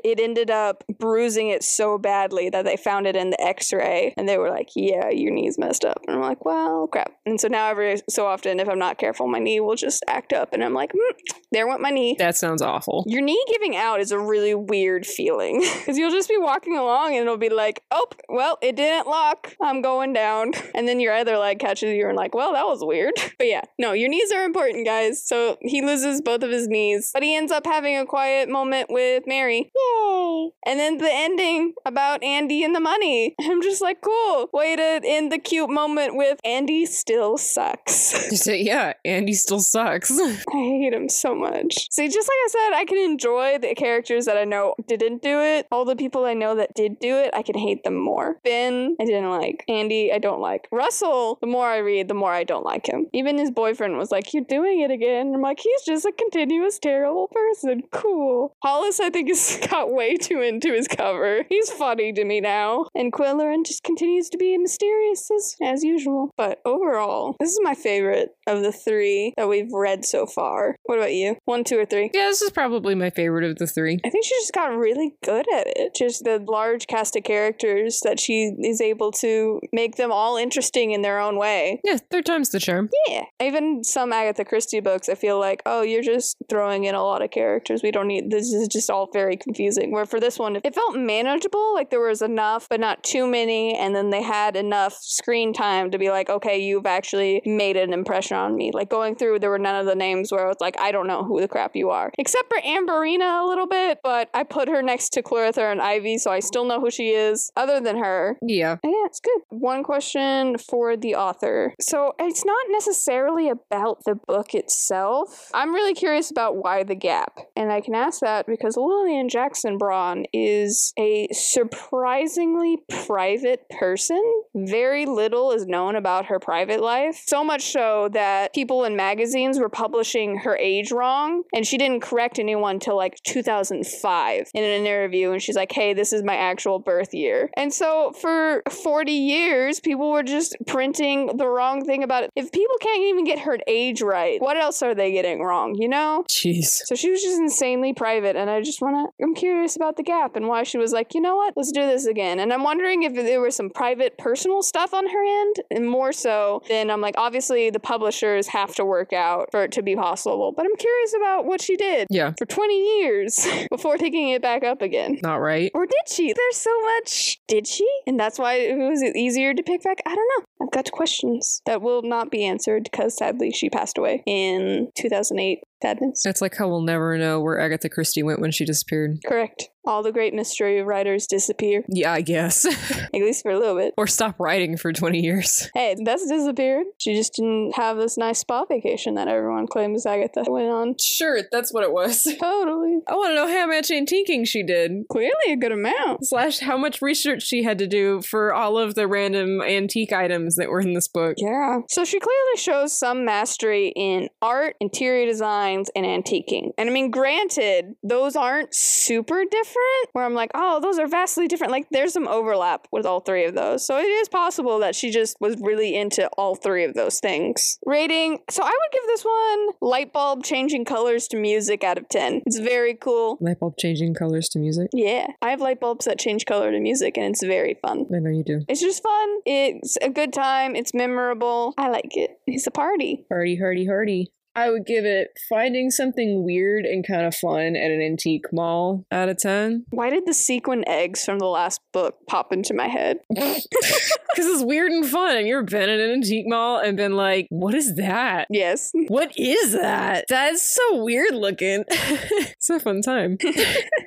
it 0.04 0.20
ended 0.20 0.50
up 0.50 0.84
bruising 0.98 1.48
it 1.48 1.62
so 1.62 1.98
badly 1.98 2.50
that 2.50 2.64
they 2.64 2.76
found 2.76 3.06
it 3.06 3.16
in 3.16 3.30
the 3.30 3.40
x-ray 3.40 4.14
and 4.16 4.28
they 4.28 4.38
were 4.38 4.50
like, 4.50 4.70
"Yeah, 4.74 5.10
your 5.10 5.32
knee's 5.32 5.58
messed 5.58 5.84
up." 5.84 6.00
And 6.06 6.16
I'm 6.16 6.22
like, 6.22 6.44
"Well, 6.44 6.86
crap." 6.88 7.12
And 7.26 7.40
so 7.40 7.48
now 7.48 7.68
every 7.68 8.00
so 8.08 8.26
often 8.26 8.60
if 8.60 8.68
I'm 8.68 8.78
not 8.78 8.98
careful, 8.98 9.26
my 9.26 9.38
knee 9.38 9.60
will 9.60 9.76
just 9.76 10.04
act 10.06 10.32
up 10.32 10.52
and 10.52 10.62
I'm 10.64 10.74
like, 10.74 10.92
mm, 10.92 11.34
"There 11.52 11.66
went 11.66 11.80
my 11.80 11.90
knee." 11.90 12.16
That 12.18 12.36
sounds 12.36 12.62
awful. 12.62 13.04
Your 13.06 13.22
knee 13.22 13.42
giving 13.50 13.76
out 13.76 14.00
is 14.00 14.12
a 14.12 14.18
really 14.18 14.54
weird 14.54 15.06
feeling 15.06 15.60
because 15.78 15.98
you'll 15.98 16.10
just 16.10 16.28
be 16.28 16.38
walking 16.38 16.76
along 16.76 17.14
and 17.14 17.22
it'll 17.22 17.36
be 17.36 17.48
like, 17.48 17.82
oh, 17.90 18.06
well, 18.28 18.58
it 18.62 18.76
didn't 18.76 19.06
lock. 19.06 19.54
I'm 19.60 19.82
going 19.82 20.12
down. 20.12 20.52
And 20.78 20.86
then 20.86 21.00
your 21.00 21.14
other 21.14 21.38
leg 21.38 21.58
catches 21.58 21.94
you 21.94 22.06
and 22.08 22.16
like, 22.16 22.34
well, 22.34 22.52
that 22.52 22.66
was 22.66 22.84
weird. 22.84 23.14
But 23.38 23.46
yeah, 23.46 23.62
no, 23.78 23.92
your 23.92 24.08
knees 24.08 24.30
are 24.32 24.44
important, 24.44 24.84
guys. 24.84 25.24
So 25.24 25.58
he 25.60 25.82
loses 25.82 26.20
both 26.20 26.42
of 26.42 26.50
his 26.50 26.68
knees, 26.68 27.10
but 27.12 27.22
he 27.22 27.34
ends 27.34 27.50
up 27.50 27.66
having 27.66 27.96
a 27.96 28.06
quiet 28.06 28.48
moment 28.48 28.88
with 28.90 29.26
Mary. 29.28 29.70
Yay! 29.76 30.50
And 30.66 30.80
then 30.80 30.98
the 30.98 31.10
ending 31.10 31.74
about 31.84 32.22
Andy 32.22 32.64
and 32.64 32.74
the 32.74 32.80
money. 32.80 33.34
I'm 33.40 33.62
just 33.62 33.80
like, 33.80 34.00
cool. 34.00 34.48
Way 34.52 34.76
to 34.76 35.00
end 35.04 35.30
the 35.30 35.38
cute 35.38 35.70
moment 35.70 36.16
with 36.16 36.38
Andy 36.44 36.86
still 36.86 37.36
sucks. 37.38 38.48
Yeah, 38.58 38.94
Andy 39.04 39.34
still 39.34 39.60
sucks. 39.60 40.10
I 40.18 40.32
hate 40.52 40.92
him 40.92 41.08
so 41.08 41.34
much. 41.34 41.88
See, 41.90 42.08
just 42.08 42.28
like 42.28 42.36
I 42.44 42.48
said, 42.48 42.76
I 42.76 42.84
can 42.84 42.98
enjoy 42.98 43.58
the 43.58 43.74
characters 43.74 44.24
that 44.24 44.36
I 44.36 44.44
know 44.44 44.74
didn't 44.86 45.22
do 45.22 45.40
it. 45.40 45.66
All 45.70 45.84
the 45.84 45.96
people 45.96 46.24
I 46.24 46.34
know 46.34 46.54
that 46.56 46.74
did 46.74 46.98
do 46.98 47.16
it, 47.16 47.30
I 47.34 47.42
can 47.42 47.56
hate 47.56 47.84
them 47.84 47.96
more. 47.96 48.38
Ben, 48.44 48.96
I 49.00 49.04
didn't 49.04 49.30
like. 49.30 49.64
Andy, 49.68 50.12
I 50.12 50.18
don't 50.18 50.40
like. 50.40 50.66
Russell, 50.72 51.38
the 51.40 51.46
more 51.46 51.66
I 51.66 51.78
read, 51.78 52.08
the 52.08 52.14
more 52.14 52.32
I 52.32 52.44
don't 52.44 52.64
like 52.64 52.86
him. 52.86 53.06
Even 53.12 53.38
his 53.38 53.50
boyfriend 53.50 53.98
was 53.98 54.10
like, 54.10 54.32
You're 54.32 54.44
doing 54.44 54.80
it 54.80 54.90
again. 54.90 55.32
I'm 55.34 55.42
like, 55.42 55.60
He's 55.60 55.82
just 55.84 56.06
a 56.06 56.12
continuous 56.12 56.78
terrible 56.78 57.28
person. 57.28 57.82
Cool. 57.92 58.54
Hollis, 58.62 59.00
I 59.00 59.10
think, 59.10 59.17
has 59.26 59.58
got 59.70 59.92
way 59.92 60.16
too 60.16 60.40
into 60.40 60.72
his 60.72 60.88
cover. 60.88 61.44
He's 61.48 61.70
funny 61.70 62.12
to 62.12 62.24
me 62.24 62.40
now. 62.40 62.86
And 62.94 63.12
Qwilleran 63.12 63.66
just 63.66 63.82
continues 63.82 64.28
to 64.30 64.38
be 64.38 64.56
mysterious 64.56 65.30
as, 65.30 65.56
as 65.62 65.84
usual. 65.84 66.30
But 66.36 66.60
overall, 66.64 67.36
this 67.40 67.50
is 67.50 67.60
my 67.62 67.74
favorite 67.74 68.30
of 68.46 68.62
the 68.62 68.72
three 68.72 69.34
that 69.36 69.48
we've 69.48 69.72
read 69.72 70.04
so 70.04 70.26
far. 70.26 70.76
What 70.84 70.98
about 70.98 71.14
you? 71.14 71.36
One, 71.44 71.64
two, 71.64 71.78
or 71.78 71.84
three? 71.86 72.10
yeah, 72.14 72.28
this 72.28 72.42
is 72.42 72.50
probably 72.50 72.94
my 72.94 73.10
favorite 73.10 73.44
of 73.44 73.56
the 73.56 73.66
three. 73.66 73.98
I 74.04 74.10
think 74.10 74.24
she 74.24 74.34
just 74.36 74.52
got 74.52 74.76
really 74.76 75.14
good 75.24 75.46
at 75.52 75.66
it. 75.66 75.94
Just 75.94 76.24
the 76.24 76.38
large 76.46 76.86
cast 76.86 77.16
of 77.16 77.24
characters 77.24 78.00
that 78.04 78.20
she 78.20 78.54
is 78.60 78.80
able 78.80 79.12
to 79.12 79.60
make 79.72 79.96
them 79.96 80.12
all 80.12 80.36
interesting 80.36 80.92
in 80.92 81.02
their 81.02 81.18
own 81.18 81.38
way. 81.38 81.80
Yeah, 81.84 81.98
third 82.10 82.26
time's 82.26 82.50
the 82.50 82.60
charm. 82.60 82.90
Yeah. 83.08 83.24
Even 83.40 83.82
some 83.84 84.12
Agatha 84.12 84.44
Christie 84.44 84.80
books, 84.80 85.08
I 85.08 85.14
feel 85.14 85.38
like, 85.38 85.62
oh, 85.66 85.82
you're 85.82 86.02
just 86.02 86.36
throwing 86.48 86.84
in 86.84 86.94
a 86.94 87.02
lot 87.02 87.22
of 87.22 87.30
characters. 87.30 87.82
We 87.82 87.90
don't 87.90 88.06
need 88.06 88.30
this 88.30 88.52
is 88.52 88.68
just 88.68 88.90
all 88.90 89.07
very 89.12 89.36
confusing. 89.36 89.90
Where 89.92 90.06
for 90.06 90.20
this 90.20 90.38
one, 90.38 90.56
it 90.64 90.74
felt 90.74 90.96
manageable, 90.96 91.74
like 91.74 91.90
there 91.90 92.00
was 92.00 92.22
enough, 92.22 92.68
but 92.68 92.80
not 92.80 93.02
too 93.02 93.26
many, 93.26 93.74
and 93.76 93.94
then 93.94 94.10
they 94.10 94.22
had 94.22 94.56
enough 94.56 94.94
screen 95.00 95.52
time 95.52 95.90
to 95.90 95.98
be 95.98 96.10
like, 96.10 96.28
okay, 96.30 96.58
you've 96.58 96.86
actually 96.86 97.42
made 97.44 97.76
an 97.76 97.92
impression 97.92 98.36
on 98.36 98.56
me. 98.56 98.70
Like 98.72 98.88
going 98.90 99.14
through, 99.16 99.38
there 99.40 99.50
were 99.50 99.58
none 99.58 99.76
of 99.78 99.86
the 99.86 99.94
names 99.94 100.30
where 100.32 100.44
I 100.44 100.48
was 100.48 100.56
like, 100.60 100.78
I 100.80 100.92
don't 100.92 101.06
know 101.06 101.24
who 101.24 101.40
the 101.40 101.48
crap 101.48 101.74
you 101.74 101.90
are. 101.90 102.10
Except 102.18 102.48
for 102.48 102.60
Amberina 102.60 103.42
a 103.42 103.46
little 103.46 103.66
bit, 103.66 103.98
but 104.02 104.28
I 104.34 104.44
put 104.44 104.68
her 104.68 104.82
next 104.82 105.10
to 105.10 105.22
Claritha 105.22 105.70
and 105.70 105.80
Ivy, 105.80 106.18
so 106.18 106.30
I 106.30 106.40
still 106.40 106.64
know 106.64 106.80
who 106.80 106.90
she 106.90 107.10
is. 107.10 107.50
Other 107.56 107.80
than 107.80 107.98
her, 107.98 108.36
Yeah. 108.42 108.76
and 108.82 108.92
yeah, 108.92 109.06
it's 109.06 109.20
good. 109.20 109.40
One 109.50 109.82
question 109.82 110.56
for 110.58 110.96
the 110.96 111.14
author. 111.14 111.74
So 111.80 112.12
it's 112.18 112.44
not 112.44 112.66
necessarily 112.70 113.48
about 113.48 114.04
the 114.04 114.14
book 114.14 114.54
itself. 114.54 115.50
I'm 115.54 115.74
really 115.74 115.94
curious 115.94 116.30
about 116.30 116.56
why 116.56 116.82
the 116.82 116.94
gap. 116.94 117.38
And 117.56 117.72
I 117.72 117.80
can 117.80 117.94
ask 117.94 118.20
that 118.20 118.46
because 118.46 118.76
Lilian 118.88 119.28
Jackson 119.28 119.76
Braun 119.76 120.24
is 120.32 120.94
a 120.98 121.28
surprisingly 121.30 122.78
private 123.06 123.68
person. 123.68 124.22
Very 124.54 125.04
little 125.04 125.52
is 125.52 125.66
known 125.66 125.94
about 125.94 126.26
her 126.26 126.38
private 126.38 126.80
life. 126.80 127.22
So 127.26 127.44
much 127.44 127.70
so 127.70 128.08
that 128.12 128.54
people 128.54 128.84
in 128.84 128.96
magazines 128.96 129.58
were 129.58 129.68
publishing 129.68 130.38
her 130.38 130.56
age 130.56 130.90
wrong, 130.90 131.42
and 131.52 131.66
she 131.66 131.76
didn't 131.76 132.00
correct 132.00 132.38
anyone 132.38 132.76
until 132.76 132.96
like 132.96 133.22
2005 133.24 134.50
in 134.54 134.64
an 134.64 134.70
interview. 134.70 135.32
And 135.32 135.42
she's 135.42 135.56
like, 135.56 135.72
hey, 135.72 135.92
this 135.92 136.12
is 136.12 136.22
my 136.22 136.36
actual 136.36 136.78
birth 136.78 137.12
year. 137.12 137.50
And 137.56 137.74
so 137.74 138.12
for 138.12 138.62
40 138.70 139.12
years, 139.12 139.80
people 139.80 140.10
were 140.10 140.22
just 140.22 140.56
printing 140.66 141.36
the 141.36 141.46
wrong 141.46 141.84
thing 141.84 142.02
about 142.02 142.24
it. 142.24 142.30
If 142.34 142.52
people 142.52 142.76
can't 142.80 143.02
even 143.02 143.24
get 143.24 143.40
her 143.40 143.58
age 143.66 144.00
right, 144.00 144.40
what 144.40 144.56
else 144.56 144.80
are 144.80 144.94
they 144.94 145.12
getting 145.12 145.42
wrong, 145.42 145.74
you 145.74 145.88
know? 145.88 146.24
Jeez. 146.30 146.80
So 146.86 146.94
she 146.94 147.10
was 147.10 147.22
just 147.22 147.38
insanely 147.38 147.92
private, 147.92 148.36
and 148.36 148.48
I 148.48 148.62
just 148.62 148.77
wanna, 148.80 149.06
I'm 149.22 149.34
curious 149.34 149.76
about 149.76 149.96
the 149.96 150.02
gap 150.02 150.36
and 150.36 150.48
why 150.48 150.62
she 150.62 150.78
was 150.78 150.92
like, 150.92 151.14
you 151.14 151.20
know 151.20 151.36
what, 151.36 151.54
let's 151.56 151.72
do 151.72 151.86
this 151.86 152.06
again. 152.06 152.38
And 152.40 152.52
I'm 152.52 152.62
wondering 152.62 153.02
if 153.02 153.14
there 153.14 153.40
was 153.40 153.56
some 153.56 153.70
private 153.70 154.18
personal 154.18 154.62
stuff 154.62 154.92
on 154.94 155.08
her 155.08 155.40
end, 155.42 155.56
and 155.70 155.88
more 155.88 156.12
so 156.12 156.62
than 156.68 156.90
I'm 156.90 157.00
like, 157.00 157.14
obviously 157.18 157.70
the 157.70 157.80
publishers 157.80 158.46
have 158.48 158.74
to 158.76 158.84
work 158.84 159.12
out 159.12 159.48
for 159.50 159.62
it 159.64 159.72
to 159.72 159.82
be 159.82 159.96
possible, 159.96 160.52
but 160.56 160.64
I'm 160.66 160.76
curious 160.76 161.14
about 161.16 161.44
what 161.44 161.60
she 161.60 161.76
did 161.76 162.06
Yeah. 162.10 162.32
for 162.38 162.46
20 162.46 163.00
years 163.00 163.46
before 163.70 163.96
taking 163.96 164.28
it 164.30 164.42
back 164.42 164.64
up 164.64 164.82
again. 164.82 165.18
Not 165.22 165.36
right. 165.36 165.70
Or 165.74 165.86
did 165.86 166.08
she? 166.08 166.32
There's 166.32 166.56
so 166.56 166.80
much. 166.82 167.38
Did 167.48 167.66
she? 167.66 167.86
And 168.06 168.18
that's 168.18 168.38
why 168.38 168.54
it 168.54 168.76
was 168.76 169.02
easier 169.02 169.54
to 169.54 169.62
pick 169.62 169.82
back. 169.82 169.98
I 170.06 170.14
don't 170.14 170.28
know. 170.38 170.44
I've 170.66 170.72
got 170.72 170.90
questions 170.92 171.60
that 171.66 171.82
will 171.82 172.02
not 172.02 172.30
be 172.30 172.44
answered 172.44 172.84
because 172.90 173.16
sadly 173.16 173.50
she 173.52 173.70
passed 173.70 173.98
away 173.98 174.22
in 174.26 174.90
2008. 174.96 175.60
Sadness. 175.80 176.26
It's 176.26 176.40
like 176.40 176.56
how 176.56 176.68
we'll 176.68 176.82
never 176.82 177.16
know 177.16 177.40
where 177.40 177.60
Agatha 177.60 177.88
Christie 177.88 178.22
went 178.22 178.40
when 178.40 178.50
she 178.50 178.64
disappeared. 178.64 179.18
Correct. 179.24 179.68
All 179.88 180.02
the 180.02 180.12
great 180.12 180.34
mystery 180.34 180.82
writers 180.82 181.26
disappear, 181.26 181.82
Yeah, 181.88 182.12
I 182.12 182.20
guess. 182.20 182.66
at 183.00 183.12
least 183.14 183.42
for 183.42 183.50
a 183.50 183.58
little 183.58 183.74
bit. 183.76 183.94
or 183.96 184.06
stop 184.06 184.36
writing 184.38 184.76
for 184.76 184.92
20 184.92 185.18
years. 185.20 185.70
Hey, 185.74 185.96
that's 186.04 186.26
disappeared. 186.28 186.84
She 186.98 187.14
just 187.14 187.32
didn't 187.34 187.72
have 187.76 187.96
this 187.96 188.18
nice 188.18 188.40
spa 188.40 188.64
vacation 188.66 189.14
that 189.14 189.28
everyone 189.28 189.66
claims 189.66 190.04
Agatha 190.04 190.44
went 190.46 190.68
on. 190.68 190.94
Sure, 191.02 191.40
that's 191.50 191.72
what 191.72 191.84
it 191.84 191.92
was. 191.92 192.22
Totally. 192.40 192.98
I 193.08 193.14
want 193.14 193.30
to 193.30 193.34
know 193.34 193.48
how 193.48 193.66
much 193.66 193.88
antiquing 193.88 194.46
she 194.46 194.62
did. 194.62 194.92
Clearly 195.10 195.52
a 195.52 195.56
good 195.56 195.72
amount. 195.72 196.26
Slash, 196.26 196.58
how 196.60 196.76
much 196.76 197.00
research 197.00 197.42
she 197.42 197.62
had 197.62 197.78
to 197.78 197.86
do 197.86 198.20
for 198.20 198.52
all 198.52 198.76
of 198.78 198.94
the 198.94 199.08
random 199.08 199.62
antique 199.62 200.12
items 200.12 200.56
that 200.56 200.68
were 200.68 200.80
in 200.80 200.92
this 200.92 201.08
book. 201.08 201.36
Yeah. 201.38 201.78
So 201.88 202.04
she 202.04 202.20
clearly 202.20 202.56
shows 202.58 202.92
some 202.98 203.24
mastery 203.24 203.92
in 203.96 204.28
art, 204.42 204.76
interior 204.80 205.24
designs, 205.26 205.90
and 205.96 206.04
antiquing. 206.04 206.72
And 206.76 206.90
I 206.90 206.92
mean, 206.92 207.10
granted, 207.10 207.94
those 208.02 208.36
aren't 208.36 208.74
super 208.74 209.44
different, 209.50 209.77
different? 209.78 210.10
Where 210.12 210.24
I'm 210.24 210.34
like, 210.34 210.50
oh, 210.54 210.80
those 210.80 210.98
are 210.98 211.06
vastly 211.06 211.48
different. 211.48 211.72
Like 211.72 211.88
there's 211.90 212.12
some 212.12 212.28
overlap 212.28 212.88
with 212.92 213.06
all 213.06 213.20
three 213.20 213.44
of 213.44 213.54
those. 213.54 213.84
So 213.84 213.98
it 213.98 214.06
is 214.06 214.28
possible 214.28 214.78
that 214.80 214.94
she 214.94 215.10
just 215.10 215.36
was 215.40 215.56
really 215.60 215.96
into 215.96 216.28
all 216.38 216.54
three 216.54 216.84
of 216.84 216.94
those 216.94 217.20
things. 217.20 217.78
Rating, 217.86 218.40
so 218.50 218.62
I 218.62 218.66
would 218.66 218.92
give 218.92 219.02
this 219.06 219.24
one 219.24 219.68
light 219.80 220.12
bulb 220.12 220.44
changing 220.44 220.84
colors 220.84 221.28
to 221.28 221.36
music 221.36 221.84
out 221.84 221.98
of 221.98 222.08
10. 222.08 222.42
It's 222.46 222.58
very 222.58 222.94
cool. 222.94 223.38
Light 223.40 223.60
bulb 223.60 223.76
changing 223.78 224.14
colors 224.14 224.48
to 224.50 224.58
music. 224.58 224.88
Yeah, 224.92 225.28
I 225.42 225.50
have 225.50 225.60
light 225.60 225.80
bulbs 225.80 226.04
that 226.06 226.18
change 226.18 226.46
color 226.46 226.70
to 226.70 226.80
music 226.80 227.16
and 227.16 227.26
it's 227.26 227.42
very 227.42 227.78
fun. 227.82 228.06
I 228.14 228.18
know 228.18 228.30
you 228.30 228.44
do. 228.44 228.60
It's 228.68 228.80
just 228.80 229.02
fun. 229.02 229.38
It's 229.44 229.96
a 230.02 230.10
good 230.10 230.32
time. 230.32 230.76
It's 230.76 230.94
memorable. 230.94 231.74
I 231.78 231.88
like 231.88 232.16
it. 232.16 232.38
It's 232.46 232.66
a 232.66 232.70
party. 232.70 233.26
Hardy, 233.30 233.56
hardy, 233.56 233.86
hardy. 233.86 234.32
I 234.58 234.70
would 234.70 234.86
give 234.86 235.04
it 235.04 235.38
finding 235.48 235.88
something 235.88 236.42
weird 236.42 236.84
and 236.84 237.06
kind 237.06 237.24
of 237.24 237.32
fun 237.32 237.76
at 237.76 237.92
an 237.92 238.02
antique 238.02 238.52
mall 238.52 239.06
out 239.12 239.28
of 239.28 239.38
10. 239.38 239.84
Why 239.90 240.10
did 240.10 240.26
the 240.26 240.34
sequin 240.34 240.82
eggs 240.88 241.24
from 241.24 241.38
the 241.38 241.46
last 241.46 241.80
book 241.92 242.16
pop 242.26 242.52
into 242.52 242.74
my 242.74 242.88
head? 242.88 243.20
Because 244.38 244.54
it's 244.54 244.64
weird 244.64 244.92
and 244.92 245.04
fun. 245.04 245.36
And 245.36 245.48
you've 245.48 245.66
been 245.66 245.88
at 245.88 245.98
an 245.98 246.12
antique 246.12 246.46
mall 246.46 246.78
and 246.78 246.96
been 246.96 247.16
like, 247.16 247.48
what 247.50 247.74
is 247.74 247.96
that? 247.96 248.46
Yes. 248.50 248.92
What 249.08 249.32
is 249.36 249.72
that? 249.72 250.26
That's 250.28 250.62
so 250.62 251.02
weird 251.02 251.34
looking. 251.34 251.84
it's 251.90 252.70
a 252.70 252.78
fun 252.78 253.02
time. 253.02 253.36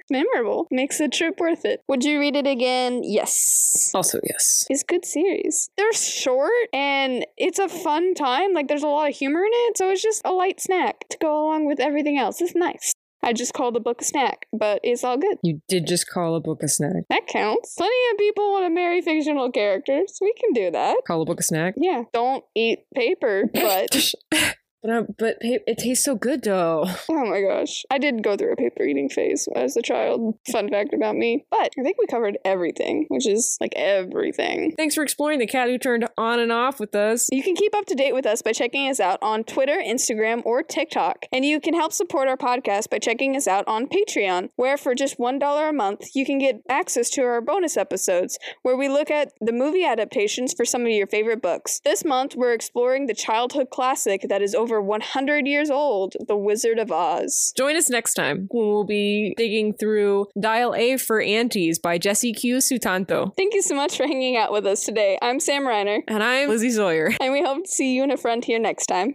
Memorable. 0.09 0.67
Makes 0.71 0.99
the 0.99 1.09
trip 1.09 1.37
worth 1.37 1.65
it. 1.65 1.83
Would 1.89 2.05
you 2.05 2.17
read 2.17 2.37
it 2.37 2.47
again? 2.47 3.01
Yes. 3.03 3.91
Also, 3.93 4.21
yes. 4.23 4.65
It's 4.69 4.83
a 4.83 4.85
good 4.85 5.03
series. 5.03 5.69
They're 5.75 5.91
short 5.91 6.51
and 6.71 7.25
it's 7.35 7.59
a 7.59 7.67
fun 7.67 8.13
time. 8.13 8.53
Like 8.53 8.69
there's 8.69 8.83
a 8.83 8.87
lot 8.87 9.09
of 9.09 9.15
humor 9.15 9.43
in 9.43 9.51
it, 9.51 9.77
so 9.77 9.89
it's 9.89 10.01
just 10.01 10.21
a 10.23 10.31
light 10.41 10.59
snack 10.59 11.07
to 11.09 11.17
go 11.21 11.45
along 11.45 11.67
with 11.67 11.79
everything 11.79 12.17
else. 12.17 12.41
It's 12.41 12.55
nice. 12.55 12.93
I 13.23 13.33
just 13.33 13.53
called 13.53 13.75
the 13.75 13.79
book 13.79 14.01
a 14.01 14.03
snack, 14.03 14.47
but 14.51 14.79
it's 14.83 15.03
all 15.03 15.15
good. 15.15 15.37
You 15.43 15.61
did 15.67 15.85
just 15.85 16.09
call 16.09 16.33
a 16.35 16.39
book 16.39 16.63
a 16.63 16.67
snack. 16.67 17.03
That 17.09 17.27
counts. 17.27 17.75
Plenty 17.75 17.93
of 18.11 18.17
people 18.17 18.51
want 18.51 18.65
to 18.65 18.71
marry 18.71 19.01
fictional 19.01 19.51
characters. 19.51 20.17
We 20.19 20.33
can 20.33 20.53
do 20.53 20.71
that. 20.71 20.97
Call 21.05 21.21
a 21.21 21.25
book 21.25 21.39
a 21.39 21.43
snack? 21.43 21.75
Yeah. 21.77 22.05
Don't 22.13 22.43
eat 22.55 22.79
paper, 22.95 23.43
but 23.53 23.95
But 24.81 24.91
um, 24.91 25.07
but 25.17 25.37
it 25.41 25.77
tastes 25.77 26.03
so 26.03 26.15
good 26.15 26.43
though. 26.43 26.85
oh 27.09 27.25
my 27.25 27.41
gosh. 27.41 27.83
I 27.91 27.97
did 27.97 28.23
go 28.23 28.35
through 28.35 28.53
a 28.53 28.55
paper 28.55 28.83
eating 28.83 29.09
phase 29.09 29.47
as 29.55 29.77
a 29.77 29.81
child. 29.81 30.35
Fun 30.51 30.69
fact 30.69 30.93
about 30.93 31.15
me. 31.15 31.45
But 31.51 31.71
I 31.77 31.83
think 31.83 31.97
we 31.99 32.07
covered 32.07 32.37
everything, 32.43 33.05
which 33.09 33.27
is 33.27 33.57
like 33.61 33.73
everything. 33.75 34.73
Thanks 34.77 34.95
for 34.95 35.03
exploring 35.03 35.39
the 35.39 35.47
cat 35.47 35.69
who 35.69 35.77
turned 35.77 36.07
on 36.17 36.39
and 36.39 36.51
off 36.51 36.79
with 36.79 36.95
us. 36.95 37.29
You 37.31 37.43
can 37.43 37.55
keep 37.55 37.75
up 37.75 37.85
to 37.87 37.95
date 37.95 38.13
with 38.13 38.25
us 38.25 38.41
by 38.41 38.53
checking 38.53 38.89
us 38.89 38.99
out 38.99 39.19
on 39.21 39.43
Twitter, 39.43 39.77
Instagram, 39.77 40.41
or 40.45 40.63
TikTok. 40.63 41.25
And 41.31 41.45
you 41.45 41.59
can 41.59 41.73
help 41.73 41.93
support 41.93 42.27
our 42.27 42.37
podcast 42.37 42.89
by 42.89 42.99
checking 42.99 43.35
us 43.35 43.47
out 43.47 43.67
on 43.67 43.87
Patreon, 43.87 44.49
where 44.55 44.77
for 44.77 44.95
just 44.95 45.17
$1 45.17 45.69
a 45.69 45.73
month, 45.73 46.09
you 46.15 46.25
can 46.25 46.39
get 46.39 46.61
access 46.69 47.09
to 47.11 47.21
our 47.21 47.41
bonus 47.41 47.77
episodes, 47.77 48.39
where 48.63 48.77
we 48.77 48.89
look 48.89 49.11
at 49.11 49.31
the 49.39 49.53
movie 49.53 49.85
adaptations 49.85 50.53
for 50.53 50.65
some 50.65 50.83
of 50.83 50.89
your 50.89 51.07
favorite 51.07 51.41
books. 51.41 51.81
This 51.83 52.03
month, 52.03 52.35
we're 52.35 52.53
exploring 52.53 53.07
the 53.07 53.13
childhood 53.13 53.67
classic 53.71 54.25
that 54.29 54.41
is 54.41 54.55
over 54.71 54.81
100 54.81 55.47
years 55.47 55.69
old, 55.69 56.15
The 56.27 56.37
Wizard 56.37 56.79
of 56.79 56.91
Oz. 56.91 57.51
Join 57.57 57.75
us 57.75 57.89
next 57.89 58.13
time 58.13 58.47
when 58.49 58.67
we'll 58.67 58.85
be 58.85 59.33
digging 59.35 59.73
through 59.73 60.27
Dial 60.39 60.73
A 60.75 60.95
for 60.97 61.21
Aunties 61.21 61.77
by 61.77 61.97
Jesse 61.97 62.31
Q. 62.31 62.57
Sutanto. 62.57 63.35
Thank 63.35 63.53
you 63.53 63.61
so 63.61 63.75
much 63.75 63.97
for 63.97 64.03
hanging 64.07 64.37
out 64.37 64.51
with 64.53 64.65
us 64.65 64.85
today. 64.85 65.17
I'm 65.21 65.39
Sam 65.41 65.63
Reiner, 65.63 65.99
And 66.07 66.23
I'm 66.23 66.47
Lizzie 66.47 66.71
Sawyer. 66.71 67.11
and 67.19 67.33
we 67.33 67.41
hope 67.43 67.63
to 67.65 67.69
see 67.69 67.93
you 67.93 68.03
in 68.03 68.11
a 68.11 68.17
frontier 68.17 68.59
next 68.59 68.85
time. 68.85 69.13